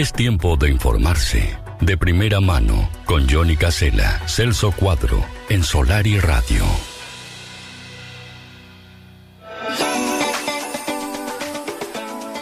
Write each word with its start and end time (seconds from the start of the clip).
Es 0.00 0.14
tiempo 0.14 0.56
de 0.56 0.70
informarse. 0.70 1.58
De 1.82 1.98
primera 1.98 2.40
mano, 2.40 2.88
con 3.04 3.28
Johnny 3.28 3.54
Casella, 3.54 4.18
Celso 4.26 4.72
Cuadro, 4.72 5.22
en 5.50 5.62
Solar 5.62 6.06
y 6.06 6.18
Radio. 6.18 6.64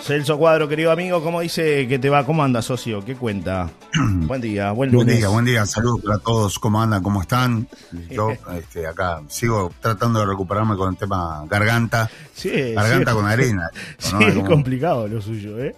Celso 0.04 0.38
Cuadro, 0.38 0.68
querido 0.68 0.92
amigo, 0.92 1.20
¿cómo 1.20 1.40
dice 1.40 1.88
que 1.88 1.98
te 1.98 2.08
va? 2.08 2.24
¿Cómo 2.24 2.44
anda, 2.44 2.62
socio? 2.62 3.04
¿Qué 3.04 3.16
cuenta? 3.16 3.68
buen 3.92 4.40
día, 4.40 4.70
buen 4.70 4.92
lunes. 4.92 5.06
Buen 5.06 5.18
día, 5.18 5.28
buen 5.28 5.44
día. 5.44 5.66
Saludos 5.66 6.02
para 6.04 6.18
todos. 6.18 6.60
¿Cómo 6.60 6.80
andan? 6.80 7.02
¿Cómo 7.02 7.22
están? 7.22 7.66
Yo 8.08 8.30
este, 8.56 8.86
acá 8.86 9.20
sigo 9.26 9.72
tratando 9.80 10.20
de 10.20 10.26
recuperarme 10.26 10.76
con 10.76 10.90
el 10.90 10.96
tema 10.96 11.44
garganta. 11.50 12.08
Sí, 12.32 12.74
garganta 12.74 13.10
sí. 13.10 13.16
con 13.16 13.26
arena. 13.26 13.68
Sí, 13.98 14.14
es 14.20 14.44
complicado 14.44 15.08
lo 15.08 15.20
suyo, 15.20 15.58
¿eh? 15.58 15.74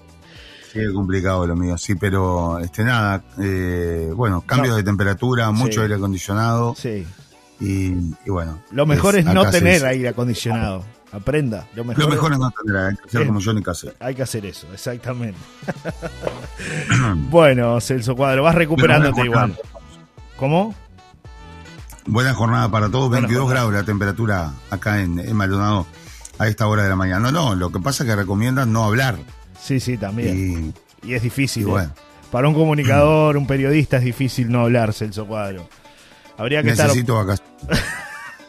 Sí, 0.73 0.79
es 0.80 0.92
complicado 0.92 1.47
lo 1.47 1.56
mío, 1.56 1.77
sí, 1.79 1.95
pero 1.97 2.59
este 2.60 2.84
nada, 2.84 3.23
eh, 3.41 4.11
bueno, 4.15 4.41
cambios 4.42 4.70
No. 4.70 4.77
de 4.77 4.83
temperatura, 4.84 5.51
mucho 5.51 5.74
Sí. 5.74 5.80
aire 5.80 5.95
acondicionado 5.97 6.74
Sí. 6.77 7.06
y, 7.61 7.87
y 8.24 8.30
bueno. 8.30 8.61
Lo 8.70 8.87
mejor 8.87 9.16
es, 9.16 9.25
no 9.25 9.51
tener 9.51 9.84
aire 9.84 10.09
acondicionado. 10.09 10.84
Aprenda. 11.12 11.66
Lo 11.75 11.84
mejor, 11.84 12.05
Lo 12.05 12.09
mejor 12.11 12.33
es 12.34 12.38
no 12.38 12.52
tener, 12.52 12.97
que 13.11 13.19
Es- 13.19 13.27
como 13.27 13.41
Johnny 13.42 13.62
Casella. 13.64 13.95
Hay 13.98 14.14
que 14.14 14.23
hacer 14.23 14.47
eso, 14.47 14.69
exactamente. 14.73 15.37
bueno, 17.30 17.80
Celso 17.80 18.14
Cuadro, 18.16 18.42
vas 18.45 18.55
recuperándote 18.55 19.23
igual. 19.25 19.59
¿Cómo? 20.37 20.75
Buena 22.06 22.33
jornada 22.34 22.70
para 22.70 22.89
todos, 22.89 23.09
Buena 23.09 23.23
22 23.27 23.42
jornada. 23.45 23.66
grados 23.66 23.80
la 23.80 23.84
temperatura 23.87 24.52
acá 24.70 25.00
en, 25.00 25.19
en 25.19 25.37
Maldonado 25.37 25.87
a 26.39 26.48
esta 26.48 26.66
hora 26.66 26.83
de 26.84 26.89
la 26.89 26.97
mañana. 26.97 27.30
No, 27.30 27.50
no, 27.50 27.55
lo 27.55 27.70
que 27.70 27.80
pasa 27.80 28.05
es 28.05 28.11
que 28.11 28.16
recomiendan 28.16 28.73
no 28.73 28.84
hablar. 28.84 29.19
Sí, 29.60 29.80
sí, 29.80 29.96
también. 29.96 30.74
Y, 31.02 31.09
Y 31.10 31.14
es 31.14 31.23
difícil. 31.23 31.66
y 31.69 31.70
¿eh? 31.72 31.89
Para 32.30 32.48
un 32.48 32.55
comunicador, 32.55 33.36
un 33.36 33.47
periodista 33.47 33.97
es 33.98 34.05
difícil 34.05 34.50
no 34.50 34.61
hablar, 34.61 34.92
Celso 34.92 35.27
Cuadro. 35.27 35.69
Habría 36.39 36.62
que 36.62 36.70
necesito 36.70 37.14
vacaciones. 37.16 37.50
estar. 37.69 38.00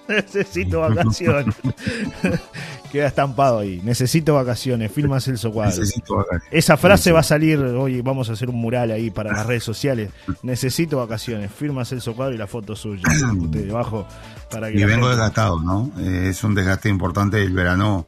Necesito 0.07 0.81
vacaciones. 0.81 1.55
Queda 2.91 3.07
estampado 3.07 3.59
ahí. 3.59 3.81
Necesito 3.83 4.35
vacaciones. 4.35 4.91
Firma 4.91 5.19
Celso 5.21 5.51
Cuadro. 5.51 5.77
Necesito 5.79 6.15
vacaciones. 6.17 6.47
Esa 6.51 6.75
frase 6.77 7.11
va 7.11 7.21
a 7.21 7.23
salir 7.23 7.57
hoy. 7.59 8.01
Vamos 8.01 8.29
a 8.29 8.33
hacer 8.33 8.49
un 8.49 8.57
mural 8.57 8.91
ahí 8.91 9.09
para 9.09 9.31
las 9.31 9.45
redes 9.45 9.63
sociales. 9.63 10.11
Necesito 10.43 10.97
vacaciones. 10.97 11.51
Firma 11.51 11.85
Celso 11.85 12.13
Cuadro 12.15 12.35
y 12.35 12.37
la 12.37 12.47
foto 12.47 12.75
suya. 12.75 13.03
Usted 13.39 13.65
debajo. 13.65 14.05
Para 14.49 14.67
que 14.69 14.73
Y 14.79 14.83
vengo 14.83 15.07
gente- 15.07 15.09
desgastado, 15.09 15.59
¿no? 15.61 15.91
Eh, 15.99 16.27
es 16.29 16.43
un 16.43 16.53
desgaste 16.55 16.89
importante 16.89 17.41
el 17.41 17.53
verano, 17.53 18.05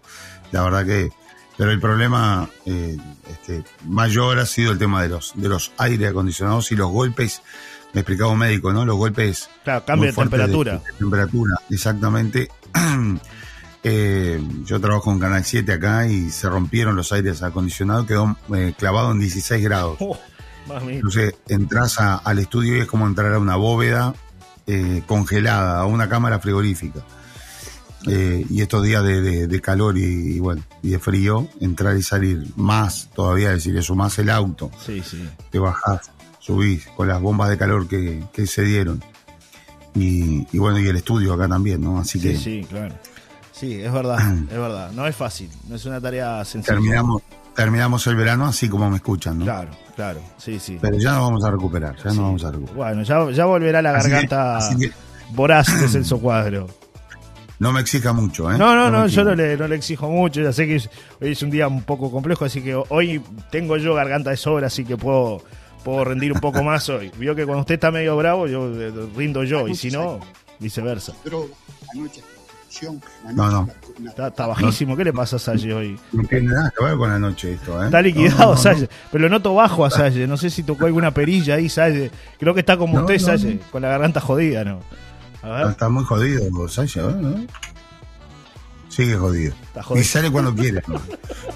la 0.51 0.63
verdad 0.63 0.85
que. 0.85 1.09
Pero 1.57 1.71
el 1.71 1.79
problema 1.79 2.49
eh, 2.65 2.97
este, 3.29 3.63
mayor 3.87 4.39
ha 4.39 4.45
sido 4.45 4.71
el 4.71 4.79
tema 4.79 5.01
de 5.03 5.09
los, 5.09 5.33
de 5.35 5.49
los 5.49 5.71
aire 5.77 6.07
acondicionados 6.07 6.71
y 6.71 6.75
los 6.75 6.89
golpes. 6.91 7.41
Me 7.93 8.01
explicaba 8.01 8.31
un 8.31 8.39
médico, 8.39 8.73
¿no? 8.73 8.85
Los 8.85 8.95
golpes. 8.97 9.49
Claro, 9.63 9.85
cambio 9.85 10.09
de 10.11 10.15
temperatura. 10.17 10.73
de 10.79 10.93
temperatura, 10.97 11.55
exactamente. 11.69 12.49
Eh, 13.85 14.41
yo 14.63 14.79
trabajo 14.79 15.11
en 15.11 15.19
Canal 15.19 15.43
7 15.43 15.73
acá 15.73 16.07
y 16.07 16.29
se 16.29 16.47
rompieron 16.47 16.95
los 16.95 17.11
aires 17.11 17.43
acondicionados, 17.43 18.05
quedó 18.07 18.37
eh, 18.55 18.73
clavado 18.77 19.11
en 19.11 19.19
16 19.19 19.61
grados. 19.61 19.97
Oh. 19.99 20.17
Entonces 20.95 21.35
entras 21.49 21.99
a- 21.99 22.15
al 22.15 22.39
estudio 22.39 22.77
y 22.77 22.79
es 22.79 22.87
como 22.87 23.05
entrar 23.05 23.33
a 23.33 23.39
una 23.39 23.57
bóveda 23.57 24.13
eh, 24.67 25.03
congelada, 25.05 25.81
a 25.81 25.85
una 25.85 26.07
cámara 26.07 26.39
frigorífica. 26.39 27.01
Eh, 28.07 28.45
y 28.49 28.61
estos 28.61 28.83
días 28.83 29.03
de, 29.03 29.21
de- 29.21 29.47
de 29.47 29.61
calor 29.61 29.97
y, 29.97 30.01
y 30.35 30.39
bueno, 30.39 30.61
y 30.81 30.89
de 30.89 30.99
frío, 30.99 31.47
entrar 31.61 31.95
y 31.95 32.03
salir 32.03 32.45
más 32.57 33.09
todavía, 33.15 33.49
es 33.49 33.55
decir, 33.63 33.77
eso 33.77 33.95
más 33.95 34.19
el 34.19 34.29
auto, 34.29 34.69
Sí, 34.85 35.01
sí. 35.01 35.23
te 35.51 35.57
bajás, 35.59 36.11
subís 36.39 36.85
con 36.97 37.07
las 37.07 37.21
bombas 37.21 37.49
de 37.49 37.57
calor 37.57 37.87
que, 37.87 38.21
que 38.33 38.45
se 38.45 38.63
dieron. 38.63 39.01
Y, 39.95 40.47
y 40.51 40.57
bueno, 40.57 40.79
y 40.79 40.87
el 40.87 40.95
estudio 40.97 41.33
acá 41.33 41.47
también, 41.47 41.81
¿no? 41.81 41.99
Así 41.99 42.19
Sí, 42.19 42.27
que 42.29 42.37
sí, 42.37 42.65
claro. 42.69 42.95
Sí, 43.51 43.75
es 43.81 43.91
verdad, 43.93 44.19
es 44.51 44.57
verdad. 44.57 44.91
No 44.91 45.07
es 45.07 45.15
fácil, 45.15 45.49
no 45.69 45.75
es 45.75 45.85
una 45.85 46.01
tarea 46.01 46.43
sencilla. 46.43 46.73
terminamos, 46.73 47.21
terminamos 47.55 48.05
el 48.07 48.15
verano 48.15 48.47
así 48.47 48.67
como 48.67 48.89
me 48.89 48.97
escuchan, 48.97 49.37
¿no? 49.39 49.45
Claro, 49.45 49.69
claro, 49.95 50.19
sí, 50.37 50.59
sí. 50.59 50.77
Pero 50.81 50.97
ya 50.97 51.11
nos 51.13 51.21
vamos 51.21 51.45
a 51.45 51.51
recuperar, 51.51 51.95
ya 51.95 52.01
Sí. 52.09 52.17
nos 52.17 52.25
vamos 52.25 52.43
a 52.43 52.51
recuperar. 52.51 52.75
Bueno, 52.75 53.03
ya, 53.03 53.31
ya 53.31 53.45
volverá 53.45 53.81
la 53.81 53.91
Así 53.95 54.07
que- 54.07 54.11
garganta 54.11 54.57
así 54.57 54.75
que 54.77 54.91
voraz 55.33 55.79
de 55.79 55.87
Celso 55.87 56.19
Cuadro. 56.19 56.67
No 57.63 57.71
me 57.71 57.79
exija 57.79 58.11
mucho, 58.13 58.51
¿eh? 58.51 58.57
No, 58.57 58.75
no, 58.75 58.91
no, 58.91 59.07
yo 59.07 59.23
no 59.23 59.33
le, 59.33 59.55
no 59.57 59.67
le 59.67 59.75
exijo 59.77 60.09
mucho, 60.09 60.41
ya 60.41 60.51
sé 60.53 60.67
que 60.67 60.75
es- 60.75 60.89
hoy 61.21 61.31
es 61.31 61.41
un 61.41 61.49
día 61.49 61.67
un 61.67 61.81
poco 61.83 62.11
complejo, 62.11 62.43
así 62.45 62.61
que 62.61 62.75
hoy 62.75 63.21
tengo 63.51 63.77
yo 63.77 63.95
garganta 63.95 64.29
de 64.31 64.37
sobra, 64.37 64.67
así 64.67 64.83
que 64.83 64.97
puedo, 64.97 65.41
puedo 65.83 66.03
rendir 66.03 66.33
un 66.33 66.39
poco 66.41 66.61
más 66.63 66.87
hoy. 66.89 67.09
Vio 67.17 67.33
que 67.35 67.45
cuando 67.45 67.61
usted 67.61 67.75
está 67.75 67.89
medio 67.89 68.17
bravo, 68.17 68.47
yo 68.47 68.69
eh, 68.79 68.91
rindo 69.15 69.43
yo, 69.45 69.67
y 69.67 69.75
si 69.75 69.89
no, 69.89 70.19
viceversa. 70.59 71.13
droga, 71.23 71.47
anoche 71.93 72.21
prostitución, 72.21 73.01
No, 73.33 73.49
no. 73.49 73.57
anoche 73.59 73.73
Está, 74.07 74.27
está 74.27 74.47
bajísimo, 74.47 74.97
¿qué 74.97 75.03
le 75.05 75.13
pasa 75.13 75.35
a 75.37 75.39
Salle 75.39 75.73
hoy? 75.73 75.99
No 76.11 76.23
tiene 76.27 76.49
nada 76.51 76.73
que 76.77 76.83
ver 76.83 76.97
con 76.97 77.09
la 77.09 77.19
noche 77.19 77.53
esto, 77.53 77.81
¿eh? 77.81 77.85
Está 77.85 78.01
liquidado 78.01 78.51
no, 78.51 78.57
Salle, 78.57 78.89
pero 79.11 79.23
lo 79.23 79.29
noto 79.29 79.53
bajo 79.55 79.85
a 79.85 79.89
Salle, 79.89 80.27
no 80.27 80.35
sé 80.35 80.49
si 80.49 80.63
tocó 80.63 80.85
alguna 80.87 81.11
perilla 81.13 81.55
ahí 81.55 81.69
Salle, 81.69 82.11
creo 82.39 82.53
que 82.53 82.59
está 82.61 82.75
como 82.75 82.99
usted 82.99 83.19
Salle, 83.19 83.59
con 83.71 83.81
la 83.83 83.87
garganta 83.89 84.19
jodida, 84.19 84.63
¿no? 84.65 84.79
A 85.43 85.47
no, 85.47 85.53
ver, 85.55 85.67
Está 85.67 85.89
muy 85.89 86.03
jodido, 86.05 86.67
Sasha, 86.69 87.01
¿eh? 87.01 87.15
¿no? 87.19 87.35
Sigue 88.89 89.15
jodido. 89.15 89.53
Está 89.63 89.83
jodido. 89.83 90.01
Y 90.01 90.07
sale 90.07 90.31
cuando 90.31 90.55
quiere. 90.55 90.81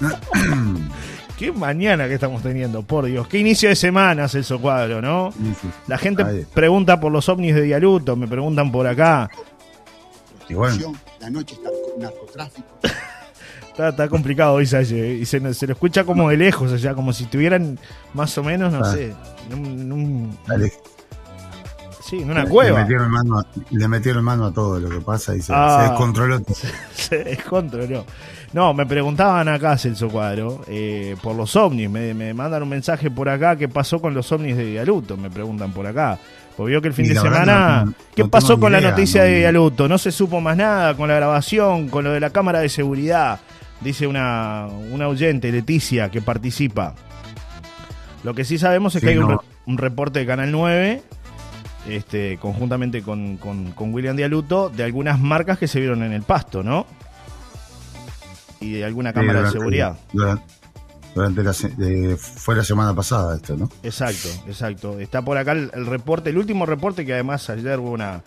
qué 1.38 1.52
mañana 1.52 2.08
que 2.08 2.14
estamos 2.14 2.42
teniendo, 2.42 2.82
por 2.82 3.06
Dios, 3.06 3.26
qué 3.28 3.38
inicio 3.38 3.68
de 3.68 3.76
semana 3.76 4.28
Celso 4.28 4.60
Cuadro, 4.60 5.00
¿no? 5.00 5.32
La 5.86 5.98
gente 5.98 6.24
pregunta 6.52 7.00
por 7.00 7.12
los 7.12 7.28
ovnis 7.28 7.54
de 7.54 7.62
Dialuto, 7.62 8.16
me 8.16 8.26
preguntan 8.26 8.70
por 8.72 8.86
acá. 8.86 9.28
Y 10.48 10.54
bueno, 10.54 10.94
la 11.20 11.30
noche 11.30 11.54
es 11.54 11.60
narco- 11.60 11.98
narcotráfico. 11.98 12.68
Está, 13.78 13.90
está 13.90 14.08
complicado 14.08 14.54
hoy, 14.54 14.66
Salle, 14.66 15.14
y 15.14 15.24
se, 15.24 15.54
se 15.54 15.66
lo 15.68 15.72
escucha 15.72 16.02
como 16.02 16.30
de 16.30 16.36
lejos 16.36 16.72
allá, 16.72 16.94
como 16.96 17.12
si 17.12 17.22
estuvieran 17.24 17.78
más 18.12 18.36
o 18.36 18.42
menos, 18.42 18.72
no 18.72 18.80
Ah. 18.82 18.92
sé, 18.92 19.14
en, 19.52 19.54
un- 19.56 19.66
en 19.80 19.92
un- 19.92 20.38
dale. 20.48 20.72
Sí, 22.08 22.20
en 22.22 22.30
una 22.30 22.44
Le 22.44 22.48
cueva. 22.50 22.80
metieron, 22.80 23.10
mano 23.10 23.38
a, 23.38 23.46
le 23.70 23.88
metieron 23.88 24.24
mano 24.24 24.46
a 24.46 24.52
todo 24.52 24.78
lo 24.80 24.88
que 24.88 25.00
pasa 25.00 25.34
y 25.36 25.42
se, 25.42 25.52
Ah. 25.54 25.78
se 25.84 25.88
descontroló. 25.90 26.40
todo. 26.40 26.56
se 26.94 27.24
descontroló. 27.24 28.04
No, 28.52 28.72
me 28.72 28.86
preguntaban 28.86 29.46
acá, 29.48 29.76
Celso 29.76 30.08
Cuadro, 30.08 30.62
eh, 30.68 31.16
por 31.22 31.36
los 31.36 31.54
ovnis. 31.56 31.90
Me, 31.90 32.14
me 32.14 32.32
mandan 32.32 32.62
un 32.62 32.68
mensaje 32.70 33.10
por 33.10 33.28
acá. 33.28 33.56
¿Qué 33.56 33.68
pasó 33.68 34.00
con 34.00 34.14
los 34.14 34.30
ovnis 34.32 34.56
de 34.56 34.64
Dialuto? 34.64 35.16
Me 35.16 35.28
preguntan 35.30 35.72
por 35.72 35.86
acá. 35.86 36.18
Porque 36.56 36.70
vio 36.70 36.80
que 36.82 36.88
el 36.88 36.94
fin 36.94 37.08
de 37.08 37.14
semana. 37.14 37.80
no- 37.84 37.90
no 37.90 37.94
¿Qué 38.16 38.24
pasó 38.24 38.58
con 38.58 38.72
la 38.72 38.80
noticia 38.80 39.20
no- 39.20 39.26
de 39.28 39.36
Dialuto? 39.38 39.86
No 39.86 39.98
se 39.98 40.10
supo 40.10 40.40
más 40.40 40.56
nada 40.56 40.94
con 40.96 41.08
la 41.08 41.14
grabación, 41.16 41.88
con 41.88 42.04
lo 42.04 42.12
de 42.12 42.20
la 42.20 42.30
cámara 42.30 42.60
de 42.60 42.68
seguridad. 42.70 43.38
Dice 43.80 44.06
una, 44.08 44.66
una 44.90 45.06
oyente, 45.08 45.52
Leticia, 45.52 46.10
que 46.10 46.20
participa. 46.22 46.94
Lo 48.24 48.34
que 48.34 48.44
sí 48.44 48.58
sabemos 48.58 48.94
es 48.96 49.00
Sí, 49.00 49.06
que 49.06 49.12
hay 49.12 49.18
un, 49.18 49.30
re- 49.30 49.36
un 49.66 49.78
reporte 49.78 50.18
de 50.20 50.26
Canal 50.26 50.50
9, 50.50 51.02
este, 51.88 52.38
conjuntamente 52.38 53.02
con, 53.02 53.38
con, 53.38 53.72
con 53.72 53.92
William 53.92 54.16
Dialuto, 54.16 54.68
de 54.68 54.84
algunas 54.84 55.18
marcas 55.18 55.58
que 55.58 55.66
se 55.66 55.80
vieron 55.80 56.02
en 56.02 56.12
el 56.12 56.22
pasto, 56.22 56.62
¿no? 56.62 56.86
Y 58.60 58.72
de 58.72 58.84
alguna 58.84 59.12
cámara 59.12 59.42
de 59.42 59.50
seguridad. 59.50 59.96
Durante, 60.12 60.44
durante 61.14 61.42
la, 61.42 61.52
fue 62.16 62.54
la 62.56 62.64
semana 62.64 62.94
pasada 62.94 63.36
esto, 63.36 63.56
¿no? 63.56 63.70
Exacto, 63.82 64.28
exacto. 64.46 65.00
Está 65.00 65.22
por 65.22 65.38
acá 65.38 65.52
el, 65.52 65.70
el 65.74 65.86
reporte, 65.86 66.30
el 66.30 66.38
último 66.38 66.66
reporte 66.66 67.06
que 67.06 67.14
además 67.14 67.48
ayer 67.50 67.78
hubo 67.78 67.92
una, 67.92 68.22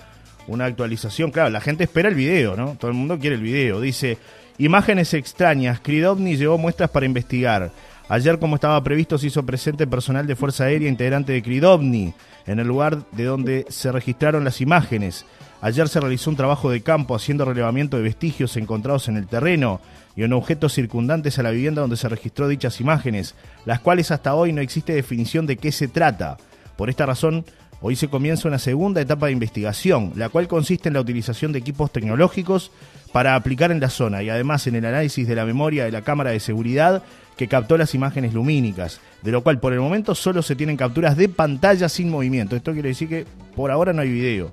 una 0.48 0.66
actualización. 0.66 1.32
Claro, 1.32 1.50
la 1.50 1.62
gente 1.62 1.84
espera 1.84 2.10
el 2.10 2.16
video, 2.16 2.56
¿no? 2.56 2.76
Todo 2.80 2.90
el 2.90 2.98
mundo 2.98 3.20
quiere 3.20 3.36
el 3.36 3.42
video. 3.42 3.80
Dice, 3.80 4.18
imágenes 4.58 5.14
extrañas, 5.14 5.80
Cridovni 5.82 6.36
llevó 6.38 6.58
muestras 6.58 6.90
para 6.90 7.06
investigar. 7.06 7.72
Ayer, 8.12 8.40
como 8.40 8.56
estaba 8.56 8.84
previsto, 8.84 9.18
se 9.18 9.28
hizo 9.28 9.46
presente 9.46 9.88
personal 9.88 10.28
de 10.28 10.36
Fuerza 10.36 10.66
Aérea 10.66 10.90
integrante 10.90 11.32
de 11.32 11.42
Cridovni 11.42 12.14
en 12.46 12.60
el 12.60 12.68
lugar 12.68 13.06
de 13.14 13.24
donde 13.24 13.66
se 13.70 13.90
registraron 13.90 14.44
las 14.44 14.60
imágenes. 14.60 15.26
Ayer 15.62 15.88
se 15.88 16.02
realizó 16.02 16.30
un 16.30 16.36
trabajo 16.36 16.70
de 16.70 16.82
campo 16.82 17.16
haciendo 17.16 17.46
relevamiento 17.46 17.96
de 17.96 18.04
vestigios 18.04 18.58
encontrados 18.58 19.08
en 19.08 19.16
el 19.16 19.28
terreno 19.28 19.80
y 20.14 20.24
en 20.24 20.34
objetos 20.34 20.74
circundantes 20.74 21.40
a 21.40 21.44
la 21.44 21.52
vivienda 21.52 21.80
donde 21.80 21.96
se 21.96 22.10
registró 22.10 22.50
dichas 22.50 22.82
imágenes, 22.82 23.34
las 23.64 23.80
cuales 23.80 24.12
hasta 24.12 24.36
hoy 24.36 24.52
no 24.52 24.60
existe 24.60 24.92
definición 24.92 25.48
de 25.48 25.56
qué 25.56 25.72
se 25.72 25.88
trata. 25.88 26.36
Por 26.76 26.90
esta 26.90 27.06
razón, 27.06 27.46
hoy 27.80 27.96
se 27.96 28.10
comienza 28.10 28.50
una 28.50 28.60
segunda 28.60 29.00
etapa 29.00 29.28
de 29.28 29.32
investigación, 29.32 30.12
la 30.18 30.28
cual 30.28 30.50
consiste 30.50 30.90
en 30.90 30.96
la 30.96 31.02
utilización 31.02 31.54
de 31.54 31.60
equipos 31.60 31.94
tecnológicos 31.94 32.74
para 33.14 33.36
aplicar 33.36 33.72
en 33.72 33.80
la 33.80 33.90
zona 33.90 34.22
y 34.22 34.30
además 34.30 34.68
en 34.68 34.76
el 34.76 34.86
análisis 34.86 35.30
de 35.30 35.36
la 35.36 35.46
memoria 35.46 35.86
de 35.86 35.92
la 35.92 36.02
cámara 36.02 36.32
de 36.32 36.42
seguridad 36.42 37.04
que 37.38 37.48
captó 37.48 37.78
las 37.78 37.96
imágenes 37.96 38.34
lumínicas, 38.34 39.00
de 39.24 39.32
lo 39.32 39.42
cual 39.42 39.60
por 39.60 39.74
el 39.74 39.80
momento 39.80 40.14
solo 40.16 40.42
se 40.42 40.56
tienen 40.56 40.78
capturas 40.78 41.18
de 41.18 41.28
pantalla 41.30 41.90
sin 41.90 42.10
movimiento. 42.10 42.56
Esto 42.56 42.74
quiere 42.74 42.90
decir 42.90 43.10
que 43.10 43.26
por 43.56 43.72
ahora 43.72 43.94
no 43.94 44.02
hay 44.02 44.12
video, 44.12 44.52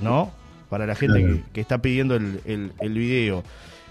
¿no? 0.00 0.30
Para 0.70 0.86
la 0.86 0.94
gente 0.94 1.20
que, 1.20 1.42
que 1.52 1.60
está 1.60 1.78
pidiendo 1.78 2.16
el, 2.16 2.40
el- 2.46 2.72
el 2.80 2.92
video. 2.94 3.44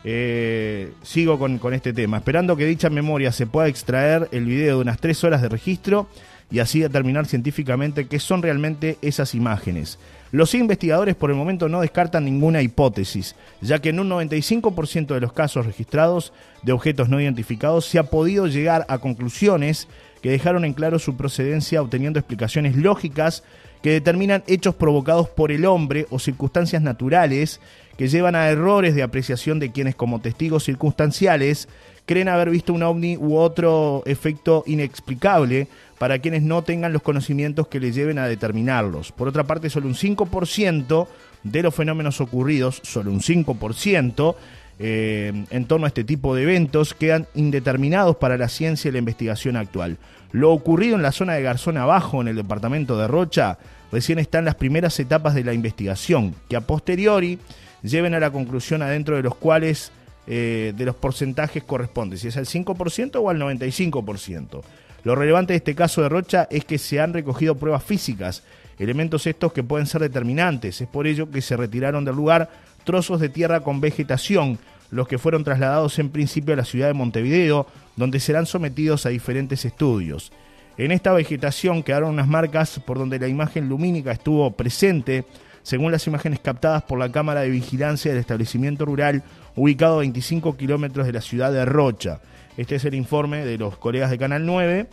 Eh, 0.05 0.91
sigo 1.01 1.39
con, 1.39 1.59
con 1.59 1.73
este 1.73 1.93
tema, 1.93 2.17
esperando 2.17 2.57
que 2.57 2.65
dicha 2.65 2.89
memoria 2.89 3.31
se 3.31 3.45
pueda 3.47 3.67
extraer 3.69 4.27
el 4.31 4.45
video 4.45 4.75
de 4.77 4.81
unas 4.81 4.99
tres 4.99 5.23
horas 5.23 5.41
de 5.41 5.47
registro 5.47 6.09
y 6.51 6.59
así 6.59 6.81
determinar 6.81 7.25
científicamente 7.25 8.07
qué 8.07 8.19
son 8.19 8.41
realmente 8.41 8.97
esas 9.01 9.33
imágenes. 9.33 9.97
Los 10.33 10.55
investigadores 10.55 11.13
por 11.13 11.29
el 11.29 11.35
momento 11.35 11.69
no 11.69 11.81
descartan 11.81 12.25
ninguna 12.25 12.63
hipótesis, 12.63 13.35
ya 13.61 13.77
que 13.77 13.89
en 13.89 13.99
un 13.99 14.09
95% 14.09 15.13
de 15.13 15.19
los 15.19 15.31
casos 15.31 15.67
registrados 15.67 16.33
de 16.63 16.71
objetos 16.71 17.07
no 17.07 17.21
identificados 17.21 17.85
se 17.85 17.99
ha 17.99 18.05
podido 18.05 18.47
llegar 18.47 18.83
a 18.89 18.97
conclusiones 18.97 19.87
que 20.23 20.31
dejaron 20.31 20.65
en 20.65 20.73
claro 20.73 20.97
su 20.97 21.15
procedencia 21.15 21.83
obteniendo 21.83 22.17
explicaciones 22.17 22.75
lógicas 22.75 23.43
que 23.83 23.91
determinan 23.91 24.43
hechos 24.47 24.73
provocados 24.73 25.29
por 25.29 25.51
el 25.51 25.65
hombre 25.65 26.07
o 26.09 26.17
circunstancias 26.17 26.81
naturales 26.81 27.59
que 27.95 28.07
llevan 28.07 28.33
a 28.33 28.49
errores 28.49 28.95
de 28.95 29.03
apreciación 29.03 29.59
de 29.59 29.71
quienes 29.71 29.93
como 29.93 30.19
testigos 30.19 30.63
circunstanciales 30.63 31.67
creen 32.07 32.27
haber 32.27 32.49
visto 32.49 32.73
un 32.73 32.81
ovni 32.81 33.17
u 33.17 33.35
otro 33.35 34.01
efecto 34.07 34.63
inexplicable 34.65 35.67
para 36.03 36.19
quienes 36.19 36.43
no 36.43 36.63
tengan 36.63 36.91
los 36.91 37.01
conocimientos 37.01 37.69
que 37.69 37.79
les 37.79 37.95
lleven 37.95 38.19
a 38.19 38.27
determinarlos. 38.27 39.13
Por 39.13 39.29
otra 39.29 39.45
parte, 39.45 39.69
solo 39.69 39.87
un 39.87 39.95
5% 39.95 41.07
de 41.43 41.63
los 41.63 41.73
fenómenos 41.73 42.19
ocurridos, 42.19 42.81
solo 42.83 43.09
un 43.09 43.21
5%, 43.21 44.35
eh, 44.79 45.45
en 45.49 45.65
torno 45.65 45.85
a 45.85 45.87
este 45.87 46.03
tipo 46.03 46.35
de 46.35 46.43
eventos 46.43 46.93
quedan 46.93 47.25
indeterminados 47.35 48.17
para 48.17 48.37
la 48.37 48.49
ciencia 48.49 48.89
y 48.89 48.91
la 48.91 48.97
investigación 48.97 49.55
actual. 49.55 49.97
Lo 50.33 50.51
ocurrido 50.51 50.97
en 50.97 51.03
la 51.03 51.13
zona 51.13 51.35
de 51.35 51.41
Garzón 51.41 51.77
Abajo, 51.77 52.19
en 52.19 52.27
el 52.27 52.35
departamento 52.35 52.97
de 52.97 53.07
Rocha, 53.07 53.57
recién 53.89 54.19
está 54.19 54.39
en 54.39 54.45
las 54.45 54.55
primeras 54.55 54.99
etapas 54.99 55.33
de 55.33 55.45
la 55.45 55.53
investigación, 55.53 56.35
que 56.49 56.57
a 56.57 56.67
posteriori 56.67 57.39
lleven 57.81 58.13
a 58.13 58.19
la 58.19 58.29
conclusión 58.29 58.81
adentro 58.81 59.15
de 59.15 59.23
los 59.23 59.35
cuales 59.35 59.93
eh, 60.27 60.73
de 60.75 60.85
los 60.85 60.97
porcentajes 60.97 61.63
corresponde, 61.63 62.17
si 62.17 62.27
es 62.27 62.35
al 62.35 62.45
5% 62.45 63.21
o 63.21 63.29
al 63.29 63.39
95%. 63.39 64.63
Lo 65.03 65.15
relevante 65.15 65.53
de 65.53 65.57
este 65.57 65.75
caso 65.75 66.01
de 66.01 66.09
Rocha 66.09 66.47
es 66.49 66.65
que 66.65 66.77
se 66.77 66.99
han 66.99 67.13
recogido 67.13 67.55
pruebas 67.55 67.83
físicas, 67.83 68.43
elementos 68.79 69.27
estos 69.27 69.51
que 69.51 69.63
pueden 69.63 69.85
ser 69.85 70.01
determinantes. 70.01 70.79
Es 70.81 70.87
por 70.87 71.07
ello 71.07 71.29
que 71.29 71.41
se 71.41 71.57
retiraron 71.57 72.05
del 72.05 72.15
lugar 72.15 72.49
trozos 72.83 73.19
de 73.19 73.29
tierra 73.29 73.61
con 73.61 73.81
vegetación, 73.81 74.59
los 74.91 75.07
que 75.07 75.17
fueron 75.17 75.43
trasladados 75.43 75.99
en 75.99 76.09
principio 76.09 76.53
a 76.53 76.57
la 76.57 76.65
ciudad 76.65 76.87
de 76.87 76.93
Montevideo, 76.93 77.67
donde 77.95 78.19
serán 78.19 78.45
sometidos 78.45 79.05
a 79.05 79.09
diferentes 79.09 79.65
estudios. 79.65 80.31
En 80.77 80.91
esta 80.91 81.11
vegetación 81.11 81.83
quedaron 81.83 82.11
unas 82.11 82.27
marcas 82.27 82.79
por 82.79 82.97
donde 82.97 83.19
la 83.19 83.27
imagen 83.27 83.69
lumínica 83.69 84.11
estuvo 84.11 84.51
presente, 84.51 85.25
según 85.63 85.91
las 85.91 86.05
imágenes 86.07 86.39
captadas 86.39 86.83
por 86.83 86.99
la 86.99 87.11
Cámara 87.11 87.41
de 87.41 87.49
Vigilancia 87.49 88.11
del 88.11 88.19
establecimiento 88.19 88.85
rural 88.85 89.23
ubicado 89.55 89.95
a 89.95 89.99
25 89.99 90.55
kilómetros 90.57 91.07
de 91.07 91.13
la 91.13 91.21
ciudad 91.21 91.51
de 91.51 91.65
Rocha. 91.65 92.19
Este 92.57 92.75
es 92.75 92.85
el 92.85 92.93
informe 92.93 93.45
de 93.45 93.57
los 93.57 93.77
colegas 93.77 94.11
de 94.11 94.17
Canal 94.17 94.45
9 94.45 94.87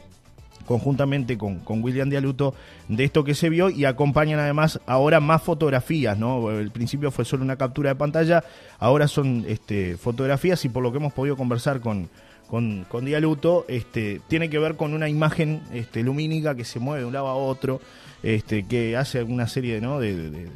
conjuntamente 0.67 1.37
con, 1.37 1.58
con 1.58 1.82
William 1.82 2.08
Dialuto 2.08 2.55
de 2.87 3.02
esto 3.02 3.25
que 3.25 3.34
se 3.34 3.49
vio 3.49 3.70
y 3.70 3.87
acompañan 3.87 4.38
además 4.38 4.78
ahora 4.87 5.19
más 5.19 5.43
fotografías, 5.43 6.17
¿no? 6.17 6.50
El 6.50 6.70
principio 6.70 7.11
fue 7.11 7.25
solo 7.25 7.43
una 7.43 7.56
captura 7.56 7.90
de 7.90 7.96
pantalla, 7.96 8.44
ahora 8.78 9.08
son 9.08 9.44
este, 9.49 9.96
fotografías 9.96 10.64
y 10.64 10.69
por 10.69 10.82
lo 10.82 10.93
que 10.93 10.99
hemos 10.99 11.12
podido 11.12 11.37
conversar 11.37 11.81
con, 11.81 12.08
con, 12.50 12.85
con 12.88 13.05
Dialuto, 13.05 13.64
este, 13.69 14.20
tiene 14.26 14.50
que 14.50 14.58
ver 14.58 14.75
con 14.75 14.93
una 14.93 15.08
imagen 15.08 15.62
este, 15.73 16.02
lumínica 16.02 16.56
que 16.56 16.64
se 16.64 16.81
mueve 16.81 17.02
de 17.02 17.06
un 17.06 17.12
lado 17.12 17.29
a 17.29 17.35
otro, 17.35 17.81
este, 18.25 18.64
que 18.64 18.97
hace 18.97 19.19
alguna 19.19 19.47
serie 19.47 19.81
¿no? 19.81 20.00
de, 20.00 20.49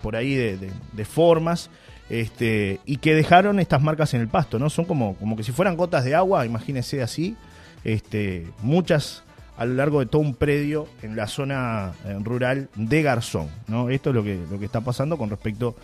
por 0.00 0.14
ahí 0.14 0.34
de, 0.34 1.04
formas. 1.04 1.68
Este, 2.08 2.80
y 2.86 2.96
que 2.96 3.14
dejaron 3.14 3.60
estas 3.60 3.82
marcas 3.82 4.14
en 4.14 4.20
el 4.20 4.28
pasto, 4.28 4.58
¿no? 4.58 4.68
Son 4.68 4.84
como, 4.84 5.14
como 5.14 5.36
que 5.36 5.44
si 5.44 5.52
fueran 5.52 5.76
gotas 5.76 6.04
de 6.04 6.16
agua, 6.16 6.44
imagínese 6.44 7.02
así, 7.02 7.36
este, 7.84 8.48
muchas 8.62 9.22
a 9.56 9.64
lo 9.64 9.74
largo 9.74 10.00
de 10.00 10.06
todo 10.06 10.22
un 10.22 10.34
predio 10.34 10.88
en 11.02 11.14
la 11.14 11.28
zona 11.28 11.92
eh, 12.04 12.16
rural 12.20 12.68
de 12.74 13.02
Garzón, 13.02 13.48
¿no? 13.68 13.90
Esto 13.90 14.10
es 14.10 14.16
lo 14.16 14.24
que, 14.24 14.40
lo 14.50 14.58
que 14.58 14.64
está 14.64 14.80
pasando 14.80 15.16
con 15.18 15.30
respecto 15.30 15.76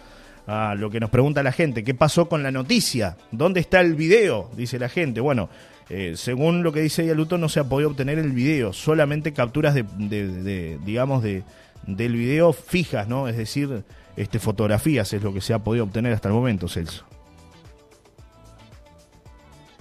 a 0.47 0.75
lo 0.77 0.91
que 0.91 1.01
nos 1.01 1.11
pregunta 1.11 1.43
la 1.43 1.53
gente, 1.53 1.83
¿qué 1.83 1.95
pasó 1.95 2.29
con 2.29 2.43
la 2.43 2.53
noticia? 2.53 3.17
¿Dónde 3.33 3.61
está 3.61 3.81
el 3.81 3.95
video? 3.95 4.51
Dice 4.57 4.79
la 4.79 4.89
gente. 4.89 5.21
Bueno, 5.21 5.49
eh, 5.89 6.15
según 6.17 6.63
lo 6.63 6.73
que 6.73 6.81
dice 6.81 7.03
Dialuto, 7.03 7.39
no 7.39 7.49
se 7.49 7.61
ha 7.61 7.65
podido 7.65 7.91
obtener 7.91 8.19
el 8.19 8.33
video, 8.33 8.73
solamente 8.73 9.33
capturas 9.33 9.75
de, 9.75 10.79
digamos, 10.85 11.23
de, 11.23 11.43
del 11.87 12.13
video 12.15 12.53
fijas, 12.53 13.09
¿no? 13.09 13.29
Es 13.29 13.37
decir, 13.37 13.85
este, 14.17 14.39
fotografías 14.39 15.13
es 15.13 15.23
lo 15.23 15.33
que 15.33 15.41
se 15.41 15.53
ha 15.53 15.59
podido 15.61 15.85
obtener 15.85 16.13
hasta 16.13 16.29
el 16.29 16.35
momento, 16.35 16.69
Celso. 16.69 17.05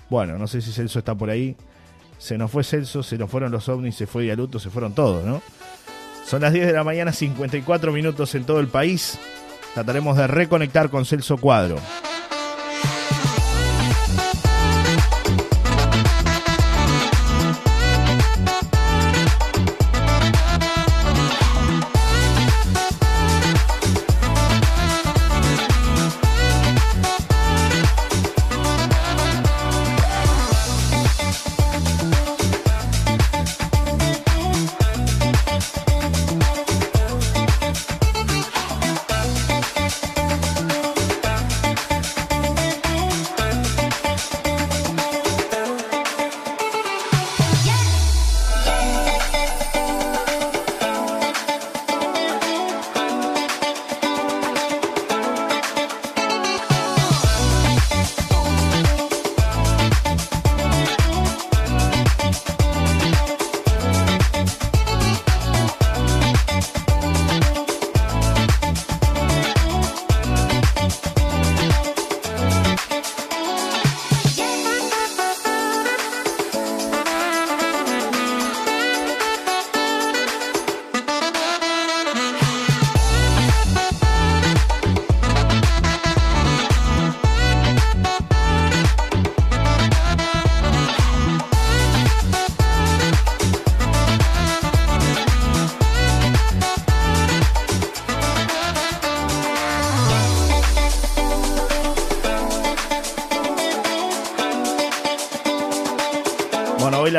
Bueno, 0.09 0.37
no 0.37 0.47
sé 0.47 0.61
si 0.61 0.71
Celso 0.71 0.99
está 0.99 1.15
por 1.15 1.29
ahí. 1.29 1.55
Se 2.17 2.37
nos 2.37 2.51
fue 2.51 2.63
Celso, 2.63 3.03
se 3.03 3.17
nos 3.17 3.29
fueron 3.29 3.51
los 3.51 3.67
ovnis, 3.69 3.95
se 3.95 4.07
fue 4.07 4.23
Dialuto, 4.23 4.59
se 4.59 4.69
fueron 4.69 4.93
todos, 4.93 5.25
¿no? 5.25 5.41
Son 6.25 6.41
las 6.41 6.53
10 6.53 6.67
de 6.67 6.73
la 6.73 6.83
mañana, 6.83 7.11
54 7.11 7.91
minutos 7.91 8.33
en 8.35 8.45
todo 8.45 8.59
el 8.59 8.67
país. 8.67 9.19
Trataremos 9.75 10.15
de 10.15 10.25
reconectar 10.25 10.89
con 10.89 11.03
Celso 11.03 11.35
Cuadro. 11.35 11.75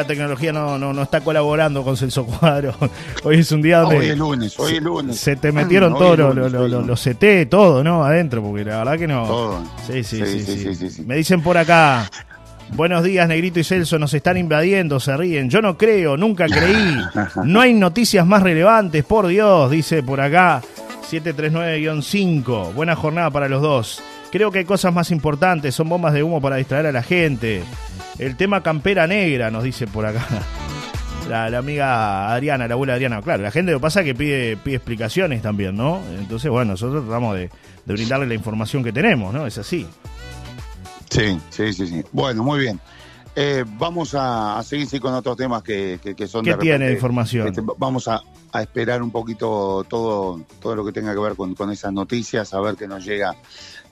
La 0.07 0.15
tecnología 0.15 0.53
no, 0.53 0.79
no, 0.79 0.93
no 0.93 1.03
está 1.03 1.21
colaborando 1.21 1.83
con 1.83 1.97
Celso 1.97 2.25
Cuadro. 2.25 2.73
Hoy 3.25 3.41
es 3.41 3.51
un 3.51 3.61
día 3.61 3.81
donde. 3.81 3.99
Hoy 3.99 4.07
es 4.07 4.17
lunes, 4.17 4.59
hoy 4.59 4.77
es 4.77 4.83
lunes. 4.83 5.19
Se 5.19 5.35
te 5.35 5.51
metieron 5.51 5.95
todos 5.95 6.17
los 6.17 7.03
CT, 7.03 7.51
todo, 7.51 7.83
¿no? 7.83 8.05
Adentro, 8.05 8.41
porque 8.41 8.65
la 8.65 8.79
verdad 8.79 8.99
que 8.99 9.09
no. 9.09 9.27
Todo. 9.27 9.63
Sí 9.85 10.05
sí 10.05 10.25
sí, 10.25 10.75
sí, 10.77 10.91
sí, 10.91 11.03
Me 11.03 11.17
dicen 11.17 11.43
por 11.43 11.59
acá. 11.59 12.09
Buenos 12.75 13.03
días, 13.03 13.29
Negrito 13.29 13.61
y 13.61 13.65
Celso, 13.65 13.99
nos 13.99 14.13
están 14.15 14.37
invadiendo, 14.37 14.99
se 15.01 15.17
ríen. 15.17 15.51
Yo 15.51 15.61
no 15.61 15.77
creo, 15.77 16.17
nunca 16.17 16.47
creí. 16.47 16.97
No 17.45 17.61
hay 17.61 17.75
noticias 17.75 18.27
más 18.27 18.43
relevantes, 18.43 19.05
por 19.05 19.27
Dios, 19.27 19.71
dice 19.71 20.03
por 20.03 20.21
acá 20.21 20.63
739-5. 21.11 22.75
Buena 22.75 22.95
jornada 22.95 23.31
para 23.31 23.49
los 23.49 23.63
dos. 23.63 24.03
Creo 24.37 24.50
que 24.50 24.59
hay 24.59 24.64
cosas 24.66 24.93
más 24.93 25.11
importantes, 25.12 25.75
son 25.75 25.88
bombas 25.88 26.12
de 26.12 26.23
humo 26.23 26.43
para 26.43 26.57
distraer 26.57 26.85
a 26.85 26.93
la 26.93 27.02
gente. 27.02 27.64
El 28.19 28.37
tema 28.37 28.62
campera 28.62 29.07
negra, 29.07 29.50
nos 29.50 29.64
dice 29.64 29.87
por 29.87 30.05
acá. 30.05 30.26
La, 31.26 31.47
amiga 31.57 32.31
Adriana, 32.31 32.69
la 32.69 32.75
abuela 32.75 32.93
Adriana. 32.93 33.23
Claro, 33.23 33.43
la 33.43 33.50
gente 33.50 33.73
lo 33.73 33.81
pasa 33.81 34.05
que 34.05 34.14
pide, 34.14 34.59
pide 34.59 34.76
explicaciones 34.76 35.40
también, 35.40 35.75
¿no? 35.75 36.02
Entonces, 36.19 36.50
bueno, 36.50 36.73
nosotros 36.73 37.05
tratamos 37.05 37.35
de, 37.35 37.50
brindarle 37.87 38.26
la 38.26 38.35
información 38.35 38.85
que 38.85 38.93
tenemos, 38.93 39.33
¿no? 39.33 39.47
Es 39.47 39.57
así. 39.57 39.88
Sí, 41.11 41.40
sí, 41.49 41.73
sí, 41.73 41.87
sí. 41.87 42.05
Bueno, 42.12 42.45
muy 42.45 42.61
bien. 42.61 42.78
Eh, 43.35 43.64
vamos 43.66 44.14
a, 44.14 44.59
a 44.59 44.62
seguir 44.62 44.87
sí, 44.87 45.00
con 45.00 45.14
otros 45.14 45.37
temas 45.37 45.62
que, 45.62 45.99
que, 46.02 46.14
que 46.14 46.28
son 46.28 46.45
¿Qué 46.45 46.52
de 46.52 46.59
tiene 46.59 46.87
de 46.87 46.93
información? 46.93 47.49
este, 47.49 47.62
vamos 47.76 48.07
a, 48.07 48.23
a 48.52 48.62
esperar 48.62 49.02
un 49.02 49.11
poquito 49.11 49.85
todo, 49.88 50.43
todo 50.61 50.76
lo 50.76 50.85
que 50.85 50.93
tenga 50.93 51.12
que 51.12 51.21
ver 51.21 51.35
con, 51.37 51.55
con 51.55 51.71
esas 51.71 51.93
noticias, 51.93 52.55
a 52.55 52.61
ver 52.61 52.76
qué 52.76 52.87
nos 52.87 53.05
llega 53.05 53.35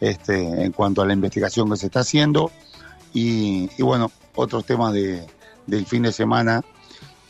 este, 0.09 0.65
en 0.65 0.73
cuanto 0.73 1.03
a 1.03 1.07
la 1.07 1.13
investigación 1.13 1.71
que 1.71 1.77
se 1.77 1.87
está 1.87 2.01
haciendo. 2.01 2.51
Y, 3.13 3.71
y 3.79 3.83
bueno, 3.83 4.11
otros 4.35 4.65
temas 4.65 4.93
de, 4.93 5.27
del 5.67 5.87
fin 5.87 6.03
de 6.03 6.13
semana. 6.13 6.63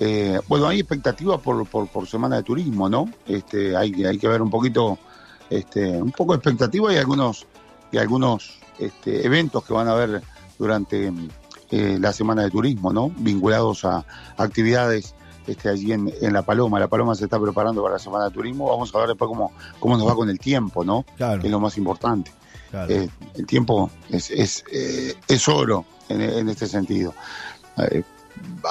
Eh, 0.01 0.41
bueno, 0.49 0.67
hay 0.67 0.81
expectativas 0.81 1.41
por, 1.41 1.67
por, 1.69 1.87
por 1.89 2.07
semana 2.07 2.37
de 2.37 2.43
turismo, 2.43 2.89
¿no? 2.89 3.09
Este, 3.27 3.77
hay, 3.77 3.93
que- 3.93 4.07
hay 4.09 4.19
que 4.19 4.27
ver 4.29 4.43
un 4.43 4.51
poquito, 4.51 4.99
este, 5.51 5.91
un 6.03 6.11
poco 6.11 6.33
de 6.33 6.39
expectativa 6.39 6.93
y 6.93 6.97
algunos, 6.97 7.47
y 7.93 7.99
algunos 7.99 8.59
este, 8.79 9.25
eventos 9.25 9.63
que 9.65 9.73
van 9.73 9.87
a 9.89 9.93
haber 9.93 10.23
durante 10.59 11.13
eh, 11.71 11.97
la 12.01 12.13
semana 12.13 12.43
de 12.43 12.51
turismo, 12.51 12.93
¿no? 12.93 13.11
Vinculados 13.17 13.85
a 13.85 14.05
actividades 14.37 15.15
este, 15.47 15.69
allí 15.69 15.93
en, 15.93 16.13
en 16.21 16.33
La 16.33 16.43
Paloma. 16.43 16.81
La 16.81 16.89
Paloma 16.89 17.15
se 17.15 17.25
está 17.25 17.39
preparando 17.39 17.83
para 17.83 17.95
la 17.95 17.99
semana 18.01 18.25
de 18.25 18.31
turismo. 18.33 18.69
Vamos 18.71 18.93
a 18.95 18.99
ver 18.99 19.09
después 19.09 19.29
cómo, 19.29 19.53
cómo 19.79 19.97
nos 19.97 20.09
va 20.09 20.15
con 20.15 20.29
el 20.29 20.39
tiempo, 20.41 20.85
¿no? 20.85 21.05
Claro, 21.17 21.41
Que 21.41 21.47
es 21.49 21.51
lo 21.53 21.61
más 21.61 21.77
importante. 21.79 22.33
Claro. 22.75 22.93
Eh, 22.93 23.09
el 23.37 23.47
tiempo 23.47 23.91
es, 24.11 24.31
es, 24.31 24.65
eh, 24.73 25.15
es 25.29 25.49
oro 25.49 25.85
en, 26.09 26.21
en 26.21 26.49
este 26.49 26.67
sentido. 26.67 27.15
Eh, 27.79 28.03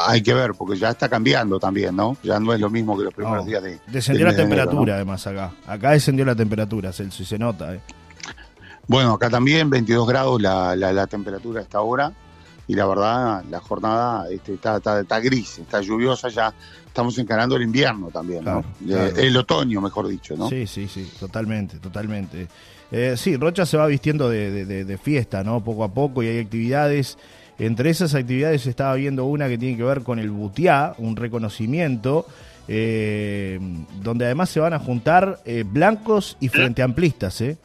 hay 0.05 0.21
que 0.21 0.33
ver, 0.33 0.51
porque 0.57 0.77
ya 0.77 0.89
está 0.89 1.07
cambiando 1.07 1.57
también, 1.59 1.95
¿no? 1.95 2.17
Ya 2.21 2.39
no 2.39 2.53
es 2.53 2.59
lo 2.59 2.69
mismo 2.69 2.97
que 2.97 3.05
los 3.05 3.13
primeros 3.13 3.45
No. 3.45 3.49
días 3.49 3.63
de. 3.63 3.79
Descendió 3.87 4.25
la 4.25 4.31
enero, 4.33 4.43
temperatura, 4.43 4.93
¿no? 4.93 4.95
además, 4.97 5.25
acá. 5.25 5.51
Acá 5.65 5.91
descendió 5.91 6.25
la 6.25 6.35
temperatura, 6.35 6.91
Celso, 6.91 7.23
y 7.23 7.25
se 7.25 7.39
nota. 7.39 7.73
¿eh? 7.73 7.79
Bueno, 8.87 9.13
acá 9.13 9.29
también 9.29 9.69
22 9.69 10.05
grados 10.07 10.41
la, 10.41 10.75
la, 10.75 10.91
la 10.91 11.07
temperatura 11.07 11.61
a 11.61 11.63
esta 11.63 11.79
hora 11.81 12.11
y 12.67 12.75
la 12.75 12.85
verdad 12.85 13.43
la 13.49 13.59
jornada 13.61 14.29
este, 14.29 14.53
está, 14.55 14.77
está, 14.77 14.99
está 14.99 15.19
gris, 15.21 15.59
está 15.59 15.81
lluviosa 15.81 16.27
ya. 16.29 16.53
Estamos 16.85 17.17
encarando 17.17 17.55
el 17.55 17.63
invierno 17.63 18.09
también, 18.09 18.43
¿no? 18.43 18.63
Claro. 18.85 19.15
El 19.17 19.35
otoño, 19.37 19.81
mejor 19.81 20.07
dicho, 20.07 20.35
¿no? 20.37 20.47
Sí, 20.49 20.67
sí, 20.67 20.87
sí, 20.87 21.11
totalmente, 21.19 21.79
totalmente. 21.79 22.47
Eh, 22.93 23.15
sí, 23.17 23.35
Rocha 23.37 23.65
se 23.65 23.75
va 23.75 23.87
vistiendo 23.87 24.29
de, 24.29 24.99
fiesta, 25.01 25.43
¿no? 25.43 25.63
Poco 25.63 25.83
a 25.83 25.93
poco 25.93 26.21
y 26.21 26.27
hay 26.27 26.39
actividades. 26.39 27.17
Entre 27.57 27.89
esas 27.89 28.13
actividades 28.13 28.65
estaba 28.67 28.93
viendo 28.95 29.25
una 29.25 29.49
que 29.49 29.57
tiene 29.57 29.75
que 29.75 29.83
ver 29.83 30.01
con 30.03 30.19
el 30.19 30.29
Butiá, 30.29 30.93
un 30.99 31.15
reconocimiento, 31.15 32.27
eh, 32.67 33.59
donde 34.01 34.25
además 34.25 34.49
se 34.49 34.59
van 34.59 34.73
a 34.73 34.79
juntar 34.79 35.39
eh, 35.45 35.63
blancos 35.65 36.37
y 36.39 36.49
frente 36.49 36.81
amplistas, 36.81 37.41
¿eh? 37.41 37.57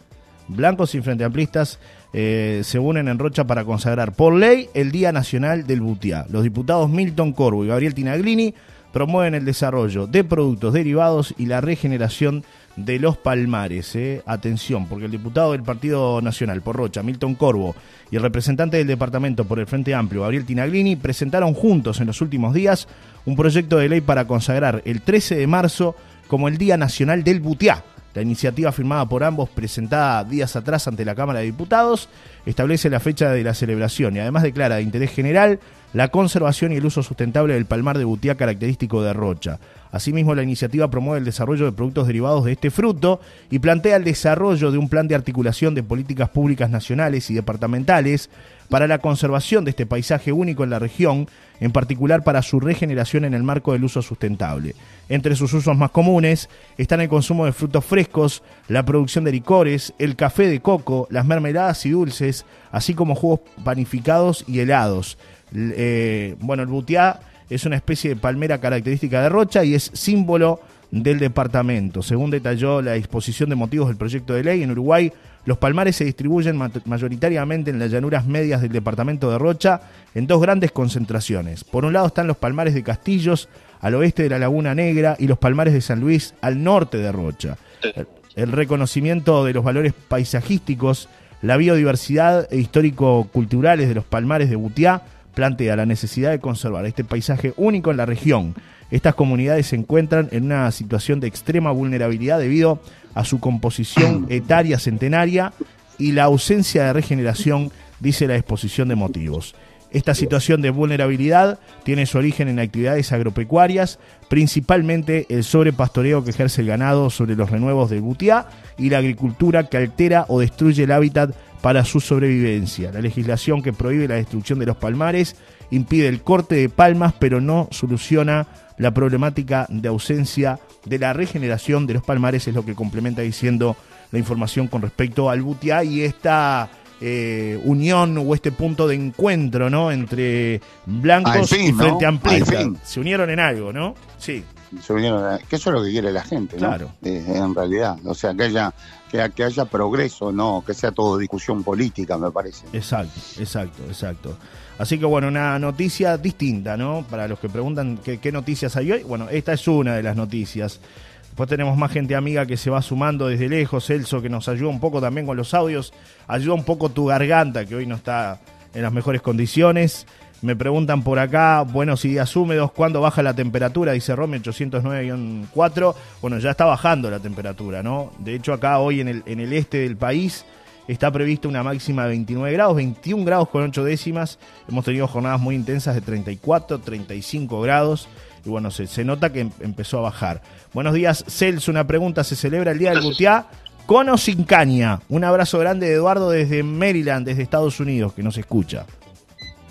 Blancos 0.49 0.95
y 0.95 1.03
frente 1.03 1.25
amplistas 1.25 1.79
eh, 2.15 2.63
se 2.65 2.79
unen 2.79 3.09
en 3.09 3.19
Rocha 3.19 3.45
para 3.47 3.65
consagrar 3.65 4.13
por 4.13 4.35
ley 4.35 4.71
el 4.73 4.91
Día 4.91 5.13
Nacional 5.13 5.67
del 5.67 5.83
Butiá. 5.83 6.27
Los 6.31 6.43
diputados 6.43 6.89
Milton 6.89 7.33
Corvo 7.33 7.65
y 7.65 7.69
Gabriel 7.69 7.95
Tinaglini 7.95 8.55
promueven 8.93 9.35
el 9.35 9.45
desarrollo 9.45 10.07
de 10.07 10.25
productos 10.25 10.73
derivados 10.73 11.35
y 11.37 11.47
la 11.47 11.61
regeneración 11.61 12.45
de 12.85 12.99
los 12.99 13.17
palmares. 13.17 13.95
¿eh? 13.97 14.23
Atención, 14.27 14.87
porque 14.87 15.07
el 15.07 15.11
diputado 15.11 15.53
del 15.53 15.63
Partido 15.63 16.21
Nacional 16.23 16.63
por 16.63 16.77
Rocha, 16.77 17.03
Milton 17.03 17.35
Corvo, 17.35 17.75
y 18.11 18.17
el 18.17 18.23
representante 18.23 18.77
del 18.77 18.87
departamento 18.87 19.45
por 19.45 19.59
el 19.59 19.67
Frente 19.67 19.95
Amplio, 19.95 20.23
Gabriel 20.23 20.45
Tinaglini, 20.45 20.97
presentaron 20.97 21.55
juntos 21.55 22.01
en 22.01 22.07
los 22.07 22.21
últimos 22.21 22.55
días 22.55 22.89
un 23.27 23.37
proyecto 23.37 23.79
de 23.79 23.89
ley 23.89 24.01
para 24.01 24.27
consagrar 24.27 24.83
el 24.85 25.03
13 25.03 25.37
de 25.37 25.47
marzo 25.47 25.97
como 26.29 26.49
el 26.49 26.59
Día 26.59 26.77
Nacional 26.77 27.25
del 27.25 27.41
Butiá. 27.41 27.85
La 28.19 28.23
iniciativa 28.23 28.73
firmada 28.73 29.09
por 29.09 29.23
ambos, 29.23 29.49
presentada 29.49 30.25
días 30.25 30.57
atrás 30.57 30.89
ante 30.89 31.05
la 31.05 31.15
Cámara 31.15 31.39
de 31.39 31.45
Diputados, 31.45 32.09
establece 32.47 32.91
la 32.91 32.99
fecha 32.99 33.31
de 33.31 33.45
la 33.45 33.55
celebración 33.55 34.17
y 34.17 34.19
además 34.19 34.43
declara 34.43 34.75
de 34.75 34.83
interés 34.83 35.13
general 35.13 35.61
la 35.93 36.09
conservación 36.09 36.73
y 36.73 36.79
el 36.79 36.85
uso 36.85 37.05
sustentable 37.05 37.55
del 37.55 37.67
palmar 37.67 37.97
de 37.97 38.05
butiá 38.05 38.35
característico 38.35 39.05
de 39.05 39.13
Rocha. 39.13 39.61
Asimismo, 39.93 40.35
la 40.35 40.43
iniciativa 40.43 40.91
promueve 40.91 41.21
el 41.21 41.25
desarrollo 41.25 41.67
de 41.67 41.71
productos 41.71 42.09
derivados 42.09 42.45
de 42.45 42.51
este 42.51 42.73
fruto 42.73 43.21
y 43.51 43.61
plantea 43.61 43.95
el 43.95 44.03
desarrollo 44.03 44.73
de 44.73 44.79
un 44.79 44.89
plan 44.89 45.07
de 45.07 45.15
articulación 45.15 45.77
de 45.77 45.85
políticas 45.85 46.29
públicas 46.31 46.71
nacionales 46.71 47.31
y 47.31 47.35
departamentales 47.35 48.31
para 48.69 48.89
la 48.89 48.99
conservación 48.99 49.65
de 49.65 49.71
este 49.71 49.87
paisaje 49.87 50.33
único 50.33 50.65
en 50.65 50.71
la 50.71 50.81
región, 50.81 51.29
en 51.61 51.73
particular 51.73 52.23
para 52.23 52.43
su 52.43 52.61
regeneración 52.61 53.25
en 53.25 53.35
el 53.35 53.43
marco 53.43 53.73
del 53.73 53.85
uso 53.85 54.03
sustentable. 54.03 54.75
Entre 55.09 55.35
sus 55.37 55.53
usos 55.53 55.77
más 55.77 55.91
comunes 55.91 56.49
están 56.77 57.01
el 57.01 57.09
consumo 57.09 57.45
de 57.45 57.53
frutos 57.53 57.85
frescos, 57.85 58.43
la 58.69 58.85
producción 58.85 59.25
de 59.25 59.33
licores, 59.33 59.95
el 59.99 60.17
café 60.17 60.47
de 60.47 60.61
coco, 60.61 61.07
las 61.11 61.27
mermeladas 61.27 61.85
y 61.87 61.91
dulces, 61.91 62.45
así 62.71 62.95
como 62.95 63.15
jugos 63.15 63.41
panificados 63.65 64.45
y 64.47 64.61
helados. 64.61 65.19
Eh, 65.55 66.37
bueno, 66.41 66.63
el 66.63 66.69
butiá 66.69 67.21
es 67.49 67.65
una 67.65 67.77
especie 67.77 68.11
de 68.11 68.17
palmera 68.17 68.59
característica 68.59 69.23
de 69.23 69.29
Rocha 69.29 69.65
y 69.65 69.75
es 69.75 69.91
símbolo 69.95 70.61
del 70.91 71.19
departamento. 71.19 72.03
Según 72.03 72.31
detalló 72.31 72.83
la 72.83 72.97
exposición 72.97 73.49
de 73.51 73.57
motivos 73.57 73.89
del 73.89 73.97
proyecto 73.97 74.35
de 74.35 74.45
ley, 74.45 74.63
en 74.63 74.71
Uruguay 74.71 75.13
los 75.45 75.59
palmares 75.59 75.97
se 75.97 76.05
distribuyen 76.05 76.57
ma- 76.57 76.71
mayoritariamente 76.85 77.71
en 77.71 77.79
las 77.79 77.91
llanuras 77.91 78.27
medias 78.27 78.61
del 78.61 78.73
departamento 78.73 79.31
de 79.31 79.39
Rocha 79.39 79.81
en 80.15 80.27
dos 80.27 80.41
grandes 80.43 80.73
concentraciones. 80.73 81.65
Por 81.65 81.85
un 81.85 81.93
lado 81.93 82.07
están 82.09 82.27
los 82.27 82.37
palmares 82.37 82.75
de 82.75 82.83
Castillos, 82.83 83.49
al 83.81 83.95
oeste 83.95 84.25
de 84.25 84.31
la 84.31 84.39
Laguna 84.39 84.75
Negra, 84.75 85.17
y 85.19 85.27
los 85.27 85.39
palmares 85.39 85.73
de 85.73 85.81
San 85.81 86.01
Luis, 86.01 86.35
al 86.41 86.63
norte 86.63 86.99
de 86.99 87.13
Rocha. 87.13 87.57
El- 87.83 88.07
El 88.37 88.53
reconocimiento 88.53 89.45
de 89.45 89.53
los 89.53 89.65
valores 89.65 89.95
paisajísticos, 90.09 91.09
la 91.43 91.57
biodiversidad 91.57 92.47
e 92.53 92.59
histórico-culturales 92.59 93.89
de 93.89 93.95
los 93.95 94.05
palmares 94.05 94.51
de 94.51 94.57
Butiá 94.57 95.03
plantea 95.35 95.77
la 95.77 95.87
necesidad 95.87 96.31
de 96.31 96.39
conservar 96.41 96.85
este 96.87 97.05
paisaje 97.05 97.55
único 97.57 97.91
en 97.91 97.97
la 97.97 98.07
región. 98.07 98.55
Estas 98.91 99.15
comunidades 99.15 99.67
se 99.67 99.77
encuentran 99.77 100.29
en 100.33 100.45
una 100.45 100.71
situación 100.73 101.21
de 101.21 101.27
extrema 101.29 101.71
vulnerabilidad 101.71 102.39
debido 102.39 102.81
a 103.19 103.25
su 103.25 103.41
composición 103.41 104.27
etaria 104.31 104.79
centenaria 104.79 105.53
y 105.99 106.13
la 106.13 106.25
ausencia 106.25 106.85
de 106.85 106.93
regeneración, 106.93 107.73
dice 107.99 108.29
la 108.29 108.37
exposición 108.37 108.89
de 108.89 108.95
motivos. 108.95 109.57
Esta 109.91 110.15
situación 110.15 110.63
de 110.63 110.71
vulnerabilidad 110.71 111.59
tiene 111.83 112.07
su 112.07 112.19
origen 112.19 112.47
en 112.47 112.61
actividades 112.61 113.11
agropecuarias, 113.11 113.99
principalmente 114.29 115.27
el 115.31 115.43
sobrepastoreo 115.43 116.23
que 116.23 116.31
ejerce 116.31 116.61
el 116.61 116.69
ganado 116.69 117.11
sobre 117.11 117.35
los 117.35 117.51
renuevos 117.51 117.91
del 117.91 118.03
Butiá 118.03 118.47
y 118.77 118.91
la 118.91 118.99
agricultura 118.99 119.65
que 119.65 119.79
altera 119.79 120.27
o 120.29 120.39
destruye 120.39 120.85
el 120.85 120.93
hábitat 120.93 121.35
para 121.61 121.85
su 121.85 122.01
sobrevivencia. 122.01 122.93
La 122.93 123.01
legislación 123.01 123.63
que 123.63 123.73
prohíbe 123.73 124.07
la 124.07 124.17
destrucción 124.17 124.61
de 124.61 124.67
los 124.67 124.77
palmares 124.77 125.35
impide 125.71 126.07
el 126.07 126.23
corte 126.23 126.55
de 126.55 126.69
palmas, 126.69 127.15
pero 127.19 127.41
no 127.41 127.69
soluciona 127.73 128.47
la 128.79 128.93
problemática 128.93 129.67
de 129.69 129.89
ausencia 129.89 130.59
de 130.85 130.99
la 130.99 131.13
regeneración 131.13 131.87
de 131.87 131.95
los 131.95 132.03
palmares, 132.05 132.47
es 132.49 132.55
lo 132.55 132.65
que 132.65 132.75
complementa 132.75 133.23
diciendo 133.23 133.77
la 134.11 134.19
información 134.19 134.69
con 134.69 134.83
respecto 134.83 135.29
al 135.31 135.43
Butiá 135.43 135.85
y 135.85 136.01
esta 136.03 136.69
eh, 137.01 137.61
unión 137.65 138.17
o 138.19 138.35
este 138.35 138.51
punto 138.53 138.89
de 138.89 138.95
encuentro, 138.95 139.69
¿no? 139.71 139.93
Entre 139.93 140.61
blancos 140.87 141.37
Al 141.37 141.47
fin, 141.47 141.67
y 141.69 141.73
¿no? 141.73 141.79
frente 141.79 142.07
Al 142.07 142.15
amplista. 142.15 142.65
Se 142.85 143.01
unieron 143.01 143.31
en 143.31 143.39
algo, 143.41 143.73
¿no? 143.73 143.95
Sí, 144.19 144.43
Se 144.83 144.93
vinieron 144.95 145.25
a- 145.25 145.39
que 145.39 145.57
eso 145.57 145.71
es 145.71 145.75
lo 145.77 145.83
que 145.85 145.91
quiere 145.91 146.13
la 146.13 146.23
gente, 146.23 146.57
¿no? 146.57 146.67
Claro. 146.69 146.91
Eh, 147.05 147.25
en 147.29 147.55
realidad. 147.55 147.97
O 148.05 148.15
sea, 148.15 148.35
que 148.35 148.45
haya, 148.45 148.73
que, 149.11 149.31
que 149.35 149.45
haya 149.45 149.65
progreso, 149.67 150.33
no 150.33 150.63
que 150.67 150.75
sea 150.75 150.91
todo 150.93 151.19
discusión 151.19 151.63
política, 151.63 152.19
me 152.19 152.31
parece. 152.31 152.65
exacto, 152.73 153.19
exacto, 153.39 153.83
exacto. 153.89 154.37
Así 154.79 154.97
que 154.97 155.05
bueno, 155.05 155.27
una 155.27 155.59
noticia 155.59 156.17
distinta, 156.17 156.77
¿no? 156.77 157.05
Para 157.11 157.27
los 157.27 157.41
que 157.41 157.49
preguntan 157.49 157.99
qué, 157.99 158.33
noticias 158.33 158.77
hay 158.77 158.93
hoy, 158.93 159.03
bueno, 159.03 159.29
esta 159.29 159.53
es 159.53 159.67
una 159.67 159.97
de 159.97 160.05
las 160.05 160.17
noticias. 160.17 160.81
Después 161.25 161.49
tenemos 161.49 161.77
más 161.77 161.91
gente 161.91 162.15
amiga 162.15 162.47
que 162.47 162.57
se 162.57 162.71
va 162.71 162.81
sumando 162.81 163.27
desde 163.27 163.49
lejos, 163.49 163.87
Celso, 163.87 164.23
que 164.23 164.29
nos 164.29 164.49
ayuda 164.49 164.71
un 164.71 164.79
poco 164.79 165.01
también 165.01 165.27
con 165.27 165.37
los 165.37 165.53
audios, 165.53 165.93
ayuda 166.29 166.55
un 166.55 166.65
poco 166.65 166.91
tu 166.91 167.07
garganta, 167.07 167.65
que 167.67 167.75
hoy 167.75 167.87
no 167.87 167.97
está 167.97 168.41
en 168.73 168.83
las 168.83 168.93
mejores 168.93 169.21
condiciones. 169.21 170.07
Me 170.43 170.55
preguntan 170.55 171.03
por 171.03 171.19
acá, 171.19 171.63
buenos 171.63 172.05
y 172.05 172.11
días 172.11 172.37
húmedos, 172.37 172.71
¿cuándo 172.71 173.01
baja 173.01 173.25
la 173.25 173.35
temperatura? 173.35 173.93
Dice 173.93 174.15
Rome 174.15 174.41
809-4. 174.41 175.95
Bueno, 176.23 176.39
ya 176.39 176.53
está 176.53 176.65
bajando 176.65 177.11
la 177.11 177.19
temperatura, 177.19 177.83
¿no? 177.83 178.13
De 178.21 178.37
hecho, 178.37 178.53
acá 178.53 178.79
hoy 178.79 179.01
en 179.01 179.09
el 179.27 179.53
este 179.53 179.79
del 179.79 179.97
país 179.97 180.45
está 180.93 181.11
prevista 181.13 181.49
una 181.49 181.63
máxima 181.63 182.03
de 182.05 182.09
29 182.11 182.53
grados, 182.53 182.77
21 182.77 183.25
grados 183.25 183.49
con 183.49 183.63
8 183.63 183.85
décimas. 183.85 184.39
Hemos 184.69 184.85
tenido 184.85 185.07
jornadas 185.07 185.41
muy 185.41 185.55
intensas 185.55 185.95
de 185.95 186.01
34, 186.01 186.81
35 186.81 187.61
grados. 187.61 188.09
Y 188.45 188.49
bueno, 188.49 188.71
se, 188.71 188.87
se 188.87 189.05
nota 189.05 189.33
que 189.33 189.41
em- 189.41 189.51
empezó 189.61 189.99
a 189.99 190.03
bajar. 190.03 190.43
Buenos 190.73 190.95
días, 190.95 191.25
Celso. 191.29 191.71
Una 191.71 191.87
pregunta: 191.87 192.25
¿se 192.25 192.37
celebra 192.37 192.73
el 192.73 192.79
Día 192.79 192.91
del 192.91 193.03
Butiá 193.03 193.47
con 193.87 194.09
o 194.09 194.17
sin 194.19 194.45
caña? 194.45 195.01
Un 195.09 195.25
abrazo 195.25 195.59
grande 195.59 195.89
de 195.89 195.95
Eduardo 195.95 196.31
desde 196.31 196.63
Maryland, 196.63 197.27
desde 197.27 197.43
Estados 197.43 197.79
Unidos, 197.81 198.13
que 198.15 198.23
nos 198.23 198.39
escucha. 198.39 198.87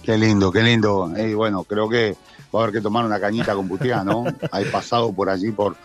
Qué 0.03 0.17
lindo, 0.17 0.51
qué 0.51 0.61
lindo. 0.63 1.11
Eh, 1.17 1.33
bueno, 1.33 1.63
creo 1.63 1.89
que 1.89 2.15
va 2.55 2.59
a 2.59 2.63
haber 2.63 2.75
que 2.75 2.81
tomar 2.81 3.05
una 3.05 3.19
cañita 3.19 3.55
con 3.55 3.67
Butiá, 3.67 4.03
¿no? 4.03 4.23
Hay 4.51 4.65
pasado 4.65 5.11
por 5.11 5.29
allí, 5.29 5.51
por, 5.51 5.75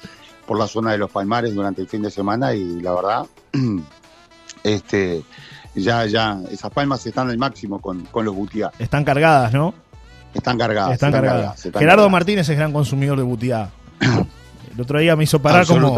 por 0.47 0.59
la 0.59 0.67
zona 0.67 0.93
de 0.93 0.99
los 0.99 1.11
Palmares 1.11 1.55
durante 1.55 1.81
el 1.81 1.89
fin 1.89 2.03
de 2.03 2.11
semana 2.11 2.55
y 2.55 2.81
la 2.81 2.95
verdad, 2.95 3.27
este, 4.65 5.23
ya, 5.75 6.07
ya, 6.07 6.41
esas 6.51 6.71
palmas 6.71 7.05
están 7.07 7.31
al 7.31 7.39
máximo 7.39 7.81
con, 7.81 8.05
con 8.07 8.25
los 8.25 8.35
butiá. 8.35 8.71
Están 8.79 9.05
cargadas, 9.05 9.53
¿no? 9.53 9.75
Están 10.35 10.59
cargadas. 10.59 10.95
Están, 10.95 11.13
cargadas. 11.13 11.69
Gerardo 11.79 12.09
Martínez 12.09 12.49
es 12.49 12.57
gran 12.57 12.73
consumidor 12.73 13.19
de 13.19 13.25
butiá. 13.25 13.71
El 14.75 14.81
otro 14.81 14.99
día 14.99 15.15
me 15.17 15.25
hizo 15.25 15.43
parar 15.43 15.67
como, 15.67 15.95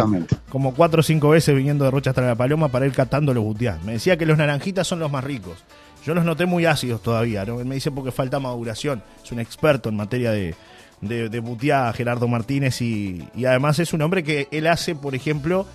como 0.48 0.74
cuatro 0.74 0.98
o 0.98 1.02
cinco 1.02 1.28
veces 1.28 1.54
viniendo 1.54 1.84
de 1.84 1.92
Rocha 1.92 2.10
hasta 2.10 2.22
la 2.22 2.34
Paloma 2.34 2.68
para 2.68 2.86
ir 2.86 2.92
catando 2.92 3.32
los 3.32 3.44
butiá. 3.44 3.78
Me 3.84 3.92
decía 3.92 4.16
que 4.16 4.26
los 4.26 4.36
naranjitas 4.36 4.86
son 4.86 4.98
los 4.98 5.12
más 5.12 5.22
ricos. 5.22 5.62
Yo 6.04 6.12
los 6.12 6.24
noté 6.24 6.44
muy 6.44 6.66
ácidos 6.66 7.00
todavía. 7.00 7.44
¿no? 7.44 7.60
Él 7.60 7.66
me 7.66 7.76
dice 7.76 7.92
porque 7.92 8.10
falta 8.10 8.40
maduración. 8.40 9.00
Es 9.22 9.30
un 9.30 9.38
experto 9.38 9.90
en 9.90 9.96
materia 9.96 10.32
de, 10.32 10.56
de, 11.00 11.28
de 11.28 11.40
butiá, 11.40 11.92
Gerardo 11.92 12.26
Martínez, 12.26 12.82
y, 12.82 13.28
y 13.36 13.44
además 13.44 13.78
es 13.78 13.92
un 13.92 14.02
hombre 14.02 14.24
que 14.24 14.48
él 14.50 14.66
hace, 14.66 14.96
por 14.96 15.14
ejemplo, 15.14 15.66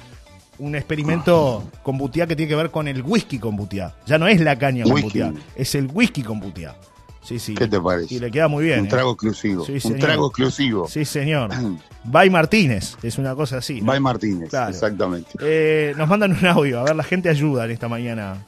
un 0.60 0.76
experimento 0.76 1.64
con 1.84 1.98
butiá 1.98 2.28
que 2.28 2.36
tiene 2.36 2.50
que 2.50 2.56
ver 2.56 2.70
con 2.72 2.88
el 2.88 3.02
whisky 3.02 3.40
con 3.40 3.56
butiá. 3.56 3.96
Ya 4.06 4.18
no 4.18 4.28
es 4.28 4.40
la 4.42 4.58
caña 4.58 4.84
con 4.84 4.94
Whisky. 4.94 5.08
butiá, 5.22 5.34
es 5.56 5.76
el 5.76 5.90
whisky 5.92 6.22
con 6.24 6.40
butiá. 6.40 6.76
Sí, 7.22 7.38
sí. 7.38 7.54
¿Qué 7.54 7.68
te 7.68 7.80
parece? 7.80 8.16
Y 8.16 8.20
le 8.20 8.32
queda 8.32 8.48
muy 8.48 8.64
bien. 8.64 8.80
Un 8.82 8.86
¿eh? 8.88 8.90
trago 8.90 9.12
exclusivo. 9.12 9.66
Sí, 9.66 9.78
un 9.84 10.00
trago 10.00 10.28
exclusivo. 10.28 10.88
Sí, 10.88 11.06
señor. 11.06 11.52
Bay 12.06 12.30
Martínez, 12.30 12.96
es 13.04 13.18
una 13.18 13.36
cosa 13.36 13.58
así. 13.58 13.82
¿no? 13.82 13.88
Bay 13.88 14.00
Martínez, 14.00 14.50
Claro. 14.50 14.72
exactamente. 14.72 15.30
Eh, 15.42 15.94
nos 15.98 16.08
mandan 16.08 16.32
un 16.32 16.46
audio, 16.46 16.80
a 16.80 16.84
ver, 16.84 16.96
la 16.96 17.04
gente 17.04 17.30
ayuda 17.30 17.66
en 17.66 17.72
esta 17.72 17.88
mañana 17.88 18.46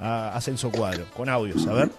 a, 0.00 0.34
a 0.36 0.40
Celso 0.40 0.70
Cuadro, 0.70 1.04
con 1.16 1.28
audios, 1.28 1.66
a 1.66 1.72
ver. 1.74 1.90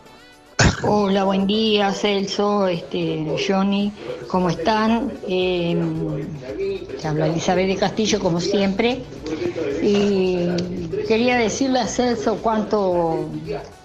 Hola, 0.84 1.24
buen 1.24 1.48
día, 1.48 1.92
Celso, 1.94 2.68
este, 2.68 3.26
Johnny, 3.48 3.92
¿cómo 4.28 4.50
están? 4.50 5.12
Eh, 5.28 5.78
te 7.02 7.08
habla 7.08 7.28
Elizabeth 7.28 7.68
de 7.68 7.76
Castillo, 7.78 8.20
como 8.20 8.40
siempre. 8.40 9.02
Y 9.82 10.50
quería 11.08 11.38
decirle 11.38 11.80
a 11.80 11.88
Celso 11.88 12.38
cuánto, 12.42 13.30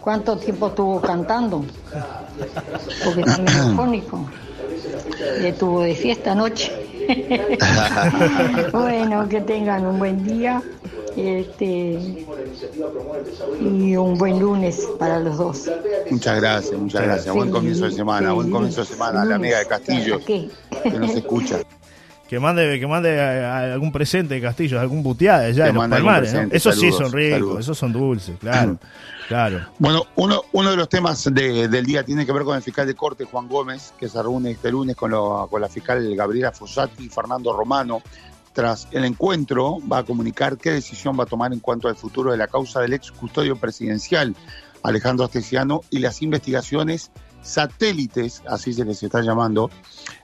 cuánto 0.00 0.36
tiempo 0.38 0.68
estuvo 0.68 1.00
cantando, 1.00 1.64
porque 3.04 3.22
también 3.22 3.48
es 3.48 3.72
fónico. 3.76 4.28
Le 5.40 5.52
tuvo 5.52 5.82
de 5.82 5.94
fiesta 5.94 6.32
anoche. 6.32 6.72
bueno, 8.72 9.28
que 9.28 9.40
tengan 9.40 9.86
un 9.86 9.98
buen 9.98 10.24
día 10.24 10.62
este, 11.20 11.98
y 13.60 13.96
un 13.96 14.16
buen 14.18 14.38
lunes 14.38 14.86
para 14.98 15.18
los 15.20 15.36
dos. 15.36 15.70
Muchas 16.10 16.40
gracias, 16.40 16.78
muchas 16.80 17.02
gracias. 17.02 17.34
Buen 17.34 17.50
comienzo 17.50 17.84
de 17.86 17.92
semana, 17.92 18.32
buen 18.32 18.50
comienzo 18.50 18.80
de 18.82 18.86
semana. 18.86 19.24
La 19.24 19.36
amiga 19.36 19.58
de 19.58 19.66
Castillo 19.66 20.20
¿Qué? 20.24 20.48
que 20.82 20.90
nos 20.90 21.10
escucha. 21.14 21.58
Que 22.28 22.38
mande, 22.38 22.78
que 22.78 22.86
mande 22.86 23.18
a- 23.18 23.56
a 23.56 23.72
algún 23.72 23.90
presente 23.90 24.34
de 24.34 24.42
Castillo, 24.42 24.78
algún 24.78 25.02
buteada 25.02 25.46
allá 25.46 25.64
Que 25.72 25.72
de 25.72 26.00
los 26.00 26.52
Esos 26.52 26.78
sí 26.78 26.92
son 26.92 27.10
ricos, 27.10 27.38
saludos. 27.38 27.60
esos 27.60 27.78
son 27.78 27.92
dulces, 27.92 28.36
claro. 28.38 28.78
claro. 29.28 29.60
Bueno, 29.78 30.04
uno, 30.16 30.42
uno 30.52 30.70
de 30.70 30.76
los 30.76 30.90
temas 30.90 31.24
de- 31.32 31.68
del 31.68 31.86
día 31.86 32.04
tiene 32.04 32.26
que 32.26 32.32
ver 32.32 32.42
con 32.42 32.54
el 32.54 32.62
fiscal 32.62 32.86
de 32.86 32.94
corte, 32.94 33.24
Juan 33.24 33.48
Gómez, 33.48 33.94
que 33.98 34.10
se 34.10 34.22
reúne 34.22 34.50
este 34.50 34.70
lunes 34.70 34.94
con, 34.94 35.10
lo- 35.10 35.46
con 35.50 35.58
la 35.62 35.70
fiscal 35.70 36.14
Gabriela 36.14 36.52
Fossati 36.52 37.04
y 37.06 37.08
Fernando 37.08 37.50
Romano. 37.56 38.02
Tras 38.58 38.88
el 38.90 39.04
encuentro, 39.04 39.78
va 39.88 39.98
a 39.98 40.02
comunicar 40.02 40.58
qué 40.58 40.72
decisión 40.72 41.16
va 41.16 41.22
a 41.22 41.26
tomar 41.26 41.52
en 41.52 41.60
cuanto 41.60 41.86
al 41.86 41.94
futuro 41.94 42.32
de 42.32 42.36
la 42.36 42.48
causa 42.48 42.80
del 42.80 42.92
ex 42.92 43.12
custodio 43.12 43.54
presidencial, 43.54 44.34
Alejandro 44.82 45.24
Astesiano, 45.24 45.82
y 45.90 46.00
las 46.00 46.22
investigaciones 46.22 47.12
satélites, 47.40 48.42
así 48.48 48.72
se 48.72 48.84
les 48.84 49.00
está 49.00 49.22
llamando, 49.22 49.70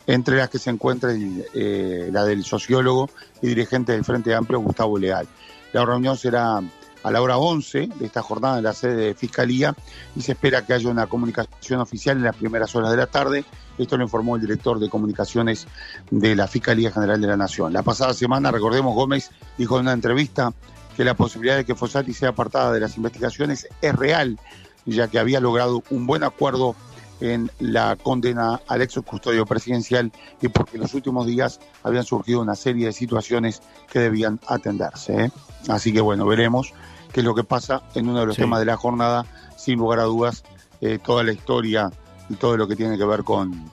entre 0.08 0.36
las 0.38 0.50
que 0.50 0.58
se 0.58 0.70
encuentra 0.70 1.10
eh, 1.14 2.08
la 2.10 2.24
del 2.24 2.42
sociólogo 2.42 3.08
y 3.40 3.46
dirigente 3.46 3.92
del 3.92 4.04
Frente 4.04 4.34
Amplio, 4.34 4.58
Gustavo 4.58 4.98
Leal. 4.98 5.28
La 5.72 5.84
reunión 5.84 6.16
será 6.16 6.60
a 7.04 7.10
la 7.12 7.22
hora 7.22 7.38
11 7.38 7.90
de 8.00 8.04
esta 8.04 8.22
jornada 8.22 8.58
en 8.58 8.64
la 8.64 8.72
sede 8.72 8.96
de 8.96 9.14
Fiscalía 9.14 9.76
y 10.16 10.22
se 10.22 10.32
espera 10.32 10.66
que 10.66 10.72
haya 10.72 10.88
una 10.88 11.06
comunicación 11.06 11.78
oficial 11.78 12.16
en 12.16 12.24
las 12.24 12.34
primeras 12.34 12.74
horas 12.74 12.90
de 12.90 12.96
la 12.96 13.06
tarde. 13.06 13.44
Esto 13.78 13.96
lo 13.96 14.04
informó 14.04 14.36
el 14.36 14.42
director 14.42 14.78
de 14.78 14.88
comunicaciones 14.88 15.66
de 16.10 16.36
la 16.36 16.46
Fiscalía 16.46 16.90
General 16.90 17.20
de 17.20 17.26
la 17.26 17.36
Nación. 17.36 17.72
La 17.72 17.82
pasada 17.82 18.14
semana, 18.14 18.50
recordemos, 18.50 18.94
Gómez 18.94 19.30
dijo 19.58 19.76
en 19.76 19.82
una 19.82 19.92
entrevista 19.92 20.52
que 20.96 21.04
la 21.04 21.14
posibilidad 21.14 21.56
de 21.56 21.64
que 21.64 21.74
Fossati 21.74 22.12
sea 22.14 22.28
apartada 22.30 22.72
de 22.72 22.80
las 22.80 22.96
investigaciones 22.96 23.66
es 23.82 23.94
real, 23.94 24.38
ya 24.87 25.08
que 25.08 25.18
había 25.18 25.40
logrado 25.40 25.82
un 25.90 26.06
buen 26.06 26.22
acuerdo 26.22 26.76
en 27.20 27.50
la 27.58 27.96
condena 27.96 28.60
al 28.68 28.82
ex 28.82 29.00
custodio 29.04 29.46
presidencial 29.46 30.12
y 30.42 30.48
porque 30.48 30.76
en 30.76 30.82
los 30.82 30.94
últimos 30.94 31.26
días 31.26 31.58
habían 31.82 32.04
surgido 32.04 32.40
una 32.40 32.54
serie 32.54 32.87
de 32.87 32.92
situaciones 32.92 33.62
que 33.90 34.00
debían 34.00 34.40
atenderse. 34.48 35.24
¿eh? 35.24 35.30
Así 35.68 35.92
que 35.92 36.00
bueno, 36.00 36.26
veremos 36.26 36.72
qué 37.12 37.20
es 37.20 37.26
lo 37.26 37.34
que 37.34 37.44
pasa 37.44 37.82
en 37.94 38.08
uno 38.08 38.20
de 38.20 38.26
los 38.26 38.37
Sí. 38.37 38.42
temas 38.42 38.60
de 38.60 38.66
la 38.66 38.76
jornada, 38.76 39.24
sin 39.56 39.78
lugar 39.78 40.00
a 40.00 40.04
dudas, 40.04 40.44
eh, 40.80 40.98
toda 41.02 41.22
la 41.24 41.32
historia 41.32 41.90
todo 42.38 42.56
lo 42.56 42.66
que 42.66 42.76
tiene 42.76 42.96
que 42.96 43.04
ver 43.04 43.24
con, 43.24 43.70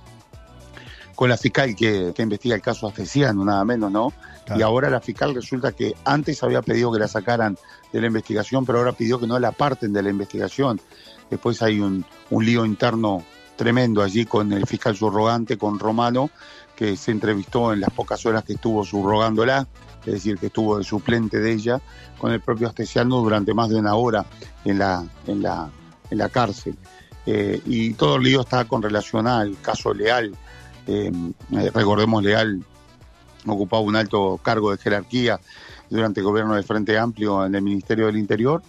con 1.15 1.29
la 1.29 1.37
fiscal 1.37 1.75
que, 1.75 2.13
que 2.15 2.21
investiga 2.21 2.55
el 2.55 2.61
caso 2.61 2.87
Astesiano, 2.87 3.45
nada 3.45 3.63
menos, 3.65 3.91
¿no? 3.91 4.13
Claro. 4.45 4.59
Y 4.59 4.63
ahora 4.63 4.89
la 4.89 5.01
fiscal 5.01 5.35
resulta 5.35 5.71
que 5.71 5.95
antes 6.03 6.41
había 6.43 6.61
pedido 6.61 6.91
que 6.91 6.99
la 6.99 7.07
sacaran 7.07 7.57
de 7.93 8.01
la 8.01 8.07
investigación, 8.07 8.65
pero 8.65 8.79
ahora 8.79 8.93
pidió 8.93 9.19
que 9.19 9.27
no 9.27 9.37
la 9.39 9.49
aparten 9.49 9.93
de 9.93 10.01
la 10.01 10.09
investigación. 10.09 10.81
Después 11.29 11.61
hay 11.61 11.79
un, 11.79 12.05
un 12.29 12.45
lío 12.45 12.65
interno 12.65 13.23
tremendo 13.55 14.01
allí 14.01 14.25
con 14.25 14.51
el 14.53 14.65
fiscal 14.65 14.95
subrogante, 14.97 15.57
con 15.57 15.77
Romano, 15.77 16.31
que 16.75 16.97
se 16.97 17.11
entrevistó 17.11 17.73
en 17.73 17.81
las 17.81 17.91
pocas 17.91 18.25
horas 18.25 18.43
que 18.43 18.53
estuvo 18.53 18.83
subrogándola, 18.83 19.67
es 20.05 20.13
decir, 20.13 20.39
que 20.39 20.47
estuvo 20.47 20.79
de 20.79 20.83
suplente 20.83 21.39
de 21.39 21.51
ella, 21.51 21.79
con 22.17 22.31
el 22.31 22.41
propio 22.41 22.67
Astesiano 22.67 23.17
durante 23.17 23.53
más 23.53 23.69
de 23.69 23.75
una 23.75 23.93
hora 23.93 24.25
en 24.65 24.79
la, 24.79 25.05
en 25.27 25.43
la, 25.43 25.69
en 26.09 26.17
la 26.17 26.29
cárcel. 26.29 26.75
Eh, 27.25 27.61
y 27.65 27.93
todo 27.93 28.15
el 28.15 28.23
lío 28.23 28.41
está 28.41 28.65
con 28.65 28.81
relación 28.81 29.27
al 29.27 29.59
caso 29.61 29.93
Leal. 29.93 30.35
Eh, 30.87 31.11
eh, 31.51 31.71
recordemos, 31.73 32.23
Leal 32.23 32.63
ocupaba 33.45 33.81
un 33.81 33.95
alto 33.95 34.39
cargo 34.41 34.71
de 34.71 34.77
jerarquía 34.77 35.39
durante 35.89 36.21
el 36.21 36.25
gobierno 36.25 36.55
del 36.55 36.63
Frente 36.63 36.97
Amplio 36.97 37.45
en 37.45 37.55
el 37.55 37.61
Ministerio 37.61 38.07
del 38.07 38.17
Interior. 38.17 38.61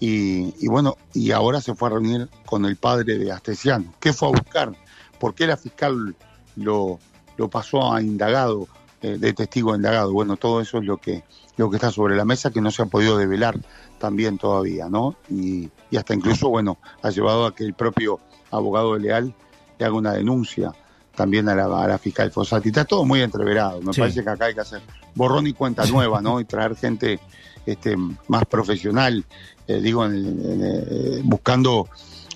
Y, 0.00 0.68
bueno, 0.68 0.96
y 1.12 1.32
ahora 1.32 1.60
se 1.60 1.74
fue 1.74 1.88
a 1.88 1.92
reunir 1.92 2.28
con 2.46 2.64
el 2.64 2.76
padre 2.76 3.18
de 3.18 3.32
Astesiano. 3.32 3.94
¿Qué 3.98 4.12
fue 4.12 4.28
a 4.28 4.30
buscar? 4.30 4.72
¿Por 5.18 5.34
qué 5.34 5.48
la 5.48 5.56
fiscal 5.56 6.14
lo, 6.54 7.00
lo 7.36 7.48
pasó 7.48 7.92
a 7.92 8.00
indagado, 8.00 8.68
eh, 9.02 9.16
de 9.18 9.32
testigo 9.32 9.72
a 9.72 9.76
indagado? 9.76 10.12
Bueno, 10.12 10.36
todo 10.36 10.60
eso 10.60 10.78
es 10.78 10.84
lo 10.84 10.98
que, 10.98 11.24
lo 11.56 11.68
que 11.68 11.76
está 11.76 11.90
sobre 11.90 12.14
la 12.14 12.24
mesa, 12.24 12.52
que 12.52 12.60
no 12.60 12.70
se 12.70 12.82
ha 12.82 12.86
podido 12.86 13.18
develar 13.18 13.58
también 13.98 14.38
todavía, 14.38 14.88
¿no? 14.88 15.16
Y, 15.30 15.68
y 15.90 15.96
hasta 15.96 16.14
incluso, 16.14 16.48
bueno, 16.48 16.78
ha 17.02 17.10
llevado 17.10 17.46
a 17.46 17.54
que 17.54 17.64
el 17.64 17.74
propio 17.74 18.20
abogado 18.50 18.94
de 18.94 19.00
Leal 19.00 19.34
le 19.78 19.84
haga 19.84 19.94
una 19.94 20.12
denuncia 20.12 20.72
también 21.14 21.48
a 21.48 21.54
la, 21.54 21.64
a 21.64 21.88
la 21.88 21.98
fiscal 21.98 22.30
Fossati. 22.30 22.68
Está 22.68 22.84
todo 22.84 23.04
muy 23.04 23.20
entreverado. 23.22 23.80
Me 23.82 23.92
Sí. 23.92 24.00
parece 24.00 24.22
que 24.22 24.30
acá 24.30 24.46
hay 24.46 24.54
que 24.54 24.60
hacer 24.60 24.80
borrón 25.14 25.46
y 25.46 25.52
cuenta 25.52 25.84
nueva, 25.86 26.20
¿no? 26.20 26.40
Y 26.40 26.44
traer 26.44 26.76
gente 26.76 27.18
este, 27.66 27.96
más 28.28 28.44
profesional, 28.46 29.24
eh, 29.66 29.80
digo, 29.80 30.04
en- 30.06 30.14
en- 30.14 30.62
eh, 30.64 31.20
buscando, 31.24 31.88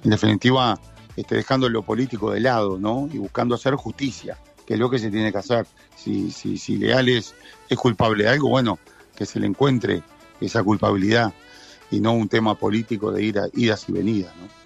en 0.04 0.10
definitiva, 0.10 0.78
este, 1.16 1.36
dejando 1.36 1.68
lo 1.68 1.82
político 1.82 2.32
de 2.32 2.40
lado, 2.40 2.78
¿no? 2.78 3.08
Y 3.12 3.18
buscando 3.18 3.54
hacer 3.54 3.74
justicia, 3.76 4.36
que 4.66 4.74
es 4.74 4.80
lo 4.80 4.90
que 4.90 4.98
se 4.98 5.10
tiene 5.10 5.30
que 5.32 5.38
hacer. 5.38 5.66
Si, 5.96 6.30
si, 6.32 6.58
si 6.58 6.76
Leal 6.76 7.08
es, 7.08 7.34
es 7.68 7.78
culpable 7.78 8.24
de 8.24 8.30
algo, 8.30 8.48
bueno, 8.48 8.78
que 9.14 9.24
se 9.26 9.38
le 9.40 9.46
encuentre 9.46 10.02
esa 10.40 10.62
culpabilidad 10.64 11.32
y 11.92 12.00
no 12.00 12.12
un 12.14 12.28
tema 12.28 12.56
político 12.56 13.12
de 13.12 13.22
ida- 13.22 13.48
idas 13.54 13.88
y 13.88 13.92
venidas, 13.92 14.34
¿no? 14.36 14.61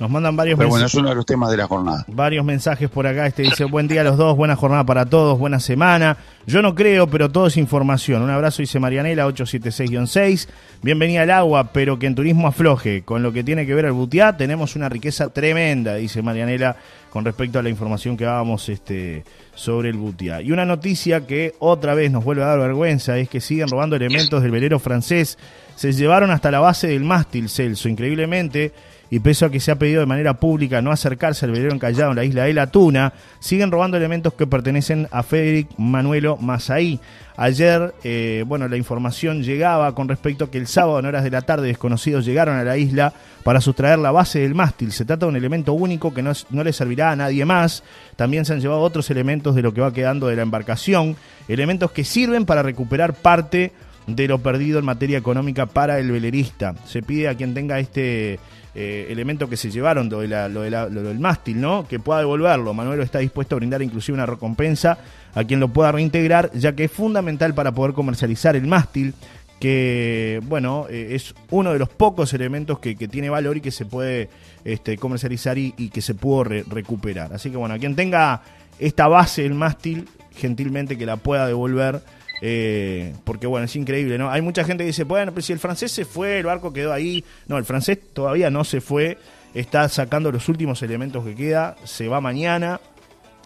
Nos 0.00 0.08
mandan 0.08 0.34
varios 0.34 0.56
Pero 0.56 0.70
bueno, 0.70 0.84
mensajes. 0.84 0.94
es 0.94 0.98
uno 0.98 1.10
de 1.10 1.14
los 1.14 1.26
temas 1.26 1.50
de 1.50 1.58
la 1.58 1.66
jornada. 1.66 2.06
Varios 2.08 2.42
mensajes 2.42 2.88
por 2.88 3.06
acá. 3.06 3.26
Este 3.26 3.42
dice: 3.42 3.64
Buen 3.64 3.86
día 3.86 4.00
a 4.00 4.04
los 4.04 4.16
dos, 4.16 4.34
buena 4.34 4.56
jornada 4.56 4.84
para 4.84 5.04
todos, 5.04 5.38
buena 5.38 5.60
semana. 5.60 6.16
Yo 6.46 6.62
no 6.62 6.74
creo, 6.74 7.06
pero 7.06 7.30
todo 7.30 7.48
es 7.48 7.58
información. 7.58 8.22
Un 8.22 8.30
abrazo, 8.30 8.62
dice 8.62 8.80
Marianela, 8.80 9.26
876-6. 9.26 10.48
Bienvenida 10.82 11.20
al 11.22 11.30
agua, 11.30 11.72
pero 11.74 11.98
que 11.98 12.06
en 12.06 12.14
turismo 12.14 12.48
afloje. 12.48 13.02
Con 13.02 13.22
lo 13.22 13.30
que 13.30 13.44
tiene 13.44 13.66
que 13.66 13.74
ver 13.74 13.84
el 13.84 13.92
Butiá, 13.92 14.34
tenemos 14.38 14.74
una 14.74 14.88
riqueza 14.88 15.28
tremenda, 15.28 15.96
dice 15.96 16.22
Marianela, 16.22 16.76
con 17.10 17.26
respecto 17.26 17.58
a 17.58 17.62
la 17.62 17.68
información 17.68 18.16
que 18.16 18.24
dábamos 18.24 18.70
este, 18.70 19.24
sobre 19.54 19.90
el 19.90 19.98
Butiá. 19.98 20.40
Y 20.40 20.50
una 20.50 20.64
noticia 20.64 21.26
que 21.26 21.54
otra 21.58 21.92
vez 21.94 22.10
nos 22.10 22.24
vuelve 22.24 22.42
a 22.42 22.46
dar 22.46 22.58
vergüenza 22.58 23.18
es 23.18 23.28
que 23.28 23.42
siguen 23.42 23.68
robando 23.68 23.96
elementos 23.96 24.42
del 24.42 24.50
velero 24.50 24.78
francés. 24.78 25.36
Se 25.76 25.92
llevaron 25.92 26.30
hasta 26.30 26.50
la 26.50 26.60
base 26.60 26.88
del 26.88 27.04
mástil, 27.04 27.50
Celso, 27.50 27.90
increíblemente 27.90 28.72
y 29.10 29.18
pese 29.18 29.44
a 29.44 29.50
que 29.50 29.60
se 29.60 29.72
ha 29.72 29.76
pedido 29.76 30.00
de 30.00 30.06
manera 30.06 30.34
pública 30.34 30.80
no 30.80 30.92
acercarse 30.92 31.44
al 31.44 31.52
velero 31.52 31.74
encallado 31.74 32.10
en 32.10 32.16
la 32.16 32.24
isla 32.24 32.44
de 32.44 32.54
la 32.54 32.68
Tuna, 32.68 33.12
siguen 33.40 33.70
robando 33.70 33.96
elementos 33.96 34.34
que 34.34 34.46
pertenecen 34.46 35.08
a 35.10 35.22
Federic 35.22 35.68
Manuelo 35.76 36.36
Mazaí. 36.36 37.00
Ayer, 37.36 37.94
eh, 38.04 38.44
bueno, 38.46 38.68
la 38.68 38.76
información 38.76 39.42
llegaba 39.42 39.94
con 39.94 40.08
respecto 40.08 40.44
a 40.44 40.50
que 40.50 40.58
el 40.58 40.66
sábado 40.66 40.98
en 40.98 41.06
horas 41.06 41.24
de 41.24 41.30
la 41.30 41.42
tarde 41.42 41.68
desconocidos 41.68 42.24
llegaron 42.24 42.56
a 42.56 42.64
la 42.64 42.76
isla 42.76 43.14
para 43.42 43.60
sustraer 43.60 43.98
la 43.98 44.12
base 44.12 44.40
del 44.40 44.54
mástil. 44.54 44.92
Se 44.92 45.06
trata 45.06 45.24
de 45.24 45.30
un 45.30 45.36
elemento 45.36 45.72
único 45.72 46.12
que 46.12 46.22
no, 46.22 46.32
no 46.50 46.62
le 46.62 46.72
servirá 46.72 47.10
a 47.10 47.16
nadie 47.16 47.44
más. 47.44 47.82
También 48.16 48.44
se 48.44 48.52
han 48.52 48.60
llevado 48.60 48.80
otros 48.80 49.10
elementos 49.10 49.54
de 49.54 49.62
lo 49.62 49.72
que 49.72 49.80
va 49.80 49.92
quedando 49.92 50.28
de 50.28 50.36
la 50.36 50.42
embarcación, 50.42 51.16
elementos 51.48 51.92
que 51.92 52.04
sirven 52.04 52.44
para 52.44 52.62
recuperar 52.62 53.14
parte 53.14 53.72
de 54.06 54.28
lo 54.28 54.38
perdido 54.38 54.78
en 54.78 54.84
materia 54.84 55.18
económica 55.18 55.66
para 55.66 55.98
el 55.98 56.10
velerista. 56.10 56.74
Se 56.86 57.02
pide 57.02 57.28
a 57.28 57.34
quien 57.34 57.54
tenga 57.54 57.78
este 57.78 58.38
eh, 58.74 59.06
elemento 59.10 59.48
que 59.48 59.56
se 59.56 59.70
llevaron, 59.70 60.08
lo, 60.08 60.20
de 60.20 60.28
lo 60.28 61.02
del 61.02 61.18
mástil, 61.18 61.60
¿no? 61.60 61.86
Que 61.88 61.98
pueda 61.98 62.20
devolverlo. 62.20 62.72
Manuel 62.72 63.00
está 63.00 63.18
dispuesto 63.18 63.56
a 63.56 63.58
brindar 63.58 63.82
inclusive 63.82 64.14
una 64.14 64.26
recompensa 64.26 64.98
a 65.34 65.44
quien 65.44 65.60
lo 65.60 65.68
pueda 65.68 65.92
reintegrar, 65.92 66.50
ya 66.52 66.74
que 66.74 66.84
es 66.84 66.90
fundamental 66.92 67.54
para 67.54 67.72
poder 67.72 67.94
comercializar 67.94 68.56
el 68.56 68.66
mástil, 68.66 69.14
que, 69.60 70.40
bueno, 70.44 70.86
eh, 70.88 71.08
es 71.10 71.34
uno 71.50 71.72
de 71.72 71.78
los 71.78 71.88
pocos 71.88 72.32
elementos 72.32 72.78
que, 72.78 72.94
tiene 72.94 73.28
valor 73.28 73.58
y 73.58 73.60
que 73.60 73.70
se 73.70 73.84
puede 73.84 74.30
este, 74.64 74.96
comercializar 74.96 75.58
y, 75.58 75.72
que 75.90 76.00
se 76.00 76.14
pudo 76.14 76.44
re- 76.44 76.64
recuperar. 76.68 77.32
Así 77.32 77.50
que, 77.50 77.56
bueno, 77.56 77.74
a 77.74 77.78
quien 77.78 77.94
tenga 77.94 78.42
esta 78.78 79.06
base, 79.06 79.44
el 79.44 79.54
mástil, 79.54 80.08
gentilmente 80.34 80.96
que 80.96 81.04
la 81.04 81.16
pueda 81.16 81.46
devolver. 81.46 82.00
Eh, 82.40 83.14
porque 83.24 83.46
bueno, 83.46 83.66
es 83.66 83.76
increíble, 83.76 84.18
¿no? 84.18 84.30
Hay 84.30 84.42
mucha 84.42 84.64
gente 84.64 84.84
que 84.84 84.88
dice, 84.88 85.04
bueno, 85.04 85.32
pero 85.32 85.42
si 85.42 85.52
el 85.52 85.58
francés 85.58 85.92
se 85.92 86.04
fue, 86.04 86.38
el 86.38 86.46
barco 86.46 86.72
quedó 86.72 86.92
ahí. 86.92 87.24
No, 87.46 87.58
el 87.58 87.64
francés 87.64 87.98
todavía 88.12 88.50
no 88.50 88.64
se 88.64 88.80
fue, 88.80 89.18
está 89.54 89.88
sacando 89.88 90.32
los 90.32 90.48
últimos 90.48 90.82
elementos 90.82 91.24
que 91.24 91.34
queda, 91.34 91.76
se 91.84 92.08
va 92.08 92.20
mañana, 92.20 92.80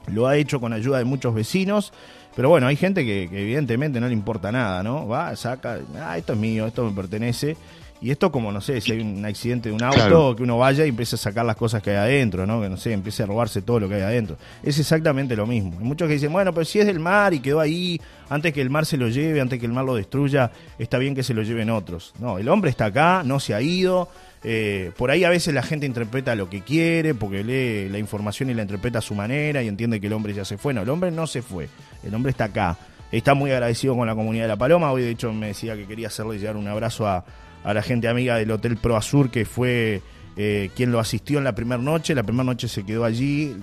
lo 0.07 0.26
ha 0.26 0.37
hecho 0.37 0.61
con 0.61 0.72
ayuda 0.72 0.98
de 0.98 1.04
muchos 1.04 1.35
vecinos. 1.35 1.92
Pero 2.37 2.48
bueno, 2.48 2.66
hay 2.66 2.74
gente 2.74 3.04
que, 3.04 3.28
que 3.30 3.42
evidentemente 3.42 4.00
no 4.00 4.09
le 4.09 4.12
importa 4.12 4.50
nada, 4.50 4.83
¿no? 4.83 5.07
Va, 5.07 5.37
saca, 5.37 5.78
ah, 6.00 6.18
esto 6.18 6.33
es 6.33 6.38
mío, 6.38 6.66
esto 6.66 6.85
me 6.85 6.90
pertenece. 6.90 7.57
Y 8.04 8.10
esto 8.10 8.30
como, 8.30 8.52
no 8.52 8.60
sé, 8.60 8.80
si 8.82 8.92
hay 8.92 9.00
un 9.00 9.24
accidente 9.24 9.70
de 9.70 9.74
un 9.74 9.82
auto, 9.82 9.96
Claro. 9.96 10.36
que 10.36 10.42
uno 10.42 10.58
vaya 10.58 10.84
y 10.84 10.90
empiece 10.90 11.14
a 11.14 11.18
sacar 11.18 11.46
las 11.46 11.56
cosas 11.56 11.82
que 11.82 11.90
hay 11.90 11.96
adentro, 11.96 12.46
¿no? 12.46 12.60
Que 12.60 12.68
no 12.68 12.76
sé, 12.76 12.92
empiece 12.92 13.22
a 13.22 13.26
robarse 13.26 13.62
todo 13.62 13.80
lo 13.80 13.88
que 13.88 13.94
hay 13.94 14.02
adentro. 14.02 14.36
Es 14.62 14.78
exactamente 14.78 15.34
lo 15.34 15.46
mismo. 15.46 15.72
Hay 15.78 15.84
muchos 15.84 16.06
que 16.06 16.14
dicen, 16.14 16.30
bueno, 16.30 16.52
pero 16.52 16.66
si 16.66 16.80
es 16.80 16.86
del 16.86 17.00
mar 17.00 17.32
y 17.32 17.40
quedó 17.40 17.60
ahí, 17.60 17.98
antes 18.28 18.52
que 18.52 18.60
el 18.60 18.68
mar 18.68 18.84
se 18.84 18.98
lo 18.98 19.08
lleve, 19.08 19.40
antes 19.40 19.58
que 19.58 19.64
el 19.64 19.72
mar 19.72 19.86
lo 19.86 19.94
destruya, 19.94 20.50
está 20.78 20.98
bien 20.98 21.14
que 21.14 21.22
se 21.22 21.32
lo 21.32 21.42
lleven 21.42 21.70
otros. 21.70 22.12
No, 22.20 22.36
el 22.38 22.48
hombre 22.50 22.68
está 22.70 22.84
acá, 22.86 23.22
no 23.24 23.40
se 23.40 23.54
ha 23.54 23.62
ido. 23.62 24.08
eh, 24.46 24.90
por 24.98 25.10
ahí 25.10 25.24
a 25.24 25.30
veces 25.30 25.54
la 25.54 25.62
gente 25.62 25.86
interpreta 25.86 26.34
lo 26.34 26.50
que 26.50 26.60
quiere, 26.60 27.14
porque 27.14 27.42
lee 27.42 27.88
la 27.88 27.98
información 27.98 28.50
y 28.50 28.54
la 28.54 28.60
interpreta 28.60 28.98
a 28.98 29.00
su 29.00 29.14
manera 29.14 29.62
y 29.62 29.68
entiende 29.68 29.98
que 29.98 30.08
el 30.08 30.12
hombre 30.12 30.34
ya 30.34 30.44
se 30.44 30.58
fue. 30.58 30.74
No, 30.74 30.82
el 30.82 30.88
hombre 30.90 31.10
no 31.10 31.26
se 31.26 31.40
fue. 31.40 31.70
El 32.06 32.14
hombre 32.14 32.32
está 32.32 32.44
acá. 32.44 32.76
Está 33.10 33.32
muy 33.32 33.50
agradecido 33.52 33.96
con 33.96 34.06
la 34.06 34.14
comunidad 34.14 34.44
de 34.44 34.48
La 34.48 34.56
Paloma. 34.56 34.92
Hoy, 34.92 35.00
de 35.02 35.10
hecho, 35.10 35.32
me 35.32 35.46
decía 35.46 35.74
que 35.76 35.86
quería 35.86 36.08
hacerle 36.08 36.38
llegar 36.38 36.56
un 36.58 36.68
abrazo 36.68 37.06
a, 37.06 37.24
a 37.64 37.74
la 37.74 37.83
gente 37.83 38.07
amiga 38.09 38.37
del 38.37 38.50
Hotel 38.50 38.77
Pro 38.77 38.96
Azur, 38.96 39.31
que 39.31 39.44
fue 39.44 40.03
eh, 40.37 40.70
quien 40.77 40.92
lo 40.92 41.00
asistió 41.00 41.38
en 41.38 41.44
la 41.44 41.55
primera 41.55 41.81
noche. 41.83 42.14
La 42.14 42.22
primera 42.22 42.44
noche 42.44 42.68
se 42.68 42.85
quedó 42.85 43.05
allí. 43.05 43.57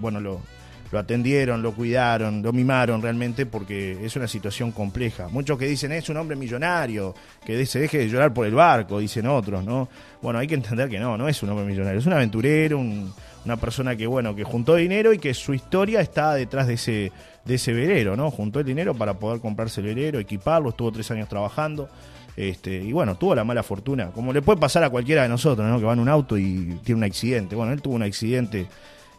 bueno, 0.00 0.20
lo, 0.20 0.40
lo 0.90 0.98
atendieron, 0.98 1.60
lo 1.62 1.72
cuidaron, 1.72 2.42
lo 2.42 2.52
mimaron 2.52 3.02
realmente 3.02 3.44
porque 3.46 3.98
es 4.04 4.16
una 4.16 4.26
situación 4.28 4.72
compleja. 4.72 5.28
Muchos 5.28 5.58
que 5.58 5.66
dicen 5.66 5.92
es 5.92 6.08
un 6.08 6.16
hombre 6.16 6.36
millonario, 6.36 7.14
que 7.44 7.66
se 7.66 7.78
deje 7.80 7.98
de 7.98 8.08
llorar 8.08 8.32
por 8.32 8.46
el 8.46 8.54
barco, 8.54 8.98
dicen 8.98 9.26
otros, 9.26 9.64
¿no? 9.64 9.88
Bueno, 10.22 10.38
hay 10.38 10.46
que 10.46 10.54
entender 10.54 10.88
que 10.88 10.98
no, 10.98 11.18
no 11.18 11.28
es 11.28 11.42
un 11.42 11.50
hombre 11.50 11.66
millonario, 11.66 11.98
es 12.00 12.06
un 12.06 12.12
aventurero, 12.14 12.78
un- 12.78 13.12
una 13.44 13.56
persona 13.56 13.96
que, 13.96 14.06
bueno, 14.06 14.34
que 14.34 14.44
juntó 14.44 14.74
dinero 14.74 15.12
y 15.12 15.18
que 15.18 15.32
su 15.32 15.54
historia 15.54 16.00
está 16.00 16.34
detrás 16.34 16.66
de 16.66 16.74
ese, 16.74 17.12
de 17.46 17.54
ese 17.54 17.72
velero, 17.72 18.14
¿no? 18.16 18.30
Juntó 18.30 18.60
el 18.60 18.66
dinero 18.66 18.94
para 18.94 19.14
poder 19.14 19.40
comprarse 19.40 19.80
el 19.80 19.86
velero, 19.86 20.18
equiparlo, 20.18 20.70
estuvo 20.70 20.92
tres 20.92 21.10
años 21.12 21.28
trabajando. 21.30 21.88
Este, 22.40 22.76
y 22.76 22.92
bueno, 22.92 23.16
tuvo 23.16 23.34
la 23.34 23.42
mala 23.42 23.64
fortuna, 23.64 24.12
como 24.12 24.32
le 24.32 24.42
puede 24.42 24.60
pasar 24.60 24.84
a 24.84 24.90
cualquiera 24.90 25.22
de 25.24 25.28
nosotros, 25.28 25.66
¿no? 25.68 25.80
Que 25.80 25.84
va 25.84 25.92
en 25.94 25.98
un 25.98 26.08
auto 26.08 26.38
y 26.38 26.78
tiene 26.84 26.98
un 26.98 27.02
accidente. 27.04 27.56
Bueno, 27.56 27.72
él 27.72 27.82
tuvo 27.82 27.94
un 27.96 28.04
accidente 28.04 28.68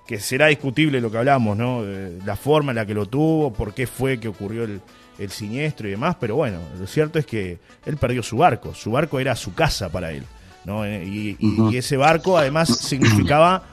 que 0.08 0.22
será 0.22 0.48
discutible 0.48 1.02
lo 1.02 1.12
que 1.12 1.18
hablamos, 1.18 1.58
¿no? 1.58 1.82
Eh, 1.84 2.18
La 2.26 2.38
forma 2.38 2.72
en 2.72 2.78
la 2.78 2.86
que 2.86 2.94
lo 2.94 3.08
tuvo, 3.08 3.52
por 3.52 3.74
qué 3.74 3.88
fue 3.88 4.22
que 4.22 4.30
ocurrió 4.30 4.64
el, 4.64 4.80
el 5.18 5.30
siniestro 5.32 5.90
y 5.90 5.92
demás, 5.92 6.16
pero 6.18 6.38
bueno, 6.38 6.60
lo 6.80 6.88
cierto 6.88 7.20
es 7.20 7.26
que 7.26 7.58
él 7.86 7.98
perdió 7.98 8.24
su 8.24 8.38
barco, 8.38 8.74
su 8.74 8.90
barco 8.92 9.20
era 9.20 9.36
su 9.36 9.54
casa 9.54 9.90
para 9.90 10.12
él, 10.14 10.24
¿no? 10.64 10.86
Eh, 10.86 11.04
Y, 11.06 11.36
y- 11.40 11.74
y 11.74 11.78
ese 11.78 11.98
barco 11.98 12.38
además 12.38 12.70
significaba 12.70 13.64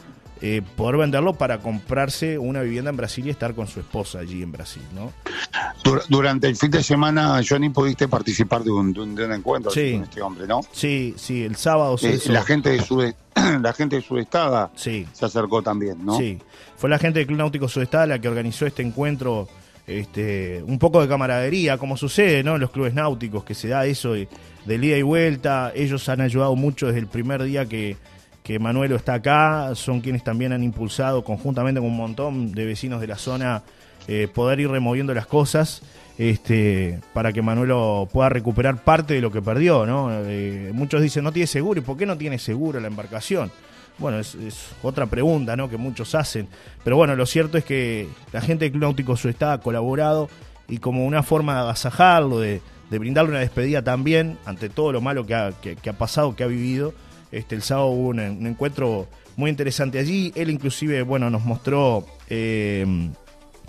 eh, 0.42 0.62
poder 0.76 0.96
venderlo 0.98 1.32
para 1.34 1.58
comprarse 1.58 2.38
una 2.38 2.60
vivienda 2.62 2.90
en 2.90 2.96
Brasil 2.96 3.26
y 3.26 3.30
estar 3.30 3.54
con 3.54 3.66
su 3.66 3.80
esposa 3.80 4.18
allí 4.18 4.42
en 4.42 4.52
Brasil, 4.52 4.82
¿no? 4.94 5.12
Dur- 5.84 6.04
Durante 6.08 6.46
el 6.46 6.56
fin 6.56 6.70
de 6.70 6.82
semana, 6.82 7.40
Johnny, 7.48 7.70
pudiste 7.70 8.06
participar 8.08 8.62
de 8.62 8.70
un, 8.70 8.92
de 8.92 9.00
un, 9.00 9.14
de 9.14 9.24
un 9.24 9.32
encuentro 9.32 9.70
Sí. 9.70 9.92
con 9.94 10.02
este 10.04 10.20
hombre, 10.22 10.46
¿no? 10.46 10.60
Sí, 10.72 11.14
sí, 11.16 11.42
el 11.44 11.56
sábado 11.56 11.94
Eh, 12.02 12.18
Celso- 12.18 12.32
la 12.32 12.42
gente 12.42 12.70
de 12.70 12.82
Sud 12.82 13.04
la 13.62 13.72
gente 13.72 13.96
de 13.96 14.02
Sudestada 14.02 14.70
Sí. 14.74 15.06
se 15.12 15.24
acercó 15.24 15.62
también, 15.62 16.04
¿no? 16.04 16.16
Sí, 16.18 16.38
fue 16.76 16.90
la 16.90 16.98
gente 16.98 17.18
del 17.20 17.26
Club 17.28 17.38
Náutico 17.38 17.68
Sudestada 17.68 18.06
la 18.06 18.18
que 18.18 18.28
organizó 18.28 18.66
este 18.66 18.82
encuentro, 18.82 19.48
este, 19.86 20.62
un 20.66 20.78
poco 20.78 21.00
de 21.00 21.08
camaradería, 21.08 21.78
como 21.78 21.96
sucede 21.96 22.42
¿no? 22.42 22.56
en 22.56 22.60
los 22.60 22.70
clubes 22.70 22.92
náuticos, 22.94 23.44
que 23.44 23.54
se 23.54 23.68
da 23.68 23.86
eso 23.86 24.12
de, 24.14 24.28
de 24.64 24.74
ida 24.74 24.96
y 24.98 25.02
vuelta. 25.02 25.72
Ellos 25.74 26.08
han 26.08 26.20
ayudado 26.20 26.56
mucho 26.56 26.86
desde 26.86 26.98
el 27.00 27.06
primer 27.06 27.42
día 27.44 27.66
que, 27.66 27.96
que 28.46 28.60
Manuelo 28.60 28.94
está 28.94 29.14
acá, 29.14 29.74
son 29.74 30.00
quienes 30.00 30.22
también 30.22 30.52
han 30.52 30.62
impulsado 30.62 31.24
conjuntamente 31.24 31.80
con 31.80 31.90
un 31.90 31.96
montón 31.96 32.52
de 32.52 32.64
vecinos 32.64 33.00
de 33.00 33.08
la 33.08 33.18
zona 33.18 33.64
eh, 34.06 34.28
poder 34.32 34.60
ir 34.60 34.70
removiendo 34.70 35.12
las 35.12 35.26
cosas 35.26 35.82
este, 36.16 37.00
para 37.12 37.32
que 37.32 37.42
Manuelo 37.42 38.08
pueda 38.12 38.28
recuperar 38.28 38.84
parte 38.84 39.14
de 39.14 39.20
lo 39.20 39.32
que 39.32 39.42
perdió. 39.42 39.84
¿no? 39.84 40.10
Eh, 40.12 40.70
muchos 40.72 41.02
dicen, 41.02 41.24
no 41.24 41.32
tiene 41.32 41.48
seguro, 41.48 41.80
¿y 41.80 41.82
por 41.82 41.96
qué 41.96 42.06
no 42.06 42.16
tiene 42.16 42.38
seguro 42.38 42.78
la 42.78 42.86
embarcación? 42.86 43.50
Bueno, 43.98 44.20
es, 44.20 44.36
otra 44.80 45.06
pregunta 45.06 45.56
¿no? 45.56 45.68
que 45.68 45.76
muchos 45.76 46.14
hacen. 46.14 46.46
Pero 46.84 46.96
bueno, 46.96 47.16
lo 47.16 47.26
cierto 47.26 47.58
es 47.58 47.64
que 47.64 48.06
la 48.32 48.40
gente 48.40 48.66
del 48.66 48.70
Club 48.70 48.82
Náutico 48.82 49.16
Sudestada 49.16 49.54
ha 49.54 49.60
colaborado 49.60 50.28
y 50.68 50.78
como 50.78 51.04
una 51.04 51.24
forma 51.24 51.56
de 51.56 51.60
agasajarlo, 51.62 52.38
de, 52.38 52.60
de 52.90 52.98
brindarle 53.00 53.32
una 53.32 53.40
despedida 53.40 53.82
también 53.82 54.38
ante 54.44 54.68
todo 54.68 54.92
lo 54.92 55.00
malo 55.00 55.26
que 55.26 55.34
ha, 55.34 55.50
que 55.60 55.90
ha 55.90 55.98
pasado, 55.98 56.36
que 56.36 56.44
ha 56.44 56.46
vivido, 56.46 56.94
este, 57.32 57.54
el 57.54 57.62
sábado 57.62 57.88
hubo 57.88 58.08
un, 58.08 58.20
encuentro 58.20 59.08
muy 59.36 59.50
interesante 59.50 59.98
allí. 59.98 60.32
Él 60.34 60.50
inclusive, 60.50 61.02
bueno, 61.02 61.30
nos 61.30 61.44
mostró 61.44 62.06
eh, 62.28 62.86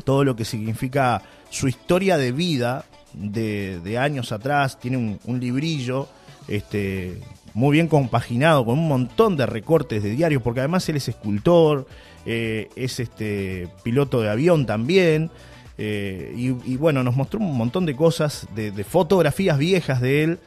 todo 0.04 0.24
lo 0.24 0.36
que 0.36 0.46
significa 0.46 1.22
su 1.50 1.68
historia 1.68 2.18
de 2.18 2.32
vida 2.32 2.86
de, 3.14 3.80
de 3.84 3.98
años 3.98 4.32
atrás. 4.32 4.80
Tiene 4.80 5.20
un, 5.24 5.40
librillo 5.40 6.08
este, 6.48 7.20
muy 7.54 7.74
bien 7.74 7.88
compaginado 7.88 8.66
con 8.66 8.80
un 8.80 8.88
montón 8.88 9.38
de 9.38 9.46
recortes 9.46 10.04
de 10.04 10.12
diarios, 10.12 10.42
porque 10.42 10.62
además 10.62 10.88
él 10.90 10.98
es 10.98 11.08
escultor, 11.08 11.88
eh, 12.26 12.70
es 12.76 13.00
este 13.00 13.68
piloto 13.84 14.22
de 14.22 14.30
avión 14.30 14.66
también. 14.66 15.32
eh, 15.78 16.34
y, 16.36 16.76
bueno, 16.78 17.04
nos 17.04 17.16
mostró 17.16 17.40
un 17.40 17.56
montón 17.56 17.86
de 17.86 17.96
cosas, 17.96 18.48
de 18.56 18.84
fotografías 18.84 19.58
viejas 19.58 20.02
de 20.02 20.24
él, 20.24 20.40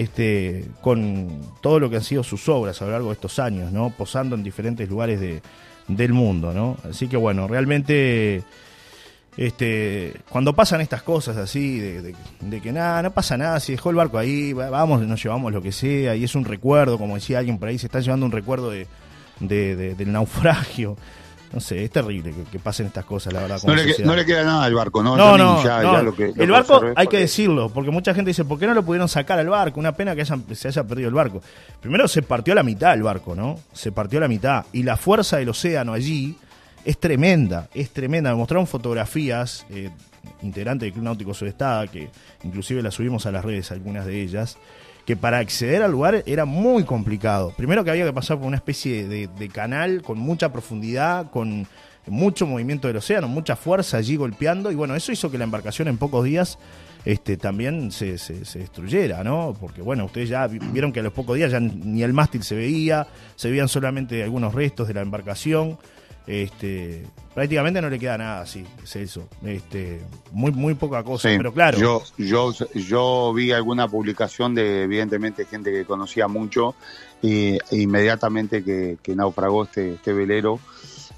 este, 0.00 0.64
con 0.80 1.28
todo 1.60 1.78
lo 1.78 1.88
que 1.90 1.96
han 1.96 2.02
sido 2.04 2.22
sus 2.24 2.48
obras 2.48 2.80
a 2.82 2.86
lo 2.86 2.90
largo 2.92 3.08
de 3.08 3.14
estos 3.14 3.38
años. 3.38 3.72
Posando 3.96 4.34
en 4.34 4.42
diferentes 4.42 4.88
lugares 4.88 5.20
de, 5.20 5.40
del 5.88 6.12
mundo. 6.12 6.76
Así 6.88 7.06
que 7.08 7.16
bueno, 7.16 7.46
realmente 7.46 8.42
este, 9.36 10.14
cuando 10.28 10.54
pasan 10.54 10.80
estas 10.80 11.02
cosas 11.02 11.36
así, 11.36 11.78
de, 11.80 12.14
que 12.62 12.72
nada, 12.72 13.02
no 13.02 13.12
pasa 13.12 13.36
nada, 13.36 13.58
si 13.60 13.72
dejó 13.72 13.90
el 13.90 13.96
barco 13.96 14.18
ahí, 14.18 14.52
va- 14.52 14.70
vamos, 14.70 15.02
nos 15.02 15.22
llevamos 15.22 15.52
lo 15.52 15.60
que 15.60 15.72
sea, 15.72 16.14
y 16.14 16.22
es 16.24 16.34
un 16.34 16.44
recuerdo, 16.44 16.98
como 16.98 17.16
decía 17.16 17.38
alguien 17.38 17.58
por 17.58 17.68
ahí, 17.68 17.78
se 17.78 17.86
está 17.86 18.00
llevando 18.00 18.26
un 18.26 18.32
recuerdo 18.32 18.70
de- 18.70 18.86
del 19.40 20.12
naufragio. 20.12 20.96
No 21.54 21.60
sé, 21.60 21.84
es 21.84 21.90
terrible 21.92 22.32
que, 22.32 22.42
que 22.50 22.58
pasen 22.58 22.86
estas 22.86 23.04
cosas, 23.04 23.32
la 23.32 23.40
verdad. 23.42 23.60
No 23.64 23.76
le, 23.76 23.82
que- 23.84 23.90
sociedad. 23.90 24.10
no 24.10 24.16
le 24.16 24.26
queda 24.26 24.42
nada 24.42 24.64
al 24.64 24.74
barco, 24.74 25.04
¿no? 25.04 25.16
No, 25.16 25.38
no, 25.38 25.62
Ya- 25.62 25.82
no. 25.82 25.92
ya 25.92 26.02
lo 26.02 26.14
que- 26.16 26.32
lo 26.34 26.42
el 26.42 26.50
barco 26.50 26.80
hay 26.96 27.06
que 27.06 27.18
decirlo, 27.18 27.68
porque 27.70 27.92
mucha 27.92 28.12
gente 28.12 28.30
dice, 28.30 28.44
¿por 28.44 28.58
qué 28.58 28.66
no 28.66 28.74
lo 28.74 28.84
pudieron 28.84 29.08
sacar 29.08 29.38
al 29.38 29.48
barco? 29.48 29.78
Una 29.78 29.92
pena 29.92 30.16
que 30.16 30.22
hayan- 30.22 30.44
se 30.52 30.66
haya 30.66 30.82
perdido 30.82 31.08
el 31.08 31.14
barco. 31.14 31.40
Primero 31.80 32.08
se 32.08 32.22
partió 32.22 32.56
la 32.56 32.64
mitad 32.64 32.92
el 32.94 33.04
barco, 33.04 33.36
¿no? 33.36 33.60
Se 33.72 33.92
partió 33.92 34.18
la 34.18 34.26
mitad. 34.26 34.64
Y 34.72 34.82
la 34.82 34.96
fuerza 34.96 35.36
del 35.36 35.48
océano 35.48 35.92
allí 35.92 36.36
es 36.84 36.98
tremenda, 36.98 37.68
es 37.72 37.90
tremenda. 37.90 38.30
Me 38.30 38.36
mostraron 38.36 38.66
fotografías, 38.66 39.64
eh, 39.70 39.90
integrantes 40.42 40.86
del 40.86 40.92
Club 40.92 41.04
Náutico 41.04 41.34
Sudestada, 41.34 41.86
que 41.86 42.10
inclusive 42.42 42.82
las 42.82 42.94
subimos 42.94 43.26
a 43.26 43.30
las 43.30 43.44
redes, 43.44 43.70
algunas 43.70 44.06
de 44.06 44.20
ellas, 44.22 44.58
que 45.06 45.16
para 45.16 45.38
acceder 45.38 45.82
al 45.82 45.92
lugar 45.92 46.22
era 46.26 46.44
muy 46.44 46.84
complicado. 46.84 47.52
Primero 47.56 47.84
que 47.84 47.90
había 47.90 48.04
que 48.06 48.12
pasar 48.12 48.38
por 48.38 48.46
una 48.46 48.56
especie 48.56 49.06
de, 49.06 49.48
canal 49.50 50.02
con 50.02 50.18
mucha 50.18 50.52
profundidad, 50.52 51.30
con 51.30 51.66
mucho 52.06 52.46
movimiento 52.46 52.88
del 52.88 52.96
océano, 52.98 53.28
mucha 53.28 53.56
fuerza 53.56 53.96
allí 53.98 54.16
golpeando, 54.16 54.70
y 54.70 54.74
bueno, 54.74 54.94
eso 54.94 55.12
hizo 55.12 55.30
que 55.30 55.38
la 55.38 55.44
embarcación 55.44 55.88
en 55.88 55.96
pocos 55.98 56.24
días 56.24 56.58
este, 57.04 57.36
también 57.36 57.90
se, 57.92 58.16
se- 58.18 58.44
se 58.46 58.58
destruyera, 58.60 59.22
¿no? 59.24 59.54
Porque 59.60 59.82
bueno, 59.82 60.06
ustedes 60.06 60.30
ya 60.30 60.46
vi- 60.46 60.58
vieron 60.58 60.90
que 60.92 61.00
a 61.00 61.02
los 61.02 61.12
pocos 61.12 61.36
días 61.36 61.52
ya 61.52 61.60
ni 61.60 62.02
el 62.02 62.14
mástil 62.14 62.42
se 62.42 62.54
veía, 62.54 63.06
se 63.36 63.50
veían 63.50 63.68
solamente 63.68 64.22
algunos 64.22 64.54
restos 64.54 64.88
de 64.88 64.94
la 64.94 65.02
embarcación. 65.02 65.78
Este, 66.26 67.04
prácticamente 67.34 67.82
no 67.82 67.90
le 67.90 67.98
queda 67.98 68.16
nada 68.16 68.40
así, 68.40 68.64
es 68.82 68.96
eso. 68.96 69.28
Este, 69.44 70.00
muy, 70.32 70.52
muy 70.52 70.74
poca 70.74 71.02
cosa, 71.02 71.28
Sí, 71.30 71.36
pero 71.36 71.52
claro. 71.52 71.78
Yo, 71.78 72.02
yo, 72.16 72.52
yo 72.74 73.32
vi 73.34 73.52
alguna 73.52 73.88
publicación 73.88 74.54
de, 74.54 74.84
evidentemente, 74.84 75.44
gente 75.44 75.70
que 75.70 75.84
conocía 75.84 76.26
mucho 76.28 76.74
y 77.20 77.54
e 77.56 77.60
inmediatamente 77.72 78.64
que, 78.64 78.96
que 79.02 79.14
naufragó 79.14 79.64
este, 79.64 79.94
este 79.94 80.12
velero, 80.14 80.60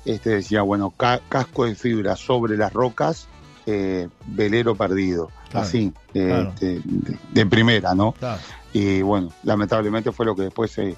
este 0.05 0.31
decía, 0.31 0.62
bueno, 0.62 0.90
ca- 0.90 1.21
casco 1.29 1.66
de 1.66 1.75
fibra 1.77 2.16
sobre 2.16 2.57
las 2.57 2.73
rocas, 2.73 3.29
eh, 3.66 4.09
velero 4.27 4.75
perdido. 4.75 5.31
Claro, 5.51 5.66
así, 5.66 5.92
de, 6.12 6.27
claro. 6.27 6.53
de- 6.61 6.81
de- 6.85 7.19
de 7.33 7.47
primera, 7.47 7.95
¿no? 7.95 8.12
Claro. 8.12 8.40
Y 8.73 9.03
bueno, 9.03 9.33
lamentablemente 9.45 10.11
fue 10.12 10.27
lo 10.27 10.35
que 10.35 10.42
después 10.42 10.71
se, 10.73 10.97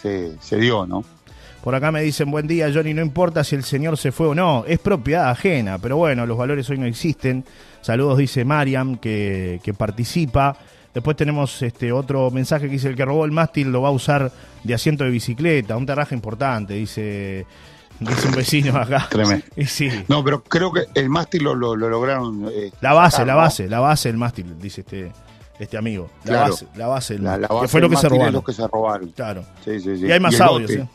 se, 0.00 0.36
se 0.40 0.56
dio, 0.58 0.86
¿no? 0.86 1.02
Por 1.62 1.74
acá 1.74 1.90
me 1.92 2.00
dicen, 2.02 2.30
buen 2.30 2.46
día, 2.46 2.70
Johnny, 2.72 2.94
no 2.94 3.02
importa 3.02 3.42
si 3.44 3.56
el 3.56 3.64
señor 3.64 3.98
se 3.98 4.12
fue 4.12 4.28
o 4.28 4.34
no, 4.34 4.64
es 4.66 4.78
propiedad 4.78 5.28
ajena, 5.28 5.78
pero 5.78 5.96
bueno, 5.96 6.24
los 6.24 6.38
valores 6.38 6.68
hoy 6.70 6.78
no 6.78 6.86
existen. 6.86 7.44
Saludos, 7.80 8.18
dice 8.18 8.44
Mariam, 8.44 8.96
que, 8.96 9.60
que 9.62 9.74
participa. 9.74 10.56
Después 10.94 11.16
tenemos 11.16 11.60
este 11.62 11.92
otro 11.92 12.30
mensaje 12.30 12.66
que 12.66 12.72
dice, 12.72 12.88
el 12.88 12.96
que 12.96 13.04
robó 13.04 13.24
el 13.24 13.32
mástil 13.32 13.70
lo 13.70 13.82
va 13.82 13.88
a 13.88 13.92
usar 13.92 14.32
de 14.64 14.74
asiento 14.74 15.04
de 15.04 15.10
bicicleta, 15.10 15.76
un 15.76 15.84
terraje 15.84 16.14
importante, 16.14 16.74
dice, 16.74 17.44
dice 18.00 18.28
un 18.28 18.34
vecino 18.34 18.76
acá. 18.76 19.06
Tremendo. 19.10 19.44
Y 19.56 19.66
sí, 19.66 19.90
No, 20.08 20.24
pero 20.24 20.42
creo 20.42 20.72
que 20.72 20.84
el 20.94 21.08
mástil 21.10 21.42
lo, 21.44 21.54
lo, 21.54 21.76
lo 21.76 21.88
lograron. 21.88 22.48
eh, 22.50 22.70
la 22.80 22.94
base, 22.94 23.24
la 23.26 23.32
¿no? 23.34 23.38
base, 23.38 23.68
la 23.68 23.80
base 23.80 24.08
del 24.08 24.16
mástil, 24.16 24.58
dice 24.58 24.80
este, 24.80 25.12
este 25.58 25.76
amigo. 25.76 26.08
La 26.24 26.32
Claro. 26.32 26.50
base, 26.52 26.66
la 26.76 26.86
base, 26.86 27.18
La, 27.18 27.36
base 27.36 27.60
que 27.62 27.68
fue 27.68 27.80
lo 27.80 27.90
que 27.90 27.96
se 27.96 28.06
es 28.06 28.12
robaron. 28.12 28.32
lo 28.34 28.42
que 28.44 28.52
se 28.52 28.66
robaron. 28.66 29.08
Claro. 29.10 29.44
Sí, 29.64 29.80
sí, 29.80 29.96
sí. 29.98 30.06
Y 30.06 30.12
hay 30.12 30.20
más 30.20 30.34
el 30.34 30.42
audios. 30.42 30.70
¿eh? 30.70 30.88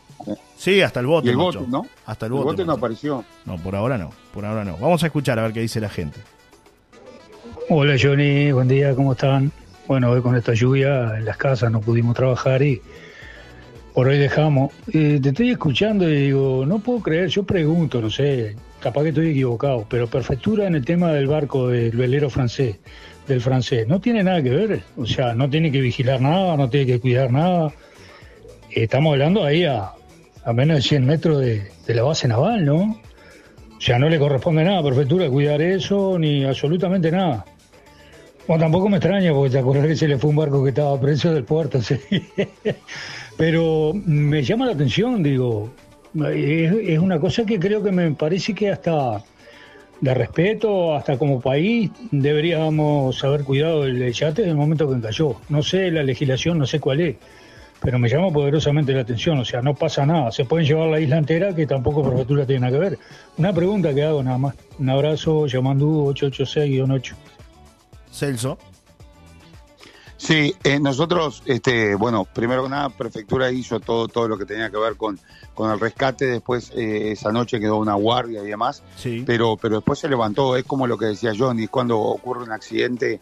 Sí, 0.56 0.80
hasta 0.80 1.00
el 1.00 1.06
bote. 1.06 1.28
Y 1.28 1.30
el 1.30 1.36
macho. 1.36 1.60
bote, 1.60 1.70
¿no? 1.70 1.86
Hasta 2.06 2.26
el 2.26 2.32
El 2.32 2.38
bote. 2.38 2.44
bote 2.46 2.62
no 2.62 2.66
macho. 2.68 2.78
apareció. 2.78 3.24
No, 3.44 3.56
por 3.58 3.74
ahora 3.76 3.98
no, 3.98 4.10
por 4.32 4.44
ahora 4.44 4.64
no. 4.64 4.76
Vamos 4.78 5.02
a 5.02 5.06
escuchar 5.06 5.38
a 5.38 5.42
ver 5.42 5.52
qué 5.52 5.60
dice 5.60 5.80
la 5.80 5.88
gente. 5.88 6.20
Hola 7.68 7.96
Johnny, 8.00 8.52
buen 8.52 8.68
día, 8.68 8.94
¿cómo 8.94 9.12
están? 9.12 9.50
Bueno, 9.86 10.10
hoy 10.10 10.20
con 10.22 10.36
esta 10.36 10.52
lluvia 10.54 11.16
en 11.16 11.24
las 11.24 11.36
casas 11.36 11.70
no 11.70 11.80
pudimos 11.80 12.14
trabajar 12.14 12.62
y 12.62 12.80
por 13.94 14.08
hoy 14.08 14.18
dejamos. 14.18 14.72
Eh, 14.92 15.18
te 15.22 15.30
estoy 15.30 15.50
escuchando 15.50 16.08
y 16.08 16.14
digo, 16.26 16.64
no 16.66 16.78
puedo 16.78 17.00
creer, 17.00 17.28
yo 17.28 17.42
pregunto, 17.44 18.00
no 18.00 18.10
sé, 18.10 18.56
capaz 18.80 19.02
que 19.02 19.08
estoy 19.10 19.30
equivocado, 19.30 19.86
pero 19.88 20.06
perfectura 20.06 20.66
en 20.66 20.74
el 20.74 20.84
tema 20.84 21.12
del 21.12 21.26
barco 21.26 21.68
del 21.68 21.96
velero 21.96 22.28
francés, 22.28 22.76
del 23.28 23.40
francés, 23.40 23.86
no 23.88 24.00
tiene 24.00 24.22
nada 24.22 24.42
que 24.42 24.50
ver, 24.50 24.82
o 24.96 25.06
sea, 25.06 25.34
no 25.34 25.48
tiene 25.48 25.70
que 25.72 25.80
vigilar 25.80 26.20
nada, 26.20 26.56
no 26.56 26.68
tiene 26.68 26.86
que 26.86 27.00
cuidar 27.00 27.30
nada. 27.30 27.72
Estamos 28.70 29.12
hablando 29.12 29.44
ahí 29.44 29.64
a, 29.64 29.92
a 30.44 30.52
menos 30.52 30.76
de 30.76 30.82
100 30.82 31.06
metros 31.06 31.40
de, 31.40 31.70
la 31.88 32.02
base 32.02 32.28
naval, 32.28 32.64
¿no? 32.64 33.00
Sea, 33.78 33.98
no 33.98 34.08
le 34.08 34.18
corresponde 34.18 34.64
nada 34.64 34.78
a 34.78 34.84
Prefectura 34.84 35.28
cuidar 35.28 35.60
eso 35.60 36.18
ni 36.18 36.44
absolutamente 36.44 37.10
nada. 37.10 37.44
Bueno, 38.46 38.64
tampoco 38.64 38.88
me 38.88 38.98
extraña 38.98 39.32
porque 39.32 39.50
te 39.50 39.58
acordás 39.58 39.86
que 39.86 39.96
se 39.96 40.08
le 40.08 40.18
fue 40.18 40.30
un 40.30 40.36
barco 40.36 40.62
que 40.62 40.70
estaba 40.70 41.00
preso 41.00 41.32
del 41.32 41.44
puerto. 41.44 41.80
sí. 41.82 41.96
Pero 43.36 43.92
me 43.94 44.42
llama 44.42 44.66
la 44.66 44.72
atención, 44.72 45.22
digo, 45.22 45.70
es, 46.32 46.72
es 46.72 46.98
una 46.98 47.18
cosa 47.18 47.44
que 47.44 47.58
creo 47.58 47.82
que 47.82 47.90
me 47.90 48.10
parece 48.12 48.54
que 48.54 48.70
hasta 48.70 49.24
de 50.00 50.14
respeto, 50.14 50.94
hasta 50.94 51.16
como 51.16 51.40
país, 51.40 51.90
deberíamos 52.10 53.22
haber 53.24 53.44
cuidado 53.44 53.86
el 53.86 54.12
yate 54.12 54.42
en 54.42 54.50
el 54.50 54.56
momento 54.56 54.92
que 54.92 55.00
cayó. 55.00 55.36
No 55.48 55.62
sé 55.62 55.90
la 55.90 56.02
legislación, 56.02 56.58
no 56.58 56.66
sé 56.66 56.80
cuál 56.80 57.00
es, 57.00 57.16
pero 57.84 57.98
me 57.98 58.08
llama 58.08 58.30
poderosamente 58.30 58.94
la 58.94 59.02
atención. 59.02 59.38
O 59.38 59.44
sea, 59.44 59.60
no 59.60 59.74
pasa 59.74 60.06
nada. 60.06 60.32
Se 60.32 60.46
pueden 60.46 60.66
llevar 60.66 60.88
la 60.88 60.98
isla 60.98 61.18
entera, 61.18 61.54
que 61.54 61.66
tampoco 61.66 62.02
prefectura 62.02 62.46
tiene 62.46 62.62
nada 62.62 62.72
que 62.72 62.78
ver. 62.78 62.98
Una 63.36 63.52
pregunta 63.52 63.94
que 63.94 64.02
hago 64.02 64.22
nada 64.22 64.38
más. 64.38 64.54
Un 64.78 64.88
abrazo, 64.88 65.46
Yamandú 65.46 66.10
886-8. 66.14 67.14
Celso. 68.10 68.58
Sí, 70.16 70.54
eh, 70.64 70.80
nosotros, 70.80 71.42
este, 71.44 71.94
bueno, 71.96 72.24
primero 72.24 72.62
que 72.62 72.70
nada, 72.70 72.88
prefectura 72.88 73.50
hizo 73.50 73.78
todo, 73.80 74.08
todo 74.08 74.28
lo 74.28 74.38
que 74.38 74.46
tenía 74.46 74.70
que 74.70 74.78
ver 74.78 74.96
con, 74.96 75.20
con 75.52 75.70
el 75.70 75.78
rescate. 75.78 76.24
Después, 76.24 76.72
eh, 76.74 77.12
esa 77.12 77.30
noche 77.30 77.60
quedó 77.60 77.76
una 77.76 77.94
guardia 77.94 78.42
y 78.42 78.46
demás. 78.46 78.82
Sí. 78.96 79.24
pero 79.26 79.58
pero 79.58 79.76
después 79.76 79.98
se 79.98 80.08
levantó, 80.08 80.56
es 80.56 80.64
como 80.64 80.86
lo 80.86 80.96
que 80.96 81.06
decía 81.06 81.32
Johnny, 81.36 81.64
es 81.64 81.70
cuando 81.70 81.98
ocurre 82.00 82.44
un 82.44 82.52
accidente 82.52 83.20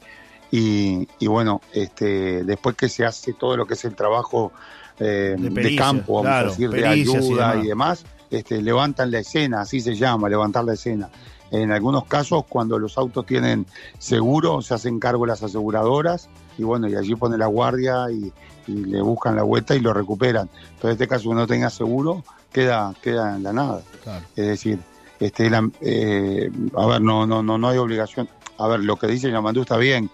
y, 0.52 1.08
y 1.18 1.26
bueno, 1.26 1.60
este 1.72 2.44
después 2.44 2.76
que 2.76 2.88
se 2.88 3.04
hace 3.04 3.32
todo 3.32 3.56
lo 3.56 3.66
que 3.66 3.74
es 3.74 3.84
el 3.84 3.96
trabajo 3.96 4.52
eh, 5.00 5.34
De 5.38 5.74
campo, 5.76 6.14
vamos 6.22 6.26
claro, 6.28 6.48
a 6.48 6.50
decir, 6.50 6.70
de 6.70 6.80
y 6.80 6.84
ayuda 6.84 7.56
y 7.56 7.66
demás, 7.66 8.04
este, 8.30 8.62
levantan 8.62 9.10
la 9.10 9.18
escena, 9.20 9.62
así 9.62 9.80
se 9.80 9.96
llama, 9.96 10.28
levantar 10.28 10.64
la 10.64 10.74
escena. 10.74 11.08
En 11.50 11.70
algunos 11.72 12.04
casos, 12.04 12.44
cuando 12.48 12.78
los 12.78 12.96
autos 12.96 13.26
tienen 13.26 13.66
seguro, 13.98 14.62
se 14.62 14.74
hacen 14.74 14.98
cargo 15.00 15.26
las 15.26 15.42
aseguradoras 15.42 16.28
y 16.56 16.62
bueno, 16.62 16.88
y 16.88 16.94
allí 16.94 17.14
pone 17.14 17.36
la 17.36 17.46
guardia 17.46 18.06
y, 18.10 18.32
y 18.66 18.72
le 18.86 19.02
buscan 19.02 19.36
la 19.36 19.42
vuelta 19.42 19.74
y 19.74 19.80
lo 19.80 19.92
recuperan. 19.92 20.48
Pero 20.76 20.88
en 20.88 20.92
este 20.92 21.08
caso, 21.08 21.28
que 21.28 21.34
no 21.34 21.46
tenga 21.46 21.68
seguro, 21.68 22.24
queda, 22.52 22.94
queda 23.02 23.36
en 23.36 23.42
la 23.42 23.52
nada. 23.52 23.82
Claro. 24.02 24.24
Es 24.36 24.46
decir, 24.46 24.78
este, 25.20 25.50
la- 25.50 25.68
eh, 25.82 26.50
a 26.76 26.86
ver, 26.86 27.00
no, 27.02 27.26
no, 27.26 27.42
no, 27.42 27.58
no 27.58 27.68
hay 27.68 27.76
obligación. 27.78 28.28
A 28.58 28.68
ver, 28.68 28.80
lo 28.80 28.96
que 28.96 29.06
dice 29.06 29.30
Yamandú 29.30 29.62
está 29.62 29.76
bien. 29.76 30.08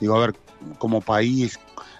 Digo, 0.00 0.16
a 0.16 0.20
ver, 0.20 0.34
como 0.78 1.00
país, 1.00 1.58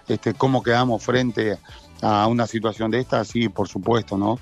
este, 0.09 0.35
cómo 0.35 0.63
quedamos 0.63 1.03
frente 1.03 1.59
a 2.03 2.27
una 2.27 2.47
situación 2.47 2.91
de 2.91 3.01
esta, 3.01 3.25
sí, 3.25 3.49
por 3.49 3.69
supuesto, 3.69 4.17
¿no? 4.17 4.39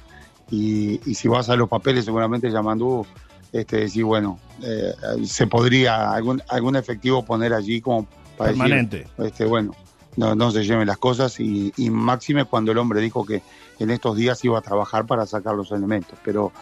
Y, 0.50 1.00
y 1.04 1.14
si 1.14 1.28
vas 1.28 1.48
a 1.50 1.56
los 1.56 1.68
papeles, 1.68 2.04
seguramente 2.04 2.50
Yamandú, 2.50 3.04
este, 3.52 3.78
decir, 3.78 4.04
bueno, 4.04 4.38
eh, 4.62 4.92
se 5.24 5.46
podría 5.46 6.12
algún, 6.12 6.42
algún 6.48 6.76
efectivo 6.76 7.24
poner 7.24 7.52
allí 7.52 7.80
como 7.80 8.06
para 8.36 8.50
decir, 8.50 8.62
Permanente. 8.64 9.06
este, 9.18 9.44
bueno, 9.44 9.74
no, 10.16 10.34
no 10.34 10.50
se 10.50 10.64
lleven 10.64 10.86
las 10.86 10.98
cosas 10.98 11.38
y, 11.40 11.72
y 11.76 11.90
máxime 11.90 12.44
cuando 12.44 12.72
el 12.72 12.78
hombre 12.78 13.00
dijo 13.00 13.24
que 13.26 13.42
en 13.78 13.90
estos 13.90 14.16
días 14.16 14.44
iba 14.44 14.58
a 14.58 14.62
trabajar 14.62 15.06
para 15.06 15.26
sacar 15.26 15.54
los 15.54 15.70
elementos. 15.70 16.18
Pero 16.24 16.52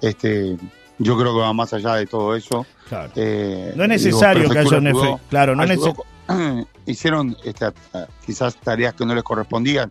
este, 0.00 0.56
yo 0.98 1.16
creo 1.18 1.34
que 1.34 1.40
va 1.40 1.52
más 1.52 1.72
allá 1.72 1.94
de 1.94 2.06
todo 2.06 2.34
eso. 2.34 2.66
Claro. 2.88 3.12
Eh, 3.16 3.72
No 3.76 3.84
es 3.84 4.02
digo, 4.02 4.10
necesario 4.18 4.50
que 4.50 4.58
haya 4.58 4.78
un 4.78 4.86
efecto. 4.86 5.20
Claro, 5.28 5.54
no 5.54 5.62
ayudó 5.62 5.94
hicieron 6.86 7.36
este, 7.44 7.66
a- 7.66 7.72
quizás 8.24 8.56
tareas 8.56 8.94
que 8.94 9.04
no 9.06 9.14
les 9.14 9.24
correspondían, 9.24 9.90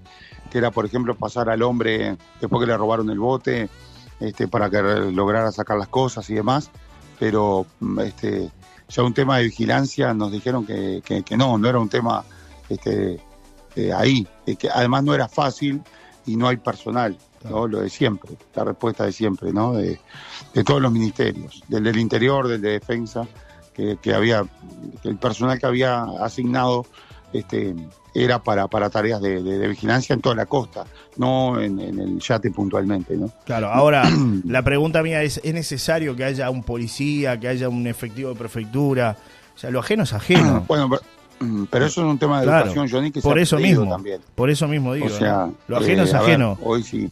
que 0.51 0.57
era, 0.57 0.71
por 0.71 0.85
ejemplo, 0.85 1.15
pasar 1.15 1.49
al 1.49 1.61
hombre 1.63 2.17
después 2.39 2.59
que 2.61 2.67
le 2.67 2.77
robaron 2.77 3.09
el 3.09 3.19
bote, 3.19 3.69
este, 4.19 4.47
para 4.47 4.69
que 4.69 4.81
lograra 4.81 5.51
sacar 5.51 5.77
las 5.77 5.87
cosas 5.87 6.29
y 6.29 6.35
demás, 6.35 6.69
pero 7.19 7.65
mm, 7.79 7.99
este, 8.01 8.51
ya 8.89 9.03
un 9.03 9.13
tema 9.13 9.37
de 9.37 9.45
vigilancia 9.45 10.13
nos 10.13 10.31
dijeron 10.31 10.65
que, 10.65 11.01
que- 11.03 11.23
que 11.23 11.37
no, 11.37 11.57
no 11.57 11.67
era 11.69 11.79
un 11.79 11.89
tema 11.89 12.23
este, 12.69 13.19
eh, 13.75 13.91
ahí, 13.93 14.27
que 14.57 14.69
además 14.69 15.03
no 15.03 15.13
era 15.15 15.27
fácil 15.27 15.81
y 16.25 16.35
no 16.35 16.47
hay 16.47 16.57
personal, 16.57 17.17
¿no? 17.49 17.67
lo 17.67 17.81
de 17.81 17.89
siempre, 17.89 18.37
la 18.55 18.63
respuesta 18.63 19.05
de 19.05 19.11
siempre, 19.11 19.51
¿no? 19.51 19.73
de, 19.73 19.99
de 20.53 20.63
todos 20.63 20.81
los 20.81 20.91
ministerios, 20.91 21.63
del 21.67 21.83
del 21.83 21.97
interior, 21.97 22.47
del 22.47 22.61
de 22.61 22.69
defensa, 22.71 23.27
que, 23.73 23.97
que 24.01 24.13
había, 24.13 24.43
que 25.01 25.09
el 25.09 25.17
personal 25.17 25.59
que 25.59 25.65
había 25.65 26.03
asignado 26.21 26.85
este, 27.33 27.75
era 28.13 28.43
para, 28.43 28.67
para 28.67 28.89
tareas 28.89 29.21
de, 29.21 29.41
de- 29.41 29.57
de 29.57 29.67
vigilancia 29.67 30.13
en 30.13 30.21
toda 30.21 30.35
la 30.35 30.45
costa, 30.45 30.85
no 31.17 31.59
en, 31.59 31.79
en 31.79 31.99
el 31.99 32.19
yate 32.19 32.51
puntualmente, 32.51 33.17
¿no? 33.17 33.31
Claro, 33.45 33.69
ahora 33.71 34.03
la 34.45 34.61
pregunta 34.63 35.01
mía 35.01 35.23
es, 35.23 35.41
¿es 35.43 35.53
necesario 35.53 36.15
que 36.15 36.23
haya 36.23 36.49
un 36.49 36.63
policía, 36.63 37.39
que 37.39 37.47
haya 37.47 37.69
un 37.69 37.87
efectivo 37.87 38.29
de 38.29 38.35
prefectura? 38.35 39.17
O 39.55 39.57
sea, 39.59 39.71
lo 39.71 39.79
ajeno 39.79 40.03
es 40.03 40.13
ajeno. 40.13 40.63
Bueno, 40.67 40.89
pero, 40.89 41.01
pero 41.71 41.85
eso 41.87 42.01
es 42.01 42.07
un 42.07 42.19
tema 42.19 42.39
de 42.39 42.45
Claro, 42.47 42.65
educación, 42.65 42.87
Johnny, 42.89 43.11
que 43.11 43.21
por 43.21 43.37
se 43.37 43.43
eso 43.43 43.57
mismo. 43.57 43.89
también. 43.89 44.21
Por 44.35 44.49
eso 44.51 44.67
mismo 44.67 44.93
digo. 44.93 45.07
o 45.07 45.09
sea, 45.09 45.47
¿no? 45.47 45.55
Lo 45.67 45.77
ajeno 45.77 46.03
eh, 46.03 46.05
es 46.05 46.13
ver, 46.13 46.21
ajeno. 46.21 46.57
hoy 46.61 46.83
sí, 46.83 47.09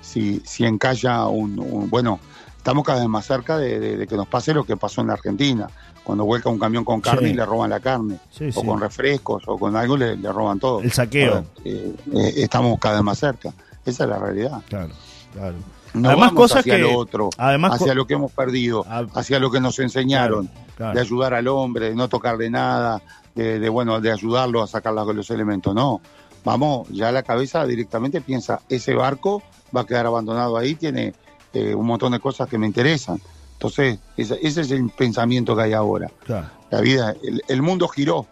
si, 0.00 0.40
si 0.44 0.64
encalla 0.64 1.26
un, 1.26 1.58
un- 1.58 1.90
Bueno, 1.90 2.20
estamos 2.56 2.84
cada 2.84 3.00
vez 3.00 3.08
más 3.08 3.26
cerca 3.26 3.58
de, 3.58 3.80
de- 3.80 3.96
de 3.96 4.06
que 4.06 4.16
nos 4.16 4.28
pase 4.28 4.54
lo 4.54 4.62
que 4.64 4.76
pasó 4.76 5.00
en 5.00 5.08
la 5.08 5.14
Argentina, 5.14 5.66
cuando 6.06 6.24
vuelca 6.24 6.48
un 6.48 6.58
camión 6.58 6.84
con 6.84 7.00
carne 7.00 7.28
Sí. 7.28 7.34
y 7.34 7.36
le 7.36 7.44
roban 7.44 7.68
la 7.70 7.80
carne, 7.80 8.18
Sí, 8.30 8.48
o 8.54 8.60
sí. 8.60 8.64
con 8.66 8.80
refrescos, 8.80 9.42
o 9.46 9.58
con 9.58 9.74
algo 9.74 9.96
le, 9.96 10.16
le 10.16 10.30
roban 10.32 10.60
todo. 10.60 10.80
El 10.80 10.92
saqueo. 10.92 11.44
Eh, 11.64 11.94
eh, 12.14 12.32
estamos 12.36 12.78
cada 12.78 12.94
vez 12.96 13.02
más 13.04 13.18
cerca. 13.18 13.52
Esa 13.84 14.04
es 14.04 14.10
la 14.10 14.18
realidad. 14.18 14.62
Claro, 14.68 14.92
claro. 15.32 15.54
No 15.94 16.08
Además, 16.10 16.28
vamos 16.28 16.42
cosas 16.42 16.58
hacia 16.60 16.76
que- 16.76 16.82
lo 16.82 16.96
otro, 16.96 17.30
además, 17.38 17.72
hacia 17.80 17.94
lo 17.94 18.06
que 18.06 18.14
hemos 18.14 18.30
perdido, 18.30 18.84
Ah, 18.88 19.04
hacia 19.14 19.38
lo 19.40 19.50
que 19.50 19.60
nos 19.60 19.78
enseñaron 19.78 20.48
claro. 20.76 20.94
de 20.94 21.00
ayudar 21.00 21.34
al 21.34 21.48
hombre, 21.48 21.88
de 21.90 21.94
no 21.96 22.08
tocarle 22.08 22.50
nada, 22.50 23.02
de, 23.34 23.58
de, 23.58 23.68
bueno, 23.68 24.00
de 24.00 24.12
ayudarlo 24.12 24.62
a 24.62 24.66
sacar 24.66 24.92
los, 24.94 25.12
los 25.14 25.30
elementos. 25.30 25.74
No, 25.74 26.00
vamos, 26.44 26.86
ya 26.90 27.10
la 27.12 27.22
cabeza 27.22 27.66
directamente 27.66 28.20
piensa, 28.20 28.60
ese 28.68 28.94
barco 28.94 29.42
va 29.76 29.80
a 29.82 29.86
quedar 29.86 30.06
abandonado 30.06 30.56
ahí, 30.56 30.74
tiene 30.74 31.14
eh, 31.54 31.74
un 31.74 31.86
montón 31.86 32.12
de 32.12 32.20
cosas 32.20 32.48
que 32.48 32.58
me 32.58 32.66
interesan. 32.66 33.18
Entonces, 33.56 33.98
ese, 34.16 34.38
ese 34.42 34.60
es 34.60 34.70
el 34.70 34.90
pensamiento 34.90 35.56
que 35.56 35.62
hay 35.62 35.72
ahora. 35.72 36.10
Claro. 36.24 36.46
La 36.70 36.80
vida, 36.80 37.14
el, 37.22 37.42
el 37.48 37.62
mundo 37.62 37.88
giró. 37.88 38.26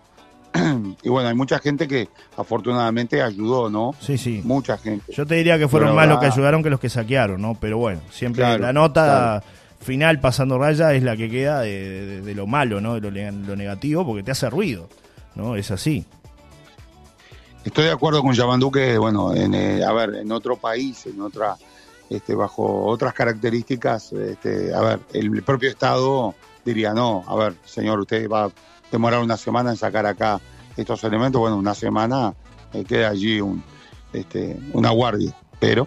y 1.02 1.08
bueno, 1.08 1.28
hay 1.28 1.34
mucha 1.34 1.58
gente 1.58 1.88
que 1.88 2.08
afortunadamente 2.36 3.22
ayudó, 3.22 3.70
¿no? 3.70 3.92
Sí, 4.00 4.18
sí. 4.18 4.40
Mucha 4.44 4.76
gente. 4.78 5.12
Yo 5.12 5.26
te 5.26 5.34
diría 5.36 5.58
que 5.58 5.66
fueron 5.66 5.88
Pero 5.90 5.96
más 5.96 6.08
los 6.08 6.18
que 6.20 6.26
ayudaron 6.26 6.62
que 6.62 6.70
los 6.70 6.78
que 6.78 6.88
saquearon, 6.90 7.40
¿no? 7.42 7.54
Pero 7.60 7.78
bueno, 7.78 8.00
siempre 8.10 8.42
Claro, 8.44 8.62
la 8.62 8.72
nota 8.72 9.42
claro. 9.42 9.44
final 9.80 10.20
pasando 10.20 10.58
raya 10.58 10.92
es 10.92 11.02
la 11.02 11.16
que 11.16 11.28
queda 11.30 11.60
de, 11.62 12.06
de- 12.06 12.20
de 12.22 12.34
lo 12.34 12.46
malo, 12.46 12.80
¿no? 12.80 13.00
De 13.00 13.10
lo 13.10 13.56
negativo, 13.56 14.04
porque 14.06 14.22
te 14.22 14.30
hace 14.30 14.48
ruido, 14.50 14.88
¿no? 15.34 15.56
Es 15.56 15.70
así. 15.70 16.04
Estoy 17.64 17.84
de 17.86 17.92
acuerdo 17.92 18.22
con 18.22 18.34
Yamandú 18.34 18.70
que, 18.70 18.98
bueno, 18.98 19.34
en, 19.34 19.54
eh, 19.54 19.82
a 19.82 19.92
ver, 19.92 20.16
en 20.16 20.30
otro 20.32 20.56
país, 20.56 21.06
en 21.06 21.20
otra, 21.22 21.56
este, 22.10 22.34
bajo 22.34 22.84
otras 22.86 23.14
características, 23.14 24.12
este, 24.12 24.74
a 24.74 24.80
ver, 24.80 25.00
el 25.12 25.42
propio 25.42 25.70
Estado 25.70 26.34
diría, 26.64 26.92
no, 26.92 27.24
a 27.26 27.36
ver, 27.36 27.54
señor, 27.64 28.00
usted 28.00 28.28
va 28.28 28.50
demorar 28.90 29.20
una 29.20 29.36
semana 29.36 29.70
en 29.70 29.76
sacar 29.76 30.06
acá 30.06 30.40
estos 30.76 31.02
elementos, 31.04 31.40
bueno, 31.40 31.56
una 31.56 31.74
semana 31.74 32.34
eh, 32.72 32.84
queda 32.84 33.08
allí 33.08 33.40
un, 33.40 33.62
este, 34.12 34.56
una 34.72 34.90
guardia, 34.90 35.34
pero 35.58 35.86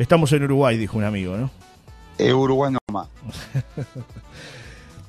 Estamos 0.00 0.32
en 0.32 0.44
Uruguay, 0.44 0.78
dijo 0.78 0.96
un 0.96 1.04
amigo, 1.04 1.36
¿no? 1.36 1.50
es 2.16 2.32
Uruguay 2.32 2.72
nomás. 2.88 3.08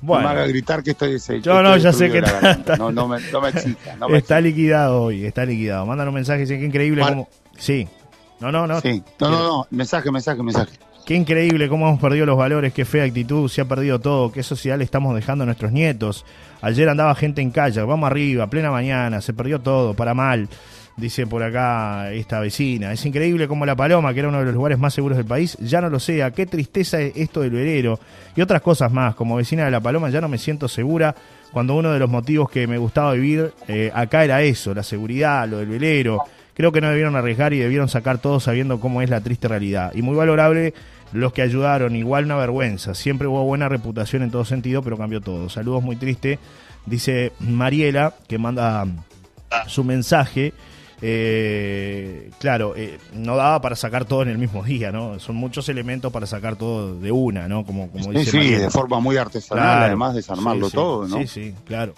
No 0.02 0.14
me 0.14 0.24
haga 0.24 0.32
Bueno, 0.32 0.48
gritar 0.48 0.82
que 0.82 0.90
estoy 0.90 1.12
deshecho. 1.12 1.44
Yo 1.44 1.62
no, 1.62 1.76
ya 1.76 1.92
sé 1.92 2.10
que 2.10 2.18
está-. 2.18 2.76
No, 2.76 2.90
no 2.90 3.06
me, 3.06 3.20
no 3.30 3.40
me 3.40 3.52
no 4.00 4.08
me 4.08 4.18
está 4.18 4.40
liquidado 4.40 5.00
hoy, 5.00 5.24
está 5.24 5.44
liquidado. 5.44 5.86
Mandan 5.86 6.08
un 6.08 6.14
mensaje, 6.14 6.40
dicen 6.40 6.58
que 6.58 6.66
increíble 6.66 7.04
cómo... 7.06 7.28
Sí. 7.56 7.86
No, 8.42 8.50
no, 8.50 8.66
no. 8.66 8.80
Sí. 8.80 9.02
No, 9.20 9.30
no, 9.30 9.38
no, 9.38 9.66
mensaje, 9.70 10.10
mensaje, 10.10 10.42
mensaje. 10.42 10.72
Qué 11.06 11.14
increíble 11.14 11.68
cómo 11.68 11.88
hemos 11.88 12.00
perdido 12.00 12.26
los 12.26 12.36
valores, 12.36 12.72
qué 12.72 12.84
fea 12.84 13.04
actitud, 13.04 13.48
se 13.48 13.60
ha 13.60 13.64
perdido 13.64 14.00
todo, 14.00 14.30
qué 14.30 14.42
sociedad 14.42 14.78
le 14.78 14.84
estamos 14.84 15.14
dejando 15.14 15.42
a 15.42 15.46
nuestros 15.46 15.72
nietos. 15.72 16.24
Ayer 16.60 16.88
andaba 16.88 17.14
gente 17.14 17.40
en 17.40 17.50
calle, 17.50 17.82
vamos 17.82 18.08
arriba, 18.08 18.46
plena 18.48 18.70
mañana, 18.70 19.20
se 19.20 19.32
perdió 19.32 19.60
todo, 19.60 19.94
para 19.94 20.14
mal, 20.14 20.48
dice 20.96 21.26
por 21.26 21.42
acá 21.42 22.12
esta 22.12 22.40
vecina. 22.40 22.92
Es 22.92 23.04
increíble 23.04 23.48
cómo 23.48 23.66
La 23.66 23.74
Paloma, 23.74 24.12
que 24.12 24.20
era 24.20 24.28
uno 24.28 24.38
de 24.40 24.46
los 24.46 24.54
lugares 24.54 24.78
más 24.78 24.94
seguros 24.94 25.18
del 25.18 25.26
país, 25.26 25.56
ya 25.60 25.80
no 25.80 25.88
lo 25.88 25.98
sea. 25.98 26.30
Qué 26.30 26.46
tristeza 26.46 27.00
es 27.00 27.16
esto 27.16 27.40
del 27.40 27.50
velero 27.50 27.98
y 28.36 28.40
otras 28.40 28.62
cosas 28.62 28.92
más. 28.92 29.14
Como 29.14 29.36
vecina 29.36 29.64
de 29.64 29.70
La 29.70 29.80
Paloma 29.80 30.10
ya 30.10 30.20
no 30.20 30.28
me 30.28 30.38
siento 30.38 30.68
segura 30.68 31.14
cuando 31.52 31.74
uno 31.74 31.92
de 31.92 31.98
los 31.98 32.08
motivos 32.10 32.48
que 32.48 32.66
me 32.66 32.78
gustaba 32.78 33.12
vivir 33.12 33.52
eh, 33.68 33.90
acá 33.94 34.24
era 34.24 34.42
eso, 34.42 34.72
la 34.72 34.82
seguridad, 34.82 35.48
lo 35.48 35.58
del 35.58 35.68
velero. 35.68 36.22
Creo 36.54 36.70
que 36.72 36.80
no 36.80 36.88
debieron 36.88 37.16
arriesgar 37.16 37.52
y 37.54 37.58
debieron 37.58 37.88
sacar 37.88 38.18
todo 38.18 38.38
sabiendo 38.40 38.78
cómo 38.80 39.00
es 39.02 39.08
la 39.10 39.20
triste 39.20 39.48
realidad. 39.48 39.92
Y 39.94 40.02
muy 40.02 40.14
valorable 40.16 40.74
los 41.12 41.32
que 41.32 41.42
ayudaron, 41.42 41.96
igual 41.96 42.24
una 42.26 42.36
vergüenza. 42.36 42.94
Siempre 42.94 43.26
hubo 43.26 43.44
buena 43.44 43.68
reputación 43.68 44.22
en 44.22 44.30
todo 44.30 44.44
sentido, 44.44 44.82
pero 44.82 44.96
cambió 44.98 45.20
todo. 45.20 45.48
Saludos 45.48 45.82
muy 45.82 45.96
triste, 45.96 46.38
dice 46.86 47.32
Mariela, 47.40 48.14
que 48.28 48.38
manda 48.38 48.86
su 49.66 49.82
mensaje. 49.84 50.52
Eh, 51.04 52.30
claro, 52.38 52.74
eh, 52.76 52.98
no 53.12 53.36
daba 53.36 53.60
para 53.60 53.74
sacar 53.76 54.04
todo 54.04 54.22
en 54.22 54.28
el 54.28 54.38
mismo 54.38 54.62
día, 54.62 54.92
¿no? 54.92 55.18
Son 55.18 55.34
muchos 55.36 55.68
elementos 55.68 56.12
para 56.12 56.26
sacar 56.26 56.56
todo 56.56 56.98
de 56.98 57.10
una, 57.10 57.48
¿no? 57.48 57.64
Como, 57.64 57.90
como 57.90 58.04
Sí, 58.04 58.10
dice 58.10 58.30
sí, 58.30 58.36
Mariela. 58.36 58.58
de 58.64 58.70
forma 58.70 59.00
muy 59.00 59.16
artesanal, 59.16 59.64
Claro. 59.64 59.84
además 59.86 60.14
desarmarlo 60.14 60.68
Sí, 60.68 60.74
todo, 60.74 61.08
¿no? 61.08 61.16
Sí, 61.18 61.26
sí, 61.26 61.54
claro. 61.66 61.94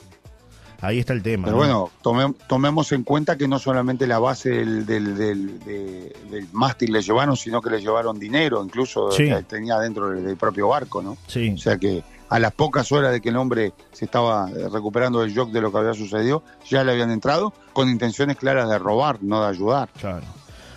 Ahí 0.86 0.98
está 0.98 1.12
el 1.12 1.22
tema. 1.22 1.44
Pero 1.46 1.56
¿no? 1.56 1.58
bueno, 1.62 1.90
tome- 2.02 2.34
tomemos 2.48 2.92
en 2.92 3.02
cuenta 3.04 3.36
que 3.36 3.48
no 3.48 3.58
solamente 3.58 4.06
la 4.06 4.18
base 4.18 4.50
del, 4.50 4.86
del, 4.86 5.16
del, 5.16 5.58
de- 5.60 6.16
del 6.30 6.46
mástil 6.52 6.92
le 6.92 7.02
llevaron, 7.02 7.36
sino 7.36 7.60
que 7.62 7.70
le 7.70 7.80
llevaron 7.80 8.18
dinero, 8.18 8.62
incluso 8.64 9.10
Sí. 9.12 9.24
que 9.28 9.42
tenía 9.42 9.78
dentro 9.78 10.10
del, 10.10 10.36
propio 10.36 10.68
barco, 10.68 11.02
¿no? 11.02 11.16
Sí. 11.26 11.50
O 11.54 11.58
sea 11.58 11.78
que 11.78 12.02
a 12.28 12.38
las 12.38 12.52
pocas 12.52 12.90
horas 12.92 13.12
de 13.12 13.20
que 13.20 13.28
el 13.28 13.36
hombre 13.36 13.72
se 13.92 14.04
estaba 14.06 14.50
eh, 14.50 14.68
recuperando 14.72 15.20
del 15.20 15.32
shock 15.32 15.50
de 15.50 15.60
lo 15.60 15.70
que 15.70 15.78
había 15.78 15.94
sucedido, 15.94 16.42
ya 16.68 16.82
le 16.84 16.92
habían 16.92 17.10
entrado 17.10 17.52
con 17.72 17.88
intenciones 17.88 18.36
claras 18.36 18.68
de 18.68 18.78
robar, 18.78 19.18
no 19.22 19.42
de 19.42 19.48
ayudar. 19.48 19.88
Claro. 20.00 20.24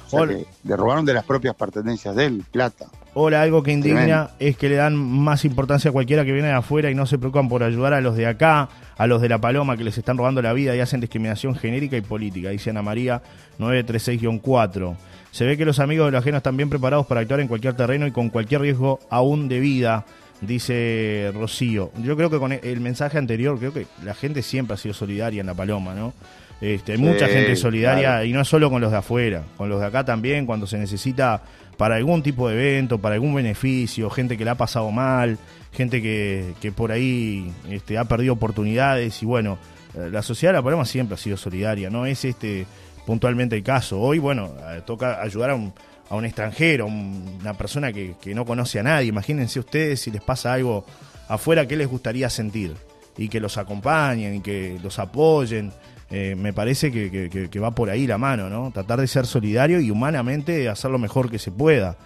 O 0.05 0.09
sea 0.09 0.25
que 0.27 0.45
le 0.63 0.75
robaron 0.77 1.03
de 1.05 1.13
las 1.13 1.25
propias 1.25 1.53
pertenencias 1.55 2.15
de 2.15 2.25
él, 2.25 2.45
plata. 2.51 2.85
Ahora, 3.17 3.41
algo 3.41 3.63
que 3.63 3.71
indigna 3.71 4.27
Tremendo. 4.27 4.31
es 4.37 4.57
que 4.57 4.69
le 4.69 4.75
dan 4.75 4.95
más 4.95 5.43
importancia 5.43 5.89
a 5.89 5.91
cualquiera 5.91 6.23
que 6.23 6.31
viene 6.31 6.49
de 6.49 6.53
afuera 6.53 6.91
y 6.91 6.93
no 6.93 7.07
se 7.07 7.17
preocupan 7.17 7.49
por 7.49 7.63
ayudar 7.63 7.95
a 7.95 7.99
los 7.99 8.15
de 8.15 8.27
acá, 8.27 8.69
a 8.95 9.07
los 9.07 9.23
de 9.23 9.27
La 9.27 9.39
Paloma 9.39 9.75
que 9.75 9.83
les 9.83 9.97
están 9.97 10.19
robando 10.19 10.39
la 10.43 10.53
vida 10.53 10.75
y 10.75 10.81
hacen 10.81 10.99
discriminación 10.99 11.55
genérica 11.55 11.97
y 11.97 12.01
política, 12.01 12.51
dice 12.51 12.69
Ana 12.69 12.83
María 12.83 13.23
936-4. 13.57 14.95
Se 15.31 15.45
ve 15.45 15.57
que 15.57 15.65
los 15.65 15.79
amigos 15.79 16.05
de 16.05 16.11
los 16.11 16.21
ajenos 16.21 16.37
están 16.37 16.57
bien 16.57 16.69
preparados 16.69 17.07
para 17.07 17.21
actuar 17.21 17.39
en 17.39 17.47
cualquier 17.47 17.73
terreno 17.73 18.05
y 18.05 18.11
con 18.11 18.29
cualquier 18.29 18.61
riesgo 18.61 18.99
aún 19.09 19.49
de 19.49 19.61
vida, 19.61 20.05
dice 20.41 21.31
Rocío. 21.33 21.89
Yo 22.03 22.15
creo 22.17 22.29
que 22.29 22.37
con 22.37 22.51
el 22.51 22.81
mensaje 22.81 23.17
anterior, 23.17 23.57
creo 23.57 23.73
que 23.73 23.87
la 24.03 24.13
gente 24.13 24.43
siempre 24.43 24.75
ha 24.75 24.77
sido 24.77 24.93
solidaria 24.93 25.41
en 25.41 25.47
La 25.47 25.55
Paloma, 25.55 25.95
¿no? 25.95 26.13
Este, 26.61 26.95
Sí, 26.97 27.01
mucha 27.01 27.27
gente 27.27 27.55
solidaria 27.55 28.09
claro. 28.09 28.25
y 28.25 28.33
no 28.33 28.43
solo 28.43 28.69
con 28.69 28.81
los 28.81 28.91
de 28.91 28.97
afuera, 28.97 29.43
con 29.57 29.69
los 29.69 29.79
de 29.79 29.85
acá 29.87 30.03
también, 30.05 30.45
cuando 30.45 30.65
se 30.65 30.77
necesita 30.77 31.41
para 31.77 31.95
algún 31.95 32.23
tipo 32.23 32.49
de 32.49 32.55
evento, 32.55 32.97
para 32.99 33.15
algún 33.15 33.33
beneficio, 33.35 34.09
gente 34.09 34.37
que 34.37 34.43
la 34.45 34.51
ha 34.51 34.55
pasado 34.57 34.91
mal, 34.91 35.37
gente 35.71 36.01
que, 36.01 36.53
que 36.59 36.71
por 36.71 36.91
ahí 36.91 37.51
este, 37.69 37.97
ha 37.97 38.05
perdido 38.05 38.33
oportunidades 38.33 39.21
y 39.21 39.25
bueno, 39.25 39.57
eh, 39.95 40.09
la 40.11 40.21
sociedad 40.23 40.53
de 40.53 40.57
La 40.59 40.63
Paloma 40.63 40.85
siempre 40.85 41.15
ha 41.15 41.17
sido 41.17 41.37
solidaria, 41.37 41.89
no 41.89 42.05
es 42.05 42.25
este 42.25 42.65
puntualmente 43.05 43.55
el 43.55 43.63
caso. 43.63 43.99
Hoy, 44.01 44.19
bueno, 44.19 44.51
eh, 44.69 44.81
toca 44.85 45.21
ayudar 45.21 45.51
a 45.51 45.55
un, 45.55 45.71
a 46.09 46.15
un 46.15 46.25
extranjero, 46.25 46.85
a 46.85 46.87
un- 46.87 47.37
una 47.39 47.53
persona 47.53 47.93
que, 47.93 48.15
que 48.21 48.33
no 48.35 48.43
conoce 48.45 48.79
a 48.79 48.83
nadie. 48.83 49.07
Imagínense 49.07 49.59
ustedes 49.59 50.01
si 50.01 50.11
les 50.11 50.21
pasa 50.21 50.53
algo 50.53 50.83
afuera, 51.29 51.65
¿qué 51.67 51.75
les 51.77 51.87
gustaría 51.87 52.29
sentir? 52.29 52.75
Y 53.17 53.29
que 53.29 53.39
los 53.39 53.57
acompañen 53.57 54.35
y 54.35 54.41
que 54.41 54.77
los 54.83 54.99
apoyen. 54.99 55.71
Eh, 56.09 56.35
me 56.37 56.53
parece 56.53 56.91
que, 56.91 57.59
va 57.59 57.71
por 57.71 57.89
ahí 57.89 58.07
la 58.07 58.17
mano, 58.17 58.49
¿no? 58.49 58.71
Tratar 58.71 59.01
de 59.01 59.07
ser 59.07 59.25
solidario 59.25 59.79
y 59.79 59.91
humanamente 59.91 60.69
hacer 60.69 60.89
lo 60.89 60.99
mejor 60.99 61.29
que 61.29 61.39
se 61.39 61.51
pueda. 61.51 61.97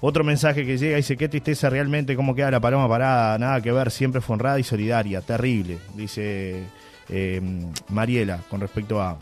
Otro 0.00 0.24
mensaje 0.24 0.66
que 0.66 0.76
llega 0.76 0.98
dice, 0.98 1.16
qué 1.16 1.28
tristeza 1.28 1.70
realmente, 1.70 2.16
cómo 2.16 2.34
queda 2.34 2.50
la 2.50 2.60
paloma 2.60 2.86
parada, 2.88 3.38
nada 3.38 3.60
que 3.62 3.72
ver, 3.72 3.90
siempre 3.90 4.20
fue 4.20 4.34
honrada 4.34 4.58
y 4.58 4.62
solidaria, 4.62 5.22
terrible, 5.22 5.78
dice 5.94 6.64
eh, 7.08 7.40
Mariela 7.88 8.40
con 8.50 8.60
respecto 8.60 9.00
a, 9.00 9.16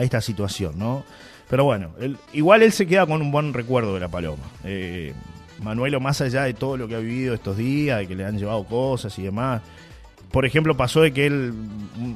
esta 0.00 0.20
situación, 0.20 0.78
¿no? 0.78 1.04
Pero 1.48 1.64
bueno, 1.64 1.90
igual 2.32 2.62
él 2.62 2.72
se 2.72 2.86
queda 2.86 3.06
con 3.06 3.20
un 3.20 3.30
buen 3.30 3.52
recuerdo 3.52 3.92
de 3.94 4.00
la 4.00 4.08
paloma. 4.08 4.42
Eh, 4.64 5.12
Manuelo, 5.62 6.00
más 6.00 6.20
allá 6.22 6.44
de 6.44 6.54
todo 6.54 6.78
lo 6.78 6.88
que 6.88 6.96
ha 6.96 6.98
vivido 6.98 7.34
estos 7.34 7.58
días, 7.58 7.98
de 7.98 8.08
que 8.08 8.14
le 8.14 8.24
han 8.24 8.38
llevado 8.38 8.64
cosas 8.64 9.16
y 9.18 9.22
demás, 9.22 9.60
por 10.32 10.44
ejemplo, 10.46 10.76
pasó 10.76 11.00
de 11.02 11.12
que 11.12 11.26
él, 11.26 11.52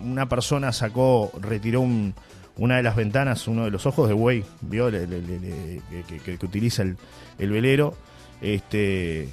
una 0.05 0.29
persona 0.29 0.72
sacó, 0.72 1.31
retiró 1.40 1.81
un- 1.81 2.14
una 2.59 2.76
de 2.79 2.83
las 2.83 2.96
ventanas, 2.96 3.46
uno 3.48 3.64
de 3.66 3.70
los 3.70 3.85
ojos 3.87 4.09
de 4.09 4.14
buey, 4.14 4.42
vio 4.62 4.90
Le- 4.90 5.07
le- 5.07 5.20
le- 5.20 5.38
le- 5.38 5.81
que, 6.09 6.16
que- 6.24 6.38
que 6.38 6.46
utiliza 6.46 6.83
el, 6.83 6.96
el 7.38 7.50
velero, 7.50 7.94
este 8.40 9.29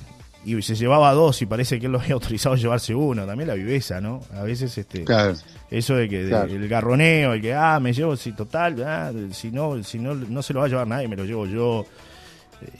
y 0.45 0.61
se 0.61 0.75
llevaba 0.75 1.13
dos 1.13 1.41
y 1.41 1.45
parece 1.45 1.79
que 1.79 1.85
él 1.85 1.93
lo 1.93 2.01
había 2.01 2.13
autorizado 2.15 2.55
a 2.55 2.57
llevarse 2.57 2.93
uno, 2.93 3.25
también 3.25 3.47
la 3.47 3.53
viveza, 3.53 4.01
¿no? 4.01 4.19
A 4.35 4.43
veces 4.43 4.77
este 4.77 5.05
Claro. 5.05 5.35
eso 5.71 5.95
de 5.95 6.09
que 6.09 6.23
de- 6.25 6.35
el 6.55 6.67
garroneo, 6.67 7.31
el 7.33 7.41
que 7.41 7.53
ah, 7.53 7.79
me 7.79 7.93
llevo 7.93 8.17
si 8.17 8.33
total, 8.33 8.83
ah, 8.83 9.11
si 9.31 9.51
no 9.51 9.81
si 9.83 9.99
no 9.99 10.13
no 10.15 10.41
se 10.41 10.53
lo 10.53 10.59
va 10.59 10.65
a 10.65 10.69
llevar 10.69 10.87
nadie, 10.87 11.07
me 11.07 11.15
lo 11.15 11.23
llevo 11.23 11.45
yo. 11.45 11.85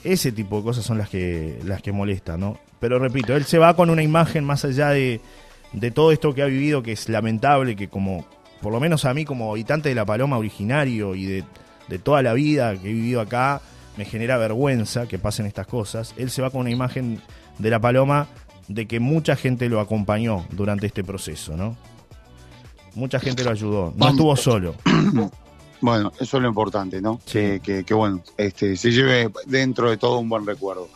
Ese 0.02 0.32
tipo 0.32 0.58
de 0.58 0.62
cosas 0.62 0.84
son 0.84 0.98
las 0.98 1.08
que 1.08 1.58
las 1.64 1.80
que 1.82 1.92
molestan, 1.92 2.40
¿no? 2.40 2.58
Pero 2.80 2.98
repito, 2.98 3.34
él 3.34 3.44
se 3.44 3.56
va 3.58 3.74
con 3.74 3.88
una 3.88 4.02
imagen 4.02 4.44
más 4.44 4.64
allá 4.66 4.90
de 4.90 5.20
de 5.74 5.90
todo 5.90 6.10
esto 6.12 6.34
que 6.34 6.42
ha 6.42 6.46
vivido 6.46 6.82
que 6.82 6.92
es 6.92 7.08
lamentable 7.08 7.76
que 7.76 7.88
como 7.88 8.24
por 8.62 8.72
lo 8.72 8.80
menos 8.80 9.04
a 9.04 9.12
mí 9.12 9.24
como 9.26 9.50
habitante 9.50 9.90
de 9.90 9.94
La 9.94 10.06
Paloma 10.06 10.38
originario 10.38 11.14
y 11.14 11.26
de, 11.26 11.44
de 11.88 11.98
toda 11.98 12.22
la 12.22 12.32
vida 12.32 12.72
que 12.80 12.88
he 12.88 12.92
vivido 12.94 13.20
acá, 13.20 13.60
me 13.98 14.06
genera 14.06 14.38
vergüenza 14.38 15.06
que 15.06 15.18
pasen 15.18 15.44
estas 15.46 15.66
cosas. 15.66 16.14
Él 16.16 16.30
se 16.30 16.40
va 16.40 16.48
con 16.50 16.62
una 16.62 16.70
imagen 16.70 17.20
de 17.58 17.68
La 17.70 17.78
Paloma 17.78 18.26
de 18.68 18.86
que 18.86 19.00
mucha 19.00 19.36
gente 19.36 19.68
lo 19.68 19.80
acompañó 19.80 20.46
durante 20.52 20.86
este 20.86 21.04
proceso, 21.04 21.56
¿no? 21.58 21.76
Mucha 22.94 23.20
gente 23.20 23.44
lo 23.44 23.50
ayudó, 23.50 23.92
no 23.96 24.08
estuvo 24.08 24.34
solo. 24.36 24.74
Bueno, 25.80 26.12
eso 26.18 26.38
es 26.38 26.42
lo 26.42 26.48
importante, 26.48 27.02
¿no? 27.02 27.20
Sí. 27.26 27.32
Que, 27.34 27.60
que- 27.62 27.84
que, 27.84 27.92
bueno, 27.92 28.22
este, 28.38 28.74
se 28.74 28.90
lleve 28.90 29.30
dentro 29.46 29.90
de 29.90 29.98
todo 29.98 30.18
un 30.18 30.30
buen 30.30 30.46
recuerdo. 30.46 30.88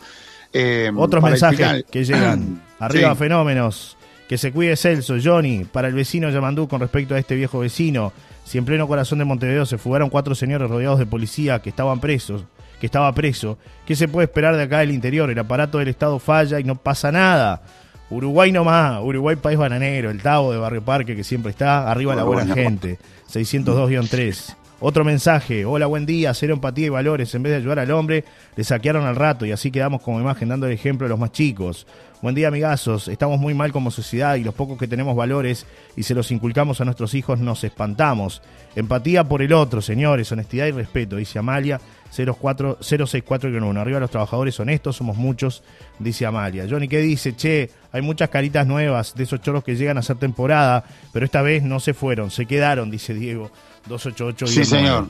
Eh, 0.51 0.89
Otros 0.95 1.23
mensajes 1.23 1.57
final- 1.59 1.85
que 1.91 2.03
llegan. 2.03 2.63
Arriba 2.79 3.11
Sí. 3.11 3.17
fenómenos. 3.19 3.97
Que 4.29 4.37
se 4.37 4.51
cuide 4.51 4.75
Celso, 4.75 5.15
Johnny, 5.21 5.65
para 5.65 5.87
el 5.87 5.95
vecino 5.95 6.29
Yamandú 6.29 6.67
con 6.67 6.79
respecto 6.79 7.15
a 7.15 7.19
este 7.19 7.33
viejo 7.33 7.59
vecino. 7.59 8.13
Si 8.45 8.59
en 8.59 8.65
pleno 8.65 8.87
corazón 8.87 9.17
de 9.17 9.25
Montevideo 9.25 9.65
se 9.65 9.79
fugaron 9.79 10.11
cuatro 10.11 10.35
señores 10.35 10.69
rodeados 10.69 10.99
de 10.99 11.07
policía 11.07 11.63
que 11.63 11.69
estaban 11.69 11.99
presos, 11.99 12.43
que 12.79 12.85
estaba 12.85 13.11
preso, 13.11 13.57
¿qué 13.87 13.95
se 13.95 14.07
puede 14.07 14.25
esperar 14.25 14.55
de 14.55 14.61
acá 14.61 14.79
del 14.79 14.91
interior? 14.91 15.31
El 15.31 15.39
aparato 15.39 15.79
del 15.79 15.87
Estado 15.87 16.19
falla 16.19 16.59
y 16.59 16.63
no 16.63 16.75
pasa 16.75 17.11
nada. 17.11 17.63
Uruguay 18.11 18.51
nomás, 18.51 19.01
Uruguay 19.01 19.35
país 19.35 19.57
bananero, 19.57 20.11
el 20.11 20.21
Tavo 20.21 20.51
de 20.51 20.59
Barrio 20.59 20.83
Parque 20.83 21.15
que 21.15 21.23
siempre 21.23 21.49
está, 21.49 21.89
arriba 21.89 22.13
la 22.13 22.23
buena 22.23 22.53
gente. 22.53 22.99
602-3. 23.33 24.55
Otro 24.81 25.03
mensaje, 25.03 25.65
hola, 25.65 25.87
buen 25.87 26.05
día, 26.05 26.33
cero 26.33 26.53
empatía 26.53 26.85
y 26.85 26.89
valores. 26.89 27.35
En 27.35 27.43
vez 27.43 27.51
de 27.51 27.57
ayudar 27.57 27.79
al 27.79 27.91
hombre, 27.91 28.23
le 28.55 28.63
saquearon 28.63 29.05
al 29.05 29.17
rato 29.17 29.45
y 29.45 29.51
así 29.51 29.71
quedamos 29.71 30.01
como 30.01 30.21
imagen 30.21 30.47
dando 30.47 30.67
el 30.67 30.71
ejemplo 30.71 31.05
a 31.05 31.09
los 31.09 31.19
más 31.19 31.33
chicos. 31.33 31.85
Buen 32.21 32.33
día, 32.33 32.47
amigazos. 32.47 33.09
Estamos 33.09 33.41
muy 33.41 33.53
mal 33.53 33.73
como 33.73 33.91
sociedad 33.91 34.35
y 34.35 34.43
los 34.45 34.53
pocos 34.53 34.79
que 34.79 34.87
tenemos 34.87 35.17
valores 35.17 35.65
y 35.97 36.03
se 36.03 36.15
los 36.15 36.31
inculcamos 36.31 36.79
a 36.79 36.85
nuestros 36.85 37.13
hijos 37.13 37.39
nos 37.39 37.65
espantamos. 37.65 38.41
Empatía 38.73 39.25
por 39.25 39.41
el 39.41 39.51
otro, 39.51 39.81
señores, 39.81 40.31
honestidad 40.31 40.67
y 40.67 40.71
respeto, 40.71 41.17
dice 41.17 41.39
Amalia 41.39 41.81
04 42.15 42.79
064-1. 42.79 43.77
Arriba 43.77 43.99
los 43.99 44.11
trabajadores 44.11 44.57
honestos, 44.61 44.95
somos 44.95 45.17
muchos, 45.17 45.61
dice 45.99 46.25
Amalia. 46.25 46.65
Johnny, 46.69 46.87
¿qué 46.87 46.99
dice? 46.99 47.35
Che, 47.35 47.69
hay 47.91 48.01
muchas 48.01 48.29
caritas 48.29 48.65
nuevas 48.65 49.13
de 49.13 49.23
esos 49.23 49.41
choros 49.41 49.65
que 49.65 49.75
llegan 49.75 49.97
a 49.97 50.01
ser 50.01 50.15
temporada, 50.15 50.85
pero 51.11 51.25
esta 51.25 51.41
vez 51.41 51.63
no 51.63 51.81
se 51.81 51.93
fueron, 51.93 52.31
se 52.31 52.45
quedaron, 52.45 52.89
dice 52.89 53.13
Diego 53.13 53.51
288. 53.89 54.47
Sí, 54.47 54.63
señor. 54.65 55.07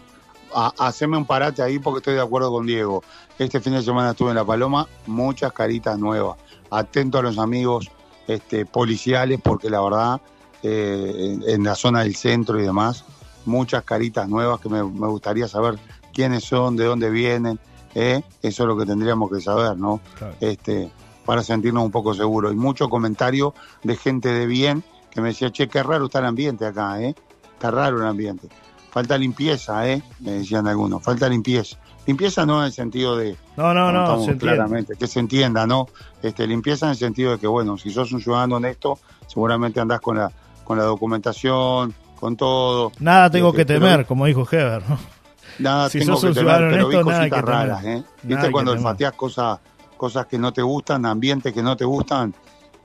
Ha- 0.56 0.74
Haceme 0.80 1.16
un 1.18 1.26
parate 1.26 1.62
ahí 1.62 1.78
porque 1.78 2.00
estoy 2.00 2.16
de 2.16 2.22
acuerdo 2.22 2.52
con 2.52 2.66
Diego. 2.66 3.04
Este 3.38 3.60
fin 3.60 3.74
de 3.74 3.84
semana 3.84 4.12
estuve 4.12 4.30
en 4.30 4.36
La 4.36 4.46
Paloma, 4.46 4.88
muchas 5.06 5.54
caritas 5.54 6.00
nuevas. 6.00 6.38
Atento 6.72 7.20
a 7.20 7.22
los 7.22 7.38
amigos 7.38 7.92
este, 8.28 8.66
policiales, 8.66 9.40
porque 9.44 9.70
la 9.70 9.82
verdad, 9.82 10.22
eh, 10.64 11.38
en, 11.46 11.50
en 11.50 11.64
la 11.64 11.76
zona 11.76 12.02
del 12.02 12.16
centro 12.16 12.60
y 12.60 12.64
demás, 12.64 13.06
muchas 13.46 13.84
caritas 13.84 14.28
nuevas 14.28 14.60
que 14.60 14.70
me, 14.70 14.84
me 14.84 15.08
gustaría 15.08 15.48
saber 15.48 15.78
quiénes 16.14 16.44
son, 16.44 16.76
de 16.76 16.86
dónde 16.86 17.10
vienen, 17.10 17.60
¿eh? 17.96 18.22
eso 18.42 18.64
es 18.64 18.68
lo 18.68 18.76
que 18.78 18.86
tendríamos 18.86 19.32
que 19.32 19.42
saber, 19.42 19.78
¿no? 19.78 20.02
Claro. 20.18 20.36
Este, 20.40 20.92
para 21.26 21.44
sentirnos 21.44 21.84
un 21.84 21.92
poco 21.92 22.14
seguros. 22.16 22.52
Y 22.54 22.56
mucho 22.56 22.90
comentario 22.90 23.54
de 23.84 23.96
gente 23.96 24.30
de 24.30 24.46
bien 24.48 24.84
que 25.12 25.22
me 25.22 25.30
decía, 25.30 25.52
che, 25.52 25.68
qué 25.68 25.82
raro 25.84 26.06
está 26.06 26.20
el 26.20 26.26
ambiente 26.26 26.66
acá, 26.66 27.02
¿eh? 27.02 27.16
Está 27.54 27.72
raro 27.72 27.98
el 28.00 28.06
ambiente. 28.08 28.50
Falta 28.92 29.18
limpieza, 29.18 29.88
¿eh? 29.88 30.02
Me 30.20 30.32
decían 30.32 30.68
algunos, 30.68 31.04
falta 31.04 31.30
limpieza. 31.30 31.78
Limpieza 32.08 32.46
no 32.46 32.60
en 32.62 32.66
el 32.68 32.72
sentido 32.72 33.16
de, 33.18 33.36
No, 33.56 33.74
no, 33.74 33.92
no, 33.92 34.24
se 34.26 34.36
claramente, 34.36 34.96
que 34.96 35.06
se 35.06 35.20
entienda, 35.20 35.68
¿no? 35.68 35.88
Este, 36.24 36.48
limpieza 36.48 36.88
en 36.88 36.92
el 36.92 36.98
sentido 36.98 37.34
de 37.34 37.40
que, 37.40 37.46
bueno, 37.48 37.78
si 37.78 37.92
sos 37.92 38.12
un 38.12 38.20
ciudadano 38.22 38.56
honesto, 38.56 38.98
seguramente 39.28 39.80
andás 39.80 40.02
con 40.02 40.18
la, 40.18 40.32
con 40.64 40.78
la 40.78 40.86
documentación, 40.86 41.94
con 42.20 42.36
todo. 42.36 42.92
Nada 43.00 43.30
tengo 43.30 43.50
Este, 43.50 43.58
que 43.58 43.66
pero 43.66 43.80
temer, 43.80 44.06
como 44.08 44.26
dijo 44.26 44.48
Heber, 44.52 44.82
¿no? 44.90 44.98
Nada 45.60 45.90
Si 45.90 46.00
tengo 46.00 46.14
sos 46.14 46.22
que 46.22 46.28
un 46.30 46.34
temer, 46.34 46.56
ciudadano 46.58 46.72
pero 46.72 46.88
vi 46.88 46.96
nada 46.96 47.04
cositas 47.04 47.30
temer. 47.30 47.46
raras, 47.46 47.86
¿eh? 47.86 48.04
¿Viste 48.24 48.52
cuando 48.52 48.72
olfateás 48.72 49.14
cosas, 49.14 49.60
cosas 49.96 50.26
que 50.26 50.40
no 50.40 50.52
te 50.52 50.62
gustan, 50.64 51.06
ambientes 51.06 51.54
que 51.54 51.62
no 51.62 51.78
te 51.78 51.86
gustan? 51.86 52.34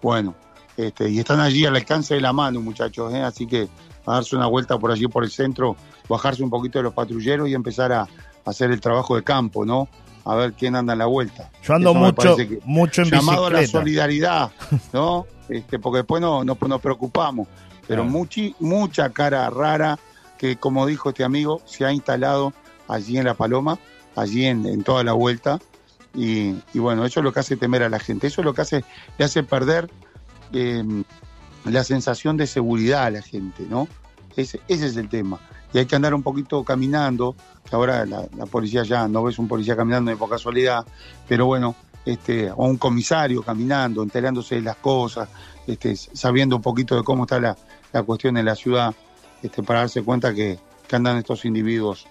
Bueno, 0.02 0.34
este, 0.76 1.08
y 1.08 1.18
están 1.20 1.40
allí 1.40 1.64
al 1.64 1.76
alcance 1.76 2.14
de 2.14 2.20
la 2.20 2.32
mano, 2.34 2.60
muchachos, 2.60 3.14
¿eh? 3.14 3.22
Así 3.22 3.46
que 3.46 3.68
a 4.06 4.14
darse 4.14 4.36
una 4.36 4.46
vuelta 4.46 4.78
por 4.78 4.90
allí, 4.92 5.06
por 5.08 5.24
el 5.24 5.30
centro, 5.30 5.76
bajarse 6.08 6.42
un 6.42 6.50
poquito 6.50 6.78
de 6.78 6.82
los 6.84 6.94
patrulleros 6.94 7.48
y 7.48 7.54
empezar 7.54 7.92
a, 7.92 8.02
a 8.02 8.08
hacer 8.44 8.70
el 8.70 8.80
trabajo 8.80 9.16
de 9.16 9.22
campo, 9.22 9.64
¿no? 9.64 9.88
A 10.26 10.34
ver 10.36 10.52
quién 10.54 10.74
anda 10.76 10.94
en 10.94 10.98
la 11.00 11.06
vuelta. 11.06 11.50
Yo 11.62 11.74
ando 11.74 11.90
Eso 11.90 11.98
mucho, 11.98 12.14
parece 12.14 12.48
que- 12.48 12.60
mucho 12.64 13.02
en 13.02 13.10
llamado 13.10 13.46
a 13.46 13.50
la 13.50 13.66
solidaridad, 13.66 14.50
¿no? 14.92 15.26
Este, 15.48 15.78
porque 15.78 15.98
después 15.98 16.22
no, 16.22 16.42
no- 16.42 16.56
nos 16.66 16.80
preocupamos. 16.80 17.46
Pero 17.86 18.02
muchi- 18.04 18.54
mucha 18.60 19.10
cara 19.10 19.50
rara 19.50 19.98
que, 20.38 20.56
como 20.56 20.86
dijo 20.86 21.10
este 21.10 21.22
amigo, 21.22 21.60
se 21.66 21.84
ha 21.84 21.92
instalado 21.92 22.54
allí 22.88 23.18
en 23.18 23.24
La 23.26 23.34
Paloma, 23.34 23.78
allí 24.16 24.46
en, 24.46 24.64
en 24.64 24.82
toda 24.82 25.04
la 25.04 25.12
vuelta. 25.12 25.58
Y, 26.14 26.54
y 26.72 26.78
bueno, 26.78 27.04
eso 27.04 27.20
es 27.20 27.24
lo 27.24 27.32
que 27.34 27.40
hace 27.40 27.56
temer 27.58 27.82
a 27.82 27.90
la 27.90 27.98
gente. 27.98 28.26
Eso 28.28 28.40
es 28.40 28.46
lo 28.46 28.54
que 28.54 28.62
hace, 28.62 28.84
le 29.18 29.24
hace 29.26 29.42
perder 29.42 29.90
eh, 30.54 30.82
la 31.64 31.84
sensación 31.84 32.36
de 32.36 32.46
seguridad 32.46 33.04
a 33.04 33.10
la 33.10 33.22
gente, 33.22 33.64
¿no? 33.68 33.88
Ese, 34.36 34.60
ese 34.68 34.86
es 34.86 34.96
el 34.96 35.08
tema. 35.08 35.40
Y 35.72 35.78
hay 35.78 35.86
que 35.86 35.96
andar 35.96 36.14
un 36.14 36.22
poquito 36.22 36.62
caminando, 36.64 37.34
que 37.68 37.74
ahora 37.74 38.04
la, 38.06 38.26
la 38.36 38.46
policía 38.46 38.82
ya 38.84 39.08
no 39.08 39.22
ves 39.24 39.38
un 39.38 39.48
policía 39.48 39.76
caminando 39.76 40.10
de 40.10 40.16
por 40.16 40.30
casualidad, 40.30 40.84
pero 41.28 41.46
bueno, 41.46 41.74
este, 42.04 42.50
o 42.50 42.66
un 42.66 42.76
comisario 42.76 43.42
caminando, 43.42 44.02
enterándose 44.02 44.56
de 44.56 44.60
las 44.60 44.76
cosas, 44.76 45.28
este, 45.66 45.96
sabiendo 45.96 46.56
un 46.56 46.62
poquito 46.62 46.96
de 46.96 47.02
cómo 47.02 47.24
está 47.24 47.40
la, 47.40 47.56
la 47.92 48.02
cuestión 48.02 48.36
en 48.36 48.44
la 48.44 48.54
ciudad, 48.54 48.94
este, 49.42 49.62
para 49.62 49.80
darse 49.80 50.02
cuenta 50.02 50.34
que, 50.34 50.58
que 50.86 50.96
andan 50.96 51.16
estos 51.16 51.44
individuos, 51.44 52.06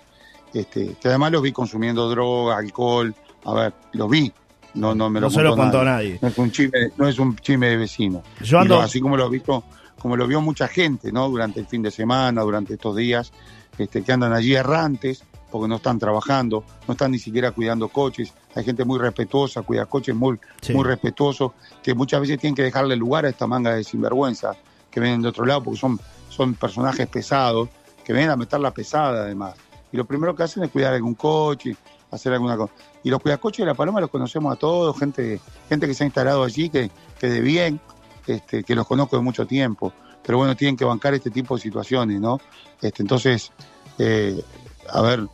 este, 0.53 0.95
que 0.95 1.07
además 1.07 1.31
los 1.31 1.41
vi 1.41 1.51
consumiendo 1.51 2.09
droga, 2.09 2.57
alcohol, 2.57 3.13
a 3.45 3.53
ver, 3.53 3.73
los 3.93 4.09
vi, 4.09 4.31
no, 4.75 4.93
no 4.95 5.09
me 5.09 5.19
lo 5.19 5.27
No 5.27 5.31
se 5.31 5.41
lo 5.41 5.55
contó 5.55 5.83
nadie. 5.83 6.13
nadie. 6.13 6.19
No 6.21 6.27
es 6.29 6.37
un 6.37 6.51
chisme, 6.51 6.79
no 6.97 7.07
es 7.07 7.19
un 7.19 7.35
chisme 7.37 7.67
de 7.69 7.77
vecino. 7.77 8.23
Yo 8.41 8.59
ando, 8.59 8.75
lo- 8.75 8.81
así 8.81 8.99
como 8.99 9.17
lo 9.17 9.29
visto, 9.29 9.63
como 9.99 10.15
lo 10.17 10.27
vio 10.27 10.41
mucha 10.41 10.67
gente, 10.67 11.11
¿no? 11.11 11.29
Durante 11.29 11.59
el 11.59 11.67
fin 11.67 11.81
de 11.81 11.91
semana, 11.91 12.41
durante 12.41 12.73
estos 12.73 12.95
días, 12.95 13.31
este, 13.77 14.03
que 14.03 14.11
andan 14.11 14.33
allí 14.33 14.53
errantes, 14.55 15.23
porque 15.51 15.67
no 15.67 15.75
están 15.75 15.99
trabajando, 15.99 16.63
no 16.87 16.93
están 16.93 17.11
ni 17.11 17.19
siquiera 17.19 17.51
cuidando 17.51 17.87
coches. 17.87 18.33
Hay 18.55 18.63
gente 18.63 18.83
muy 18.85 18.97
respetuosa, 18.99 19.61
cuida 19.61 19.85
coches 19.85 20.15
muy, 20.15 20.39
Sí. 20.61 20.73
muy 20.73 20.83
respetuosos, 20.83 21.51
que 21.83 21.93
muchas 21.93 22.21
veces 22.21 22.39
tienen 22.39 22.55
que 22.55 22.63
dejarle 22.63 22.95
lugar 22.95 23.25
a 23.25 23.29
esta 23.29 23.45
manga 23.47 23.75
de 23.75 23.83
sinvergüenza 23.83 24.55
que 24.89 24.99
vienen 24.99 25.21
de 25.21 25.27
otro 25.29 25.45
lado, 25.45 25.63
porque 25.63 25.79
son, 25.79 25.99
son 26.29 26.55
personajes 26.55 27.07
pesados, 27.07 27.69
que 28.03 28.13
vienen 28.13 28.31
a 28.31 28.35
meter 28.35 28.59
la 28.59 28.71
pesada 28.71 29.23
además. 29.23 29.53
Y 29.91 29.97
lo 29.97 30.05
primero 30.05 30.35
que 30.35 30.41
hacen 30.43 30.63
es 30.63 30.71
cuidar 30.71 30.93
algún 30.93 31.13
coche, 31.13 31.75
hacer 32.15 32.33
alguna 32.33 32.57
cosa. 32.57 32.73
Y 33.03 33.09
los 33.09 33.21
cuidacoches 33.21 33.59
de 33.59 33.65
La 33.65 33.73
Paloma 33.73 34.01
los 34.01 34.09
conocemos 34.09 34.53
a 34.53 34.55
todos, 34.55 34.97
gente, 34.97 35.39
gente 35.69 35.87
que 35.87 35.93
se 35.93 36.03
ha 36.03 36.07
instalado 36.07 36.43
allí, 36.43 36.69
que, 36.69 36.91
que 37.19 37.27
de 37.27 37.41
bien, 37.41 37.79
este, 38.27 38.63
que 38.63 38.75
los 38.75 38.87
conozco 38.87 39.17
de 39.17 39.23
mucho 39.23 39.45
tiempo. 39.45 39.93
Pero 40.25 40.37
bueno, 40.37 40.55
tienen 40.55 40.77
que 40.77 40.85
bancar 40.85 41.13
este 41.13 41.29
tipo 41.29 41.55
de 41.55 41.61
situaciones, 41.61 42.19
¿no? 42.19 42.39
Este, 42.81 43.01
entonces, 43.01 43.51
eh, 43.97 44.41
a 44.89 45.01
ver, 45.01 45.27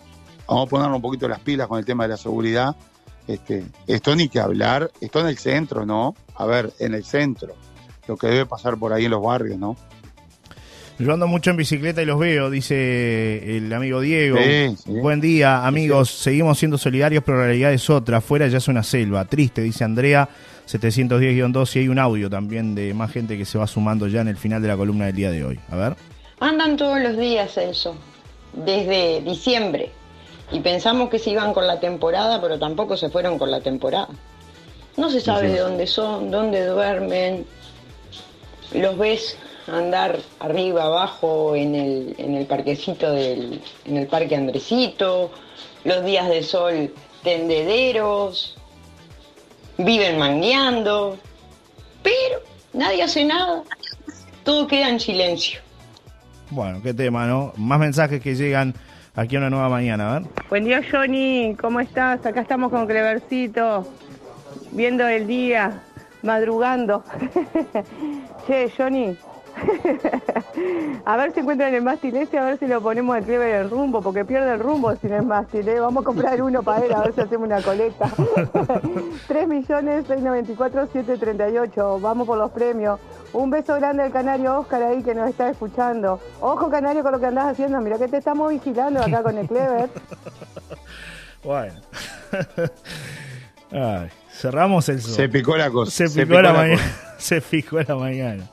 vamos 0.48 0.68
a 0.68 0.70
ponernos 0.70 0.96
un 0.96 1.02
poquito 1.02 1.28
las 1.28 1.40
pilas 1.40 1.68
con 1.68 1.78
el 1.78 1.86
tema 1.86 2.04
de 2.04 2.10
la 2.10 2.18
seguridad. 2.18 2.76
Este, 3.28 3.64
esto 3.86 4.16
ni 4.16 4.28
que 4.28 4.40
hablar, 4.40 4.90
esto 5.00 5.20
en 5.20 5.28
el 5.28 5.38
centro, 5.38 5.86
¿no? 5.86 6.16
A 6.36 6.46
ver, 6.46 6.74
en 6.80 6.96
el 6.96 7.04
centro, 7.06 7.54
lo 8.08 8.18
que 8.18 8.28
debe 8.28 8.48
pasar 8.48 8.78
por 8.78 8.92
ahí 8.92 9.06
en 9.06 9.12
los 9.12 9.22
barrios, 9.22 9.60
¿no? 9.60 9.76
Yo 11.00 11.14
ando 11.14 11.28
mucho 11.28 11.50
en 11.50 11.58
bicicleta 11.58 12.02
y 12.02 12.06
los 12.06 12.20
veo, 12.20 12.50
dice 12.50 13.58
el 13.58 13.72
amigo 13.72 14.02
Diego. 14.02 14.38
Sí, 14.38 14.76
sí. 14.76 14.91
Buen 14.91 15.22
día, 15.22 15.66
amigos. 15.66 16.10
Seguimos 16.10 16.60
siendo 16.60 16.78
solidarios, 16.78 17.24
pero 17.26 17.38
la 17.38 17.45
realidad 17.45 17.72
es 17.72 17.89
otra. 17.89 18.18
Afuera 18.18 18.47
ya 18.47 18.58
es 18.58 18.68
una 18.68 18.84
selva. 18.84 19.24
Triste, 19.26 19.62
dice 19.62 19.86
Andrea. 19.86 20.28
710-2 20.70 21.76
y 21.76 21.80
hay 21.80 21.88
un 21.88 21.97
audio 21.97 22.30
también 22.30 22.76
de 22.76 22.93
más 22.93 23.12
gente 23.12 23.38
que 23.38 23.45
se 23.45 23.58
va 23.58 23.66
sumando 23.66 24.08
ya 24.08 24.22
en 24.22 24.28
el 24.28 24.38
final 24.38 24.62
de 24.62 24.68
la 24.68 24.78
columna 24.78 25.06
del 25.08 25.16
día 25.16 25.32
de 25.32 25.43
hoy. 25.43 25.60
A 25.70 25.76
ver. 25.76 25.95
Andan 26.39 26.78
todos 26.78 27.02
los 27.02 27.18
días, 27.18 27.54
Celso, 27.54 27.95
desde 28.54 29.22
diciembre. 29.22 29.91
Y 30.52 30.60
pensamos 30.60 31.10
que 31.10 31.18
se 31.18 31.32
iban 31.32 31.54
con 31.54 31.66
la 31.66 31.80
temporada, 31.80 32.39
pero 32.41 32.60
tampoco 32.60 32.97
se 32.97 33.10
fueron 33.10 33.39
con 33.39 33.50
la 33.50 33.62
temporada. 33.62 34.10
No 34.97 35.10
se 35.10 35.22
sabe 35.22 35.50
de 35.50 35.60
dónde 35.60 35.88
son, 35.88 36.30
dónde 36.30 36.66
duermen. 36.66 37.45
Los 38.74 38.97
ves 38.97 39.38
andar 39.78 40.20
arriba, 40.40 40.84
abajo, 40.84 41.56
en 41.56 41.76
el, 41.76 42.16
en 42.18 42.36
el 42.36 42.46
parquecito 42.46 43.12
del, 43.12 43.62
en 43.86 43.98
el 43.98 44.08
parque 44.08 44.36
Andresito. 44.36 45.32
Los 45.84 46.04
días 46.04 46.28
de 46.28 46.44
sol 46.44 46.94
tendederos. 47.24 48.58
Viven 49.78 50.18
mangueando. 50.18 51.18
Pero 52.04 52.42
nadie 52.74 53.04
hace 53.04 53.26
nada. 53.26 53.64
Todo 54.44 54.68
queda 54.68 54.90
en 54.90 55.00
silencio. 55.00 55.60
Bueno, 56.52 56.82
qué 56.82 56.94
tema, 56.94 57.28
¿no? 57.28 57.54
Más 57.58 57.80
mensajes 57.80 58.22
que 58.22 58.36
llegan 58.36 58.74
aquí 59.16 59.36
a 59.36 59.40
una 59.40 59.50
nueva 59.50 59.70
mañana. 59.70 60.16
A 60.16 60.20
ver. 60.20 60.30
Buen 60.50 60.66
día, 60.66 60.82
Johnny. 60.90 61.56
¿Cómo 61.60 61.80
estás? 61.80 62.26
Acá 62.26 62.42
estamos 62.42 62.72
con 62.72 62.88
Clevercito, 62.88 63.88
viendo 64.72 65.08
el 65.08 65.28
día, 65.28 65.84
madrugando. 66.24 67.04
che, 68.48 68.72
Johnny. 68.76 69.16
a 71.05 71.18
ver 71.18 71.34
si 71.34 71.39
encuentran 71.39 71.74
el 71.74 71.82
mástil 71.82 72.16
ese, 72.18 72.38
a 72.38 72.45
ver 72.45 72.60
si 72.60 72.68
lo 72.68 72.82
ponemos 72.82 73.16
al 73.16 73.24
Clever 73.24 73.55
el 73.55 73.70
rumbo, 73.70 74.01
porque 74.01 74.26
pierde 74.26 74.53
el 74.53 74.60
rumbo 74.60 74.95
sin 74.95 75.14
el 75.14 75.26
mástil. 75.26 75.68
¿eh? 75.68 75.80
Vamos 75.80 76.03
a 76.03 76.05
comprar 76.05 76.41
uno 76.41 76.64
para 76.64 76.86
él, 76.86 76.93
a 76.93 77.01
ver 77.01 77.14
si 77.14 77.22
hacemos 77.22 77.47
una 77.47 77.62
colecta. 77.62 78.10
3 79.28 79.47
millones 79.47 80.05
694 80.07 80.88
738. 80.88 81.99
Vamos 81.99 82.28
por 82.28 82.38
los 82.38 82.51
premios. 82.51 82.99
Un 83.34 83.49
beso 83.49 83.76
grande 83.76 84.03
al 84.03 84.12
canario 84.12 84.60
Oscar 84.60 84.82
ahí 84.84 85.03
que 85.03 85.14
nos 85.14 85.30
está 85.30 85.49
escuchando. 85.49 86.20
Ojo, 86.41 86.70
canario, 86.70 87.03
con 87.03 87.12
lo 87.12 87.20
que 87.20 87.28
andás 87.28 87.47
haciendo. 87.47 87.80
Mira 87.82 87.97
que 87.97 88.07
te 88.07 88.18
estamos 88.18 88.49
vigilando 88.51 89.01
acá 89.01 89.22
con 89.22 89.38
el 89.38 89.47
Clever. 89.47 89.89
Bueno. 91.43 91.74
Ay, 93.72 94.10
cerramos 94.32 94.89
el 94.89 95.01
Se 95.01 95.30
picó 95.30 95.55
la 95.55 95.70
cosa. 95.70 95.91
Se 95.91 96.05
picó, 96.10 96.28
picó 96.28 96.41
la, 96.41 96.51
la 96.51 96.57
mañana. 96.57 96.82
Se 97.18 97.41
picó 97.41 97.80
la 97.82 97.95
mañana. 97.95 98.49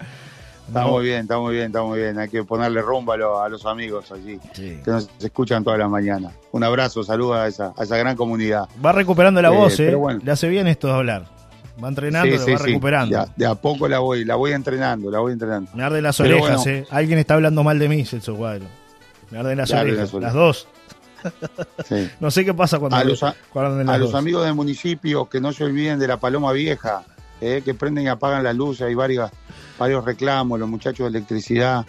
Está 0.66 0.82
No. 0.82 0.88
muy 0.88 1.04
bien, 1.04 1.20
está 1.20 1.38
muy 1.38 1.54
bien, 1.54 1.66
está 1.66 1.82
muy 1.82 1.98
bien. 2.00 2.18
Hay 2.18 2.28
que 2.28 2.42
ponerle 2.42 2.82
rumbo 2.82 3.12
a, 3.12 3.16
lo- 3.16 3.40
a 3.40 3.48
los 3.48 3.64
amigos 3.66 4.10
allí, 4.10 4.38
Sí. 4.52 4.80
que 4.84 4.90
nos 4.90 5.08
escuchan 5.20 5.62
todas 5.62 5.78
las 5.78 5.88
mañanas. 5.88 6.32
Un 6.52 6.64
abrazo, 6.64 7.04
saludos 7.04 7.36
a 7.36 7.46
esa, 7.46 7.72
a 7.76 7.84
esa 7.84 7.96
gran 7.96 8.16
comunidad. 8.16 8.68
Va 8.84 8.90
recuperando 8.92 9.40
la 9.40 9.48
Eh, 9.48 9.56
voz, 9.56 9.78
¿eh? 9.78 9.94
bueno. 9.94 10.20
Le 10.24 10.30
hace 10.32 10.48
bien 10.48 10.66
esto 10.66 10.88
de 10.88 10.94
hablar. 10.94 11.26
Va 11.82 11.88
entrenando, 11.88 12.36
Sí, 12.38 12.52
va 12.52 12.58
recuperando. 12.58 13.14
De 13.16 13.22
a, 13.22 13.28
de 13.36 13.46
a 13.46 13.54
poco 13.54 13.86
la 13.86 13.98
voy, 14.00 14.24
la 14.24 14.34
voy 14.34 14.52
entrenando, 14.52 15.10
la 15.10 15.18
voy 15.20 15.34
entrenando. 15.34 15.70
Me 15.74 15.82
arden 15.84 16.02
las 16.02 16.16
Pero 16.16 16.36
orejas, 16.38 16.64
bueno. 16.64 16.78
¿eh? 16.80 16.86
Alguien 16.90 17.18
está 17.18 17.34
hablando 17.34 17.62
mal 17.62 17.78
de 17.78 17.88
mí, 17.88 18.04
Celso 18.04 18.34
Cuadro. 18.34 18.64
Me 19.30 19.38
arden 19.38 19.58
las 19.58 19.70
orejas. 19.72 19.98
las 19.98 20.14
orejas. 20.14 20.22
Las 20.22 20.34
dos. 20.34 20.68
No 22.20 22.30
sé 22.30 22.44
qué 22.44 22.54
pasa 22.54 22.78
cuando, 22.78 22.96
A 22.96 23.04
los, 23.04 23.22
a- 23.22 23.34
cuando 23.52 23.72
arden 23.72 23.88
a 23.88 23.92
las 23.92 24.00
los 24.00 24.12
dos. 24.12 24.18
amigos 24.20 24.44
del 24.44 24.54
municipio 24.54 25.28
que 25.28 25.40
no 25.40 25.52
se 25.52 25.64
olviden 25.64 25.98
de 25.98 26.08
la 26.08 26.18
Paloma 26.18 26.52
Vieja, 26.52 27.02
eh, 27.40 27.62
que 27.64 27.74
prenden 27.74 28.04
y 28.04 28.08
apagan 28.08 28.42
las 28.42 28.56
luces, 28.56 28.86
hay 28.86 28.94
varios, 28.94 29.30
varios 29.78 30.04
reclamos, 30.04 30.58
los 30.58 30.68
muchachos 30.68 31.10
de 31.10 31.18
electricidad, 31.18 31.86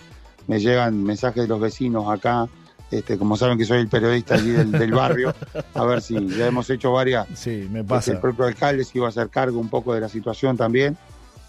me 0.48 0.60
llegan 0.60 1.04
mensajes 1.04 1.44
de 1.44 1.48
los 1.48 1.60
vecinos 1.60 2.10
acá, 2.10 2.48
este, 2.90 3.18
como 3.18 3.36
saben 3.36 3.58
que 3.58 3.66
soy 3.66 3.80
el 3.80 3.90
periodista 3.90 4.36
allí 4.36 4.52
del, 4.52 4.72
del 4.72 4.92
barrio, 4.92 5.34
a 5.74 5.84
ver 5.84 6.02
si 6.02 6.28
ya 6.28 6.48
hemos 6.48 6.70
hecho 6.70 6.92
varias, 6.92 7.28
Sí, 7.36 7.68
me 7.70 7.82
este, 7.82 8.12
el 8.12 8.20
propio 8.20 8.46
alcalde 8.46 8.84
se 8.84 8.98
iba 8.98 9.08
a 9.08 9.10
hacer 9.10 9.30
cargo 9.30 9.60
un 9.60 9.70
poco 9.70 9.94
de 9.94 10.02
la 10.02 10.10
situación 10.10 10.56
también. 10.56 10.98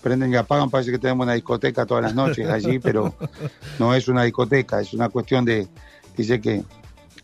Prenden 0.03 0.33
y 0.33 0.37
apagan, 0.37 0.71
parece 0.71 0.93
que 0.93 0.99
tenemos 0.99 1.25
una 1.25 1.35
discoteca 1.35 1.85
todas 1.85 2.05
las 2.05 2.15
noches 2.15 2.49
allí, 2.49 2.79
pero 2.79 3.15
no 3.81 3.95
es 3.95 4.07
una 4.07 4.23
discoteca, 4.23 4.81
es 4.81 4.95
una 4.95 5.09
cuestión 5.09 5.45
de, 5.45 5.67
dice 6.17 6.41
que 6.41 6.63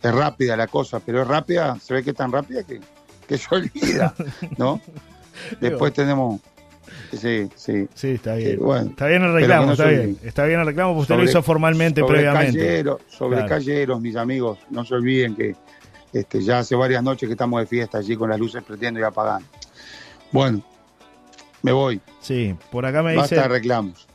es 0.01 0.13
rápida 0.13 0.57
la 0.57 0.67
cosa, 0.67 0.99
pero 0.99 1.21
es 1.21 1.27
rápida, 1.27 1.77
se 1.79 1.93
ve 1.93 2.03
que 2.03 2.11
es 2.11 2.15
tan 2.15 2.31
rápida 2.31 2.63
que, 2.63 2.81
que 3.27 3.37
se 3.37 3.53
olvida, 3.55 4.13
¿no? 4.57 4.81
Después 5.61 5.93
tenemos, 5.93 6.41
Sí, 7.11 7.49
sí. 7.55 7.87
Sí, 7.93 8.07
está 8.09 8.35
bien. 8.35 8.51
Sí, 8.51 8.55
bueno. 8.57 8.89
está 8.89 9.07
bien 9.07 9.23
el 9.23 9.33
reclamo, 9.33 9.65
no 9.67 9.71
está 9.73 9.83
soy- 9.85 9.95
bien. 9.95 10.17
Está 10.23 10.45
bien 10.45 10.59
el 10.59 10.65
reclamo 10.65 10.91
porque 10.93 11.01
usted 11.13 11.15
lo 11.17 11.23
hizo 11.29 11.41
formalmente 11.43 12.01
sobre 12.01 12.13
previamente. 12.21 12.59
Calleros, 12.59 13.01
sobre 13.07 13.35
Claro. 13.37 13.49
calleros, 13.49 14.01
mis 14.01 14.15
amigos, 14.15 14.59
no 14.69 14.83
se 14.85 14.93
olviden 14.95 15.35
que 15.35 15.55
este, 16.13 16.41
ya 16.41 16.59
hace 16.59 16.75
varias 16.75 17.03
noches 17.03 17.27
que 17.27 17.33
estamos 17.33 17.59
de 17.59 17.67
fiesta 17.67 17.97
allí 17.97 18.15
con 18.15 18.29
las 18.29 18.39
luces 18.39 18.63
prendiendo 18.63 18.99
y 18.99 19.03
apagando. 19.03 19.47
Bueno, 20.31 20.61
me 21.61 21.71
voy. 21.71 21.99
Sí, 22.21 22.55
por 22.71 22.85
acá 22.85 23.01
me 23.03 23.15
Basta 23.15 23.35
dice. 23.35 23.47
de 23.47 23.53
reclamos. 23.55 24.07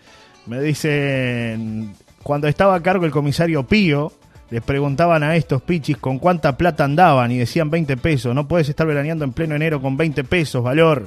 Me 0.47 0.61
dicen, 0.61 1.95
cuando 2.23 2.49
estaba 2.49 2.75
a 2.75 2.83
cargo 2.83 3.05
el 3.05 3.11
comisario 3.11 3.67
Pío, 3.67 4.13
les 4.51 4.63
preguntaban 4.63 5.23
a 5.23 5.37
estos 5.37 5.63
pichis 5.63 5.97
con 5.99 6.19
cuánta 6.19 6.57
plata 6.57 6.85
andaban 6.85 7.31
y 7.31 7.39
decían 7.39 7.71
20 7.71 7.97
pesos. 7.97 8.35
No 8.35 8.49
puedes 8.49 8.69
estar 8.69 8.87
veraneando 8.87 9.25
en 9.25 9.33
pleno 9.33 9.55
enero 9.55 9.81
con 9.81 9.97
20 9.97 10.25
pesos, 10.25 10.63
valor. 10.63 11.07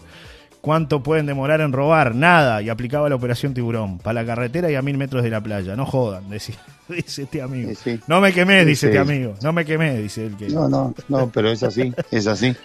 ¿Cuánto 0.64 1.04
pueden 1.04 1.26
demorar 1.26 1.60
en 1.60 1.74
robar? 1.74 2.16
Nada. 2.16 2.62
Y 2.62 2.70
aplicaba 2.70 3.10
la 3.10 3.16
operación 3.16 3.54
tiburón. 3.54 3.98
Para 3.98 4.22
la 4.22 4.26
carretera 4.26 4.72
y 4.72 4.76
a 4.76 4.82
mil 4.82 4.98
metros 4.98 5.22
de 5.22 5.30
la 5.30 5.42
playa. 5.42 5.76
No 5.76 5.86
jodan, 5.86 6.30
decía, 6.30 6.56
dice 6.88 7.24
este 7.24 7.42
amigo. 7.42 7.70
Sí, 7.72 7.76
sí. 7.98 8.00
No 8.08 8.22
me 8.22 8.32
quemé, 8.32 8.64
dice 8.64 8.80
sí. 8.82 8.86
este 8.88 9.00
amigo. 9.00 9.34
No 9.44 9.52
me 9.52 9.66
quemé, 9.66 9.98
dice 9.98 10.26
él 10.26 10.38
que. 10.38 10.48
No, 10.48 10.70
no, 10.70 10.94
no, 11.10 11.30
pero 11.34 11.50
es 11.52 11.64
así, 11.64 11.94
es 12.12 12.28
así. 12.28 12.56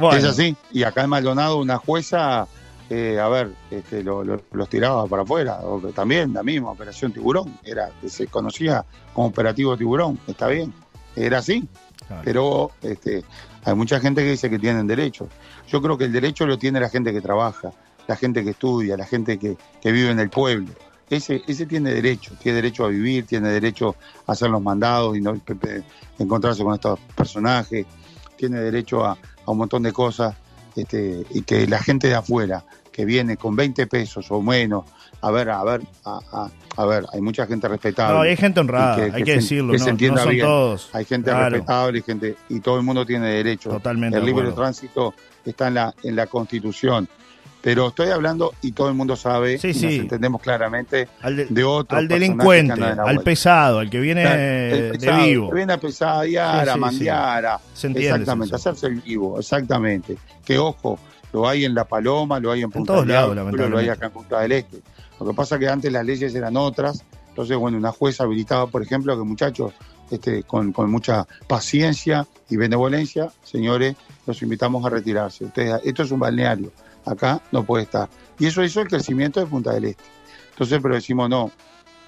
Bueno, 0.00 0.16
Es 0.18 0.24
así. 0.24 0.56
Y 0.72 0.82
acá 0.82 1.04
en 1.04 1.10
Maldonado 1.10 1.58
una 1.58 1.78
jueza, 1.78 2.48
eh, 2.90 3.20
a 3.20 3.28
ver, 3.28 3.52
este, 3.70 4.02
lo- 4.02 4.24
lo- 4.24 4.42
los 4.50 4.68
tiraba 4.68 5.06
para 5.06 5.22
afuera. 5.22 5.60
También 5.94 6.34
la 6.34 6.42
misma 6.42 6.70
operación 6.72 7.12
tiburón. 7.12 7.56
Era, 7.62 7.90
se 8.04 8.26
conocía 8.26 8.84
como 9.12 9.28
operativo 9.28 9.76
tiburón. 9.76 10.18
Está 10.26 10.48
bien. 10.48 10.74
Era 11.14 11.38
así. 11.38 11.68
Claro. 12.08 12.22
Pero 12.24 12.70
este, 12.82 13.22
hay 13.64 13.74
mucha 13.74 14.00
gente 14.00 14.22
que 14.22 14.30
dice 14.30 14.50
que 14.50 14.58
tienen 14.58 14.86
derecho. 14.86 15.28
Yo 15.68 15.80
creo 15.80 15.96
que 15.96 16.04
el 16.04 16.12
derecho 16.12 16.46
lo 16.46 16.58
tiene 16.58 16.80
la 16.80 16.88
gente 16.88 17.12
que 17.12 17.20
trabaja, 17.20 17.72
la 18.06 18.16
gente 18.16 18.42
que 18.44 18.50
estudia, 18.50 18.96
la 18.96 19.06
gente 19.06 19.38
que, 19.38 19.56
vive 19.84 20.10
en 20.10 20.18
el 20.18 20.30
pueblo. 20.30 20.72
Ese, 21.08 21.42
ese 21.46 21.66
tiene 21.66 21.92
derecho, 21.92 22.34
tiene 22.40 22.56
derecho 22.56 22.84
a 22.84 22.88
vivir, 22.88 23.26
tiene 23.26 23.50
derecho 23.50 23.96
a 24.26 24.32
hacer 24.32 24.50
los 24.50 24.62
mandados 24.62 25.16
y 25.16 25.20
no 25.20 25.38
encontrarse 26.18 26.64
con 26.64 26.74
estos 26.74 26.98
personajes, 27.14 27.86
tiene 28.36 28.60
derecho 28.60 29.04
a, 29.04 29.12
a 29.12 29.50
un 29.50 29.58
montón 29.58 29.82
de 29.82 29.92
cosas, 29.92 30.34
este, 30.74 31.24
y 31.30 31.42
que 31.42 31.66
la 31.66 31.82
gente 31.82 32.08
de 32.08 32.14
afuera, 32.14 32.64
que 32.92 33.04
viene 33.04 33.36
con 33.36 33.56
20 33.56 33.86
pesos 33.86 34.30
o 34.30 34.42
menos, 34.42 34.84
a 35.22 35.30
ver, 35.30 35.50
a 35.50 35.64
ver, 35.64 35.80
a, 36.04 36.18
a- 36.32 36.50
a 36.76 36.86
ver, 36.86 37.04
hay 37.12 37.20
mucha 37.20 37.46
gente 37.46 37.66
respetable. 37.68 38.14
no, 38.16 38.20
hay 38.22 38.36
gente 38.36 38.60
honrada, 38.60 38.96
que- 38.96 39.02
hay 39.02 39.10
que 39.12 39.24
que 39.24 39.30
se- 39.32 39.36
decirlo. 39.40 39.72
que 39.72 39.78
no, 39.78 39.84
se 39.84 39.90
entienda 39.90 40.16
no 40.20 40.22
son 40.24 40.30
bien. 40.32 40.46
todos. 40.46 40.90
Hay 40.92 41.04
gente 41.04 41.30
Claro. 41.30 41.50
respetable 41.50 41.98
y 41.98 42.02
gente 42.02 42.36
y 42.48 42.60
todo 42.60 42.76
el 42.78 42.82
mundo 42.82 43.04
tiene 43.06 43.28
derecho. 43.28 43.70
Totalmente 43.70 44.16
El 44.18 44.22
de 44.22 44.26
libre 44.26 44.42
acuerdo. 44.48 44.62
tránsito 44.62 45.14
está 45.44 45.68
en 45.68 45.74
la 45.74 45.94
en 46.02 46.16
la 46.16 46.26
Constitución. 46.26 47.08
Pero 47.60 47.88
estoy 47.88 48.08
hablando 48.08 48.54
y 48.60 48.72
todo 48.72 48.88
el 48.88 48.94
mundo 48.94 49.14
sabe 49.14 49.56
Sí, 49.56 49.68
y 49.68 49.74
sí. 49.74 49.84
nos 49.84 49.94
entendemos 49.94 50.42
claramente 50.42 51.06
Al, 51.20 51.36
de- 51.36 51.46
de 51.46 51.62
otros 51.62 51.96
al 51.96 52.08
delincuente, 52.08 52.82
al 52.82 53.20
pesado, 53.22 53.78
al 53.78 53.88
que 53.88 54.00
viene 54.00 54.22
El 54.24 54.92
de 54.92 54.98
pesado, 54.98 55.24
vivo. 55.24 55.48
que 55.50 55.54
Viene 55.56 55.72
a 55.74 55.78
pesadear, 55.78 56.64
Sí, 56.64 56.70
a 56.70 56.76
mandear, 56.76 57.46
a- 57.46 57.60
Se 57.72 57.86
entiende. 57.86 58.10
exactamente, 58.10 58.56
hacerse 58.56 58.86
el 58.88 59.00
vivo, 59.00 59.38
exactamente. 59.38 60.16
Que 60.44 60.58
ojo, 60.58 60.98
lo 61.32 61.48
hay 61.48 61.64
en 61.64 61.74
La 61.74 61.84
Paloma, 61.84 62.38
lo 62.40 62.50
hay 62.50 62.62
en 62.62 62.70
Punta 62.70 62.92
todos 62.94 63.06
del 63.06 63.14
lados, 63.14 63.34
Diablo, 63.34 63.68
lo 63.68 63.78
hay 63.78 63.88
acá 63.88 64.06
en 64.06 64.12
Punta 64.12 64.40
del 64.40 64.52
Este. 64.52 64.82
Lo 65.18 65.26
que 65.26 65.34
pasa 65.34 65.54
es 65.56 65.60
que 65.60 65.68
antes 65.68 65.92
las 65.92 66.04
leyes 66.04 66.34
eran 66.34 66.56
otras, 66.56 67.04
entonces, 67.28 67.56
bueno, 67.56 67.78
una 67.78 67.92
jueza 67.92 68.24
habilitaba, 68.24 68.66
por 68.66 68.82
ejemplo, 68.82 69.16
que 69.16 69.24
muchachos, 69.24 69.72
este, 70.10 70.42
con, 70.42 70.72
con 70.72 70.90
mucha 70.90 71.26
paciencia 71.46 72.26
y 72.50 72.56
benevolencia, 72.56 73.30
señores, 73.42 73.96
los 74.26 74.42
invitamos 74.42 74.84
a 74.84 74.90
retirarse. 74.90 75.44
Ustedes, 75.46 75.80
esto 75.84 76.02
es 76.02 76.10
un 76.10 76.18
balneario, 76.20 76.70
acá 77.06 77.40
no 77.52 77.64
puede 77.64 77.84
estar. 77.84 78.08
Y 78.38 78.46
eso 78.46 78.62
hizo 78.62 78.80
el 78.82 78.88
crecimiento 78.88 79.40
de 79.40 79.46
Punta 79.46 79.72
del 79.72 79.86
Este. 79.86 80.02
Entonces, 80.50 80.80
pero 80.82 80.94
decimos, 80.94 81.30
no, 81.30 81.50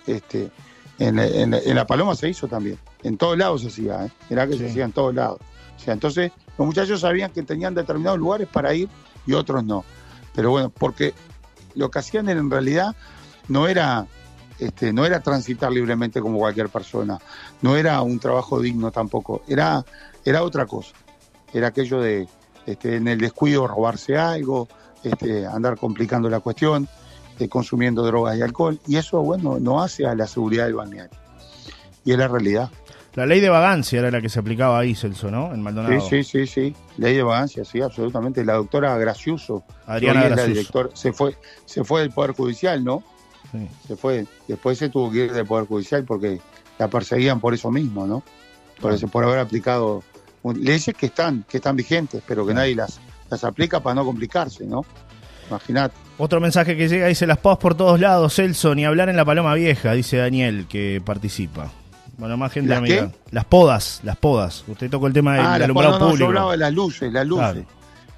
este, 0.06 0.50
en, 0.98 1.16
la- 1.16 1.26
en 1.26 1.50
la- 1.52 1.58
en 1.60 1.74
La 1.74 1.86
Paloma 1.86 2.14
se 2.14 2.28
hizo 2.28 2.46
también. 2.46 2.78
En 3.02 3.16
todos 3.16 3.38
lados 3.38 3.62
se 3.62 3.68
hacía, 3.68 4.04
¿eh? 4.06 4.10
Mirá 4.28 4.46
que 4.46 4.52
Sí. 4.54 4.58
se 4.60 4.66
hacía 4.70 4.84
en 4.84 4.92
todos 4.92 5.14
lados. 5.14 5.38
O 5.76 5.80
sea, 5.80 5.94
entonces 5.94 6.30
los 6.58 6.66
muchachos 6.66 7.00
sabían 7.00 7.30
que 7.30 7.42
tenían 7.42 7.74
determinados 7.74 8.18
lugares 8.18 8.48
para 8.52 8.74
ir 8.74 8.88
y 9.26 9.32
otros 9.32 9.64
no. 9.64 9.84
Pero 10.34 10.50
bueno, 10.50 10.70
porque 10.70 11.14
lo 11.74 11.90
que 11.90 11.98
hacían 11.98 12.28
en 12.28 12.50
realidad 12.50 12.94
no 13.48 13.66
era, 13.68 14.06
este, 14.58 14.92
no 14.92 15.04
era 15.04 15.20
transitar 15.20 15.72
libremente 15.72 16.20
como 16.20 16.38
cualquier 16.38 16.68
persona, 16.68 17.18
no 17.62 17.76
era 17.76 18.00
un 18.02 18.18
trabajo 18.18 18.60
digno 18.60 18.90
tampoco, 18.90 19.42
era, 19.48 19.84
era 20.24 20.42
otra 20.42 20.66
cosa. 20.66 20.94
Era 21.52 21.68
aquello 21.68 22.00
de 22.00 22.28
este, 22.66 22.96
en 22.96 23.06
el 23.08 23.18
descuido 23.18 23.66
robarse 23.66 24.16
algo, 24.16 24.68
este, 25.02 25.46
andar 25.46 25.76
complicando 25.76 26.28
la 26.30 26.40
cuestión, 26.40 26.88
eh, 27.38 27.48
consumiendo 27.48 28.02
drogas 28.04 28.36
y 28.38 28.42
alcohol, 28.42 28.80
y 28.86 28.96
eso, 28.96 29.20
bueno, 29.22 29.58
no 29.60 29.82
hace 29.82 30.06
a 30.06 30.14
la 30.14 30.26
seguridad 30.26 30.64
del 30.64 30.74
balneario. 30.74 31.18
Y 32.04 32.12
es 32.12 32.18
la 32.18 32.28
realidad. 32.28 32.70
La 33.14 33.26
ley 33.26 33.40
de 33.40 33.48
vagancia 33.48 34.00
era 34.00 34.10
la 34.10 34.20
que 34.20 34.28
se 34.28 34.40
aplicaba 34.40 34.78
ahí, 34.78 34.94
Celso, 34.94 35.30
¿no? 35.30 35.54
En 35.54 35.62
Maldonado. 35.62 36.00
Sí, 36.00 36.24
sí, 36.24 36.46
sí, 36.46 36.46
sí. 36.46 36.76
Ley 36.98 37.14
de 37.14 37.22
vagancia, 37.22 37.64
sí, 37.64 37.80
absolutamente. 37.80 38.44
La 38.44 38.54
doctora 38.54 38.96
Graciuso, 38.98 39.62
Adriana 39.86 40.20
que 40.22 40.26
hoy 40.26 40.30
es 40.30 40.30
la 40.30 40.36
Graciuso. 40.36 40.58
directora, 40.60 40.88
se 40.94 41.12
fue, 41.12 41.36
se 41.64 41.84
fue 41.84 42.00
del 42.00 42.10
Poder 42.10 42.32
Judicial, 42.32 42.82
¿no? 42.82 43.04
Sí. 43.52 43.68
Se 43.86 43.96
fue. 43.96 44.26
Después 44.48 44.78
se 44.78 44.88
tuvo 44.88 45.12
que 45.12 45.26
ir 45.26 45.32
del 45.32 45.46
Poder 45.46 45.66
Judicial 45.68 46.02
porque 46.04 46.40
la 46.78 46.88
perseguían 46.88 47.38
por 47.40 47.54
eso 47.54 47.70
mismo, 47.70 48.04
¿no? 48.06 48.24
Por, 48.80 48.92
eso, 48.92 49.06
por 49.06 49.22
haber 49.24 49.38
aplicado 49.38 50.02
un- 50.42 50.60
leyes 50.64 50.92
que 50.98 51.06
están, 51.06 51.44
que 51.48 51.58
están 51.58 51.76
vigentes, 51.76 52.20
pero 52.26 52.44
que 52.44 52.52
nadie 52.52 52.74
las, 52.74 52.98
las 53.30 53.44
aplica 53.44 53.78
para 53.80 53.94
no 53.94 54.04
complicarse, 54.04 54.66
¿no? 54.66 54.84
Imagínate. 55.48 55.94
Otro 56.18 56.40
mensaje 56.40 56.76
que 56.76 56.88
llega 56.88 57.06
dice 57.06 57.26
las 57.28 57.38
podas 57.38 57.58
por 57.58 57.76
todos 57.76 58.00
lados, 58.00 58.34
Celso, 58.34 58.74
ni 58.74 58.84
hablar 58.84 59.08
en 59.08 59.16
la 59.16 59.24
Paloma 59.24 59.54
Vieja, 59.54 59.92
dice 59.92 60.16
Daniel, 60.16 60.66
que 60.68 61.00
participa. 61.04 61.70
Bueno, 62.18 62.36
más 62.36 62.52
gente 62.52 62.70
¿Las 62.70 62.78
amiga. 62.78 63.08
qué? 63.08 63.14
Las 63.30 63.44
podas, 63.44 64.00
las 64.02 64.16
podas. 64.16 64.64
Usted 64.68 64.88
tocó 64.90 65.06
el 65.06 65.12
tema 65.12 65.34
del 65.34 65.46
Ah, 65.46 65.54
alumbrado 65.54 65.92
no, 65.92 65.98
no, 65.98 66.04
yo 66.06 66.10
público. 66.10 66.26
hablaba 66.28 66.52
de 66.52 66.58
las 66.58 66.72
luces, 66.72 67.12
las 67.12 67.26
luces. 67.26 67.44
Claro. 67.52 67.66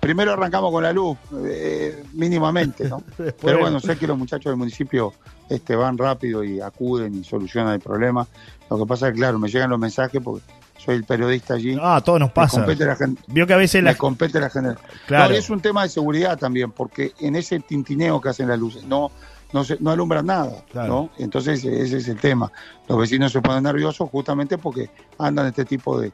Primero 0.01 0.33
arrancamos 0.35 0.71
con 0.71 0.83
la 0.85 0.93
luz, 0.93 1.17
eh, 1.47 2.05
mínimamente, 2.13 2.89
¿no? 2.89 3.03
Pero 3.43 3.59
bueno, 3.61 3.81
sé 3.81 3.97
que 3.97 4.07
los 4.07 4.17
muchachos 4.17 4.51
del 4.51 4.57
municipio 4.57 5.13
este, 5.49 5.75
van 5.75 5.97
rápido 5.99 6.45
y 6.45 6.61
acuden 6.61 7.15
y 7.19 7.25
solucionan 7.25 7.75
el 7.75 7.81
problema. 7.81 8.27
Lo 8.71 8.79
que 8.79 8.87
pasa 8.87 9.09
es 9.09 9.15
que, 9.15 9.19
claro, 9.21 9.39
me 9.39 9.49
llegan 9.49 9.71
los 9.71 9.79
mensajes 9.79 10.21
porque 10.23 10.45
soy 10.79 10.97
el 10.97 11.05
periodista 11.05 11.55
allí. 11.55 11.77
Ah, 11.81 12.01
todo 12.05 12.19
nos 12.19 12.29
me 12.29 12.35
pasa. 12.35 12.59
compete 12.61 12.85
la 12.85 12.97
Vio 13.29 13.47
que 13.47 13.55
a 13.55 13.57
veces 13.57 13.83
me 13.83 13.91
la... 13.93 13.97
compete 13.99 14.39
la 14.39 14.51
gener- 14.51 14.77
Claro. 15.07 15.33
No, 15.33 15.39
es 15.39 15.51
un 15.51 15.61
tema 15.61 15.83
de 15.83 15.89
seguridad 15.89 16.39
también, 16.39 16.71
porque 16.71 17.13
en 17.19 17.35
ese 17.35 17.59
tintineo 17.61 18.21
que 18.21 18.29
hacen 18.29 18.49
las 18.49 18.59
luces 18.59 18.85
no, 18.85 19.11
no, 19.53 19.65
se, 19.65 19.77
no 19.81 19.91
alumbran 19.91 20.27
nada, 20.27 20.65
Claro. 20.71 20.89
¿no? 20.89 21.11
Entonces 21.19 21.65
ese 21.65 21.97
es 21.99 22.09
el 22.09 22.19
tema. 22.19 22.51
Los 22.89 22.99
vecinos 22.99 23.33
se 23.33 23.41
ponen 23.41 23.63
nerviosos 23.63 24.09
justamente 24.11 24.59
porque 24.59 24.91
andan 25.19 25.47
este 25.47 25.65
tipo 25.65 26.01
de, 26.01 26.13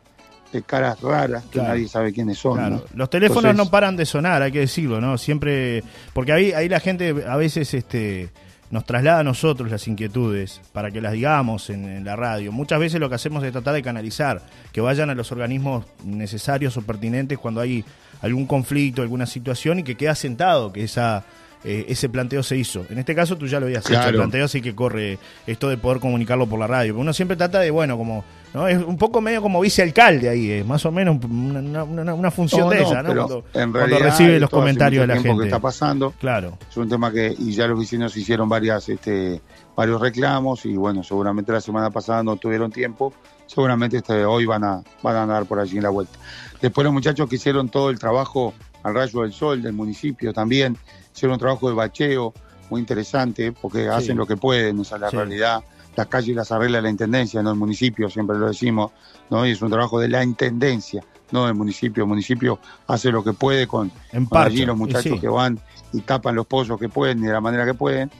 de 0.52 0.62
caras 0.62 1.00
raras 1.00 1.44
que 1.44 1.50
Claro. 1.58 1.68
nadie 1.70 1.88
sabe 1.88 2.12
quiénes 2.12 2.38
son. 2.38 2.56
Claro, 2.58 2.76
¿no? 2.76 2.82
Los 2.94 3.10
teléfonos 3.10 3.44
Entonces- 3.44 3.64
no 3.66 3.70
paran 3.70 3.96
de 3.96 4.06
sonar, 4.06 4.42
hay 4.42 4.52
que 4.52 4.60
decirlo, 4.60 5.00
¿no? 5.00 5.16
Siempre, 5.18 5.82
porque 6.12 6.32
ahí, 6.32 6.52
ahí 6.52 6.68
la 6.68 6.78
gente 6.80 7.14
a 7.26 7.36
veces 7.36 7.72
este, 7.74 8.30
nos 8.70 8.84
traslada 8.84 9.20
a 9.20 9.24
nosotros 9.24 9.70
las 9.70 9.86
inquietudes 9.88 10.60
para 10.72 10.90
que 10.90 11.00
las 11.00 11.12
digamos 11.12 11.68
en, 11.70 11.84
en 11.86 12.04
la 12.04 12.16
radio. 12.16 12.52
Muchas 12.52 12.78
veces 12.80 13.00
lo 13.00 13.08
que 13.08 13.14
hacemos 13.16 13.42
es 13.44 13.52
tratar 13.52 13.74
de 13.74 13.82
canalizar, 13.82 14.42
que 14.72 14.80
vayan 14.80 15.10
a 15.10 15.14
los 15.14 15.32
organismos 15.32 15.84
necesarios 16.04 16.76
o 16.76 16.82
pertinentes 16.82 17.38
cuando 17.38 17.60
hay 17.60 17.84
algún 18.20 18.46
conflicto, 18.46 19.02
alguna 19.02 19.26
situación 19.26 19.80
y 19.80 19.82
que 19.82 19.96
queda 19.96 20.14
sentado 20.14 20.72
que 20.72 20.84
esa 20.84 21.24
eh, 21.64 21.86
ese 21.88 22.08
planteo 22.08 22.42
se 22.42 22.56
hizo. 22.56 22.84
En 22.90 22.98
este 22.98 23.14
caso 23.14 23.36
tú 23.36 23.46
ya 23.46 23.60
lo 23.60 23.66
habías 23.66 23.88
hecho, 23.88 24.02
el 24.08 24.14
planteo 24.16 24.44
así 24.44 24.60
que 24.60 24.74
corre 24.74 25.18
esto 25.46 25.68
de 25.68 25.76
poder 25.76 26.00
comunicarlo 26.00 26.46
por 26.46 26.58
la 26.58 26.66
radio. 26.66 26.96
Uno 26.98 27.12
siempre 27.12 27.36
trata 27.36 27.60
de, 27.60 27.70
bueno, 27.70 27.96
como, 27.96 28.24
¿no? 28.52 28.66
Es 28.68 28.78
un 28.82 28.96
poco 28.98 29.20
medio 29.20 29.40
como 29.42 29.60
vicealcalde 29.60 30.28
ahí, 30.28 30.50
es 30.50 30.66
más 30.66 30.84
o 30.86 30.90
menos 30.92 31.24
una, 31.24 31.84
una- 31.84 32.14
una 32.14 32.30
función 32.30 32.62
No, 32.62 32.70
de 32.70 32.80
no, 32.80 32.86
esa, 32.86 33.02
¿no? 33.02 33.14
Cuando, 33.14 33.36
en 33.38 33.44
cuando 33.52 33.78
realidad 33.78 34.00
recibe 34.00 34.40
los 34.40 34.50
comentarios 34.50 35.02
de 35.02 35.06
la 35.14 35.20
gente. 35.20 35.38
que 35.38 35.44
está 35.44 35.58
pasando. 35.60 36.12
Claro. 36.20 36.58
Es 36.68 36.76
un 36.76 36.88
tema 36.88 37.12
que, 37.12 37.34
y 37.38 37.52
ya 37.52 37.66
los 37.66 37.78
vecinos 37.78 38.16
hicieron 38.16 38.48
varias, 38.48 38.88
este, 38.88 39.40
varios 39.76 40.00
reclamos 40.00 40.66
y 40.66 40.76
bueno, 40.76 41.02
seguramente 41.02 41.52
la 41.52 41.60
semana 41.60 41.90
pasada 41.90 42.22
no 42.22 42.36
tuvieron 42.36 42.72
tiempo, 42.72 43.12
seguramente 43.46 43.98
este, 43.98 44.24
hoy 44.24 44.46
van 44.46 44.64
a, 44.64 44.82
van 45.02 45.16
a 45.16 45.22
andar 45.22 45.44
por 45.46 45.60
allí 45.60 45.76
en 45.76 45.84
la 45.84 45.90
vuelta. 45.90 46.18
Después 46.60 46.84
los 46.84 46.92
muchachos 46.92 47.28
que 47.28 47.36
hicieron 47.36 47.68
todo 47.68 47.90
el 47.90 47.98
trabajo 47.98 48.52
al 48.82 48.94
rayo 48.94 49.22
del 49.22 49.32
sol 49.32 49.62
del 49.62 49.72
municipio 49.72 50.32
también, 50.32 50.76
hicieron 51.14 51.34
un 51.34 51.38
trabajo 51.40 51.68
de 51.68 51.74
bacheo 51.74 52.32
muy 52.70 52.80
interesante 52.80 53.52
porque 53.52 53.88
hacen 53.88 54.16
lo 54.16 54.26
que 54.26 54.36
pueden, 54.36 54.80
esa 54.80 54.96
es 54.96 55.00
la 55.02 55.10
Sí. 55.10 55.16
realidad. 55.16 55.62
Las 55.94 56.06
calles 56.06 56.34
las 56.34 56.50
arregla 56.52 56.80
la 56.80 56.88
intendencia, 56.88 57.42
no 57.42 57.50
el 57.50 57.56
municipio, 57.58 58.08
siempre 58.08 58.38
lo 58.38 58.48
decimos, 58.48 58.92
¿no? 59.28 59.46
Y 59.46 59.50
es 59.50 59.60
un 59.60 59.68
trabajo 59.70 60.00
de 60.00 60.08
la 60.08 60.24
intendencia, 60.24 61.04
no 61.32 61.44
del 61.46 61.54
municipio. 61.54 62.04
El 62.04 62.08
municipio 62.08 62.58
hace 62.86 63.10
lo 63.12 63.22
que 63.22 63.34
puede 63.34 63.66
con, 63.66 63.92
En 64.10 64.24
con 64.24 64.40
allí 64.40 64.64
los 64.64 64.76
muchachos 64.76 65.12
sí. 65.14 65.18
que 65.20 65.28
van 65.28 65.60
y 65.92 66.00
tapan 66.00 66.34
los 66.34 66.46
pozos 66.46 66.78
que 66.80 66.88
pueden 66.88 67.18
y 67.18 67.26
de 67.26 67.32
la 67.32 67.42
manera 67.42 67.66
que 67.66 67.74
pueden. 67.74 68.10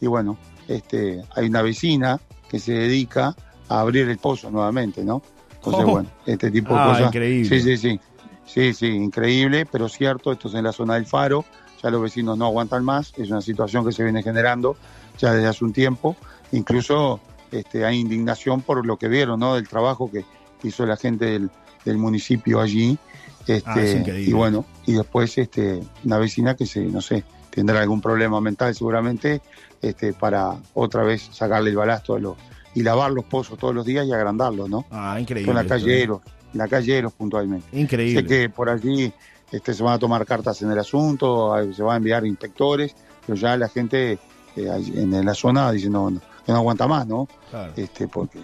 Y 0.00 0.08
bueno, 0.08 0.36
este, 0.66 1.22
hay 1.36 1.46
una 1.46 1.62
vecina 1.62 2.18
que 2.48 2.58
se 2.58 2.72
dedica 2.72 3.36
a 3.68 3.80
abrir 3.80 4.08
el 4.08 4.18
pozo 4.18 4.50
nuevamente, 4.50 5.04
¿no? 5.04 5.22
Entonces, 5.54 5.84
Oh. 5.86 5.90
bueno, 5.92 6.08
este 6.26 6.50
tipo 6.50 6.74
de 6.74 6.80
Ah, 6.80 6.86
cosas. 6.88 7.06
increíble. 7.08 7.48
Sí, 7.48 7.60
sí, 7.62 7.76
sí. 7.76 8.00
Sí, 8.44 8.74
sí, 8.74 8.86
increíble, 8.88 9.66
pero 9.66 9.88
cierto, 9.88 10.32
esto 10.32 10.48
es 10.48 10.54
en 10.54 10.64
la 10.64 10.72
zona 10.72 10.94
del 10.94 11.06
Faro, 11.06 11.44
ya 11.82 11.90
los 11.90 12.02
vecinos 12.02 12.36
no 12.36 12.46
aguantan 12.46 12.84
más, 12.84 13.12
es 13.16 13.30
una 13.30 13.40
situación 13.40 13.84
que 13.84 13.92
se 13.92 14.02
viene 14.02 14.22
generando 14.22 14.76
ya 15.18 15.32
desde 15.32 15.48
hace 15.48 15.64
un 15.64 15.72
tiempo, 15.72 16.16
incluso 16.52 17.20
este, 17.50 17.84
hay 17.84 17.98
indignación 17.98 18.62
por 18.62 18.84
lo 18.86 18.96
que 18.96 19.08
vieron, 19.08 19.40
¿no? 19.40 19.54
Del 19.54 19.68
trabajo 19.68 20.10
que 20.10 20.24
hizo 20.62 20.86
la 20.86 20.96
gente 20.96 21.26
del, 21.26 21.50
del 21.84 21.98
municipio 21.98 22.60
allí, 22.60 22.98
este, 23.46 24.04
Ah, 24.06 24.18
y 24.18 24.32
bueno, 24.32 24.64
y 24.86 24.92
después 24.92 25.36
este, 25.38 25.82
una 26.04 26.18
vecina 26.18 26.54
que 26.54 26.66
se, 26.66 26.80
no 26.82 27.00
sé, 27.00 27.24
tendrá 27.50 27.80
algún 27.80 28.00
problema 28.00 28.40
mental 28.40 28.74
seguramente, 28.74 29.40
este, 29.82 30.12
para 30.12 30.56
otra 30.74 31.02
vez 31.02 31.28
sacarle 31.32 31.70
el 31.70 31.76
balasto 31.76 32.14
de 32.14 32.20
los, 32.20 32.36
y 32.74 32.82
lavar 32.82 33.10
los 33.10 33.24
pozos 33.24 33.58
todos 33.58 33.74
los 33.74 33.84
días 33.84 34.06
y 34.06 34.12
agrandarlos, 34.12 34.68
¿no? 34.68 34.86
Ah, 34.90 35.18
increíble. 35.18 35.46
Con 35.46 35.54
la 35.56 35.62
esto, 35.62 35.74
calle 35.74 35.98
¿eh? 35.98 36.02
Eros, 36.02 36.20
la 36.52 36.68
calle 36.68 36.98
Eros 36.98 37.12
puntualmente. 37.12 37.66
Increíble. 37.78 38.20
Sé 38.20 38.26
que 38.26 38.48
por 38.50 38.68
allí 38.68 39.12
este, 39.50 39.74
se 39.74 39.82
van 39.82 39.94
a 39.94 39.98
tomar 39.98 40.24
cartas 40.26 40.62
en 40.62 40.70
el 40.70 40.78
asunto, 40.78 41.54
se 41.72 41.82
van 41.82 41.94
a 41.94 41.96
enviar 41.96 42.26
inspectores, 42.26 42.94
pero 43.26 43.36
ya 43.36 43.56
la 43.56 43.68
gente 43.68 44.12
eh, 44.12 44.18
en 44.56 45.24
la 45.24 45.34
zona 45.34 45.70
dice 45.72 45.90
no, 45.90 46.10
no, 46.10 46.20
que 46.44 46.52
no 46.52 46.58
aguanta 46.58 46.86
más, 46.86 47.06
¿no? 47.06 47.28
Claro. 47.50 47.72
Este, 47.76 48.08
porque 48.08 48.40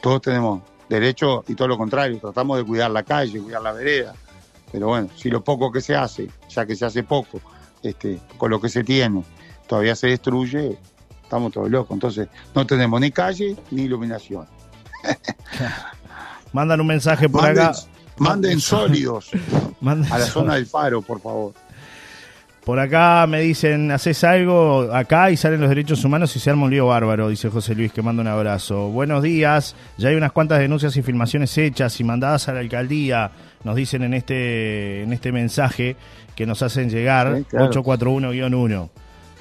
todos 0.00 0.20
tenemos 0.22 0.62
derecho 0.88 1.44
y 1.48 1.54
todo 1.54 1.68
lo 1.68 1.76
contrario, 1.78 2.18
tratamos 2.20 2.58
de 2.58 2.64
cuidar 2.64 2.90
la 2.90 3.02
calle, 3.02 3.40
cuidar 3.40 3.62
la 3.62 3.72
vereda, 3.72 4.14
pero 4.70 4.88
bueno, 4.88 5.08
si 5.16 5.30
lo 5.30 5.42
poco 5.42 5.72
que 5.72 5.80
se 5.80 5.94
hace, 5.94 6.28
ya 6.48 6.66
que 6.66 6.76
se 6.76 6.84
hace 6.84 7.02
poco, 7.02 7.40
este, 7.82 8.20
con 8.36 8.50
lo 8.50 8.60
que 8.60 8.68
se 8.68 8.84
tiene, 8.84 9.24
todavía 9.66 9.96
se 9.96 10.08
destruye, 10.08 10.78
estamos 11.22 11.52
todos 11.52 11.70
locos, 11.70 11.94
entonces 11.94 12.28
no 12.54 12.66
tenemos 12.66 13.00
ni 13.00 13.10
calle 13.10 13.56
ni 13.70 13.82
iluminación. 13.82 14.46
Mandan 16.52 16.80
un 16.80 16.86
mensaje 16.86 17.28
por 17.28 17.42
Manden, 17.42 17.64
acá. 17.64 17.78
Manden 18.18 18.60
sólidos 18.60 19.30
a 20.10 20.18
la 20.18 20.26
zona 20.26 20.54
del 20.54 20.66
faro, 20.66 21.02
por 21.02 21.20
favor. 21.20 21.52
Por 22.64 22.80
acá 22.80 23.24
me 23.28 23.40
dicen, 23.42 23.92
haces 23.92 24.24
algo 24.24 24.92
acá 24.92 25.30
y 25.30 25.36
salen 25.36 25.60
los 25.60 25.68
derechos 25.68 26.04
humanos 26.04 26.34
y 26.34 26.40
se 26.40 26.50
arma 26.50 26.64
un 26.64 26.70
lío 26.72 26.88
bárbaro, 26.88 27.28
dice 27.28 27.48
José 27.48 27.76
Luis, 27.76 27.92
que 27.92 28.02
manda 28.02 28.22
un 28.22 28.26
abrazo. 28.26 28.88
Buenos 28.88 29.22
días, 29.22 29.76
ya 29.98 30.08
hay 30.08 30.16
unas 30.16 30.32
cuantas 30.32 30.58
denuncias 30.58 30.96
y 30.96 31.02
filmaciones 31.02 31.56
hechas 31.58 32.00
y 32.00 32.04
mandadas 32.04 32.48
a 32.48 32.52
la 32.52 32.58
alcaldía, 32.58 33.30
nos 33.62 33.76
dicen 33.76 34.02
en 34.02 34.14
este, 34.14 35.04
en 35.04 35.12
este 35.12 35.30
mensaje 35.30 35.94
que 36.34 36.44
nos 36.44 36.60
hacen 36.60 36.90
llegar, 36.90 37.36
Sí, 37.38 37.44
claro. 37.44 37.70
841-1. 37.70 38.88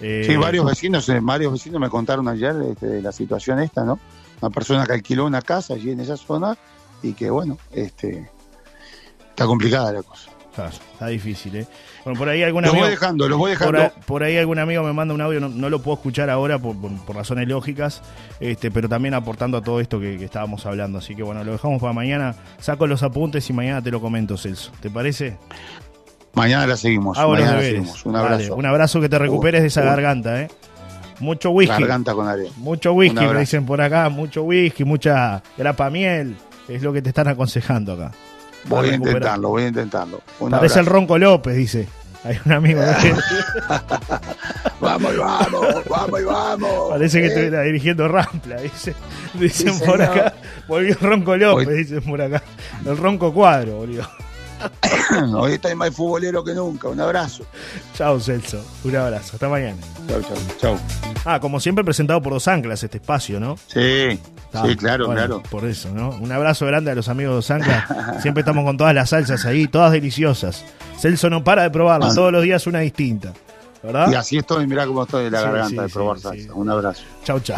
Eh, 0.01 0.26
Sí, 0.28 0.36
varios 0.36 0.65
vecinos, 0.67 1.09
eh, 1.09 1.19
varios 1.19 1.51
vecinos 1.51 1.82
me 1.82 1.89
contaron 1.89 2.28
ayer 2.28 2.53
este, 2.69 2.86
de 2.86 3.01
la 3.01 3.11
situación 3.11 3.59
esta, 3.59 3.84
¿no? 3.84 3.97
Una 4.39 4.51
persona 4.51 4.86
que 4.86 4.93
alquiló 4.93 5.26
una 5.26 5.41
casa 5.41 5.73
allí 5.73 5.89
en 5.89 5.99
esa 5.99 6.15
zona 6.15 6.55
y 7.01 7.13
que, 7.13 7.32
bueno, 7.32 7.57
este, 7.73 8.30
está 9.36 9.45
complicada 9.45 9.91
la 9.91 10.01
cosa. 10.03 10.31
Está 10.93 11.07
difícil, 11.07 11.53
¿eh? 11.57 11.67
Bueno, 12.05 12.17
por 12.17 12.29
ahí 12.29 12.41
algún 12.41 12.61
Los 12.61 12.69
amigo... 12.71 12.86
voy 12.86 12.91
dejando, 12.91 13.27
los 13.27 13.38
voy 13.38 13.57
Por, 13.57 13.75
dejando. 13.75 13.93
por 14.05 14.23
ahí 14.23 14.38
algún 14.38 14.57
amigo 14.57 14.83
me 14.83 14.93
manda 14.93 15.13
un 15.13 15.19
audio, 15.19 15.41
no, 15.41 15.49
no 15.49 15.69
lo 15.69 15.81
puedo 15.81 15.97
escuchar 15.97 16.29
ahora 16.29 16.57
por, 16.59 16.77
por- 16.79 16.95
por 17.03 17.13
razones 17.17 17.45
lógicas, 17.49 18.01
este, 18.39 18.71
pero 18.71 18.88
también 18.88 19.15
aportando 19.15 19.57
a 19.57 19.61
todo 19.61 19.81
esto 19.81 19.99
que, 19.99 20.17
que 20.17 20.23
estábamos 20.23 20.65
hablando. 20.65 20.99
Así 20.99 21.13
que 21.13 21.23
bueno, 21.23 21.43
lo 21.43 21.51
dejamos 21.51 21.81
para 21.81 21.91
mañana. 21.91 22.36
Saco 22.59 22.88
los 22.88 23.03
apuntes 23.03 23.49
y 23.49 23.53
mañana 23.53 23.81
te 23.81 23.91
lo 23.91 23.99
comento, 23.99 24.38
Celso. 24.38 24.71
¿Te 24.79 24.89
parece? 24.89 25.36
Mañana 26.36 26.65
la 26.67 26.77
seguimos. 26.77 27.17
Los 27.17 27.29
mañana 27.29 27.55
la 27.55 27.61
seguimos. 27.61 28.05
Un 28.05 28.15
abrazo. 28.15 28.55
un 28.55 28.65
abrazo 28.65 29.01
que 29.01 29.09
te 29.09 29.19
recuperes 29.19 29.61
de 29.61 29.67
esa 29.67 29.81
garganta, 29.81 30.41
¿eh? 30.41 30.47
Mucho 31.19 31.49
whisky. 31.49 31.81
Garganta 31.81 32.13
con 32.13 32.29
arena. 32.29 32.49
Mucho 32.55 32.93
whisky, 32.93 33.25
me 33.25 33.39
dicen 33.41 33.65
por 33.65 33.81
acá. 33.81 34.07
Mucho 34.07 34.43
whisky, 34.43 34.86
mucha 34.86 35.43
grapa 35.57 35.89
miel. 35.89 36.38
Es 36.69 36.81
lo 36.81 36.93
que 36.93 37.01
te 37.01 37.09
están 37.09 37.27
aconsejando 37.27 37.91
acá. 37.93 38.11
Voy 38.68 38.89
a 38.89 38.95
intentarlo, 38.95 39.49
voy 39.49 39.63
a 39.63 39.68
intentarlo. 39.68 40.22
Un 40.39 40.51
Parece 40.51 40.80
el. 40.80 40.86
Ronco 40.86 41.18
López, 41.18 41.55
dice. 41.55 41.88
Hay 42.24 42.39
un 42.43 42.51
amigo 42.53 42.82
que 43.01 43.13
Vamos 44.82 45.13
y 45.13 45.18
vamos, 45.18 45.66
vamos 45.89 46.20
y 46.22 46.24
vamos. 46.24 46.89
parece 46.89 47.20
que 47.20 47.26
Eh, 47.26 47.30
estuviera 47.30 47.61
dirigiendo 47.61 48.07
Rampla, 48.07 48.57
dice. 48.61 48.95
Dicen 49.36 49.74
Sí, 49.74 49.80
por 49.86 49.97
señor. 49.99 50.01
acá. 50.18 50.34
Volvió 50.68 50.95
Ronco 51.01 51.38
López, 51.38 51.68
Hoy- 51.68 51.76
dicen 51.78 52.01
por 52.01 52.22
acá. 52.22 52.41
El 52.86 52.97
Ronco 52.97 53.32
Cuadro, 53.34 53.74
boludo. 53.78 54.07
Hoy 55.36 55.53
está 55.53 55.74
más 55.76 55.91
futbolero 55.91 56.43
que 56.43 56.53
nunca. 56.53 56.88
Un 56.89 56.99
abrazo. 56.99 57.43
Chao, 57.95 58.20
Celso. 58.20 58.64
Un 58.84 58.95
abrazo. 58.95 59.32
Hasta 59.34 59.49
mañana. 59.49 59.78
Chau, 60.08 60.22
chau, 60.22 60.38
chau. 60.60 60.78
Ah, 61.26 61.39
como 61.39 61.60
siempre 61.60 61.84
presentado 61.84 62.22
por 62.22 62.34
Dos 62.34 62.47
Anclas 62.47 62.84
este 62.84 62.97
espacio, 62.97 63.39
¿no? 63.39 63.58
Sí, 63.68 64.20
Ah, 64.53 64.64
sí, 64.68 64.76
claro, 64.78 65.08
bueno, 65.08 65.20
claro. 65.20 65.43
Por 65.49 65.66
eso, 65.66 65.89
¿no? 65.91 66.10
Un 66.12 66.32
abrazo 66.32 66.66
grande 66.66 66.89
a 66.91 66.95
los 66.95 67.10
amigos 67.10 67.32
de 67.32 67.36
Dos 67.36 67.51
Anclas. 67.51 67.84
Siempre 68.22 68.41
estamos 68.41 68.64
con 68.64 68.78
todas 68.78 68.95
las 68.95 69.10
salsas 69.10 69.45
ahí, 69.45 69.68
todas 69.68 69.91
deliciosas. 69.91 70.64
Celso 70.97 71.30
no 71.30 71.43
para 71.43 71.64
de 71.64 71.72
probarlas, 71.72 72.12
Ah. 72.14 72.16
todos 72.16 72.32
los 72.32 72.43
días 72.43 72.66
una 72.68 72.80
distinta. 72.80 73.34
¿Verdad? 73.84 74.10
Y 74.12 74.16
así 74.16 74.38
estoy, 74.38 74.66
mirá 74.66 74.88
cómo 74.88 75.03
estoy 75.03 75.26
de 75.26 75.32
la 75.32 75.39
Sí, 75.39 75.45
garganta 75.45 75.70
sí, 75.70 75.76
de 75.76 75.89
probar 75.89 76.20
salsa. 76.20 76.53
Un 76.53 76.70
abrazo. 76.70 77.03
Chau, 77.24 77.39
chau. 77.41 77.58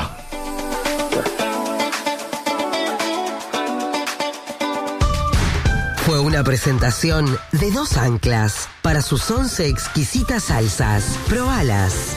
Fue 6.08 6.22
una 6.22 6.42
presentación 6.42 7.38
de 7.52 7.70
dos 7.70 7.98
anclas 7.98 8.70
para 8.82 9.02
sus 9.02 9.30
once 9.30 9.68
exquisitas 9.68 10.46
salsas. 10.46 11.04
Probalas. 11.28 12.16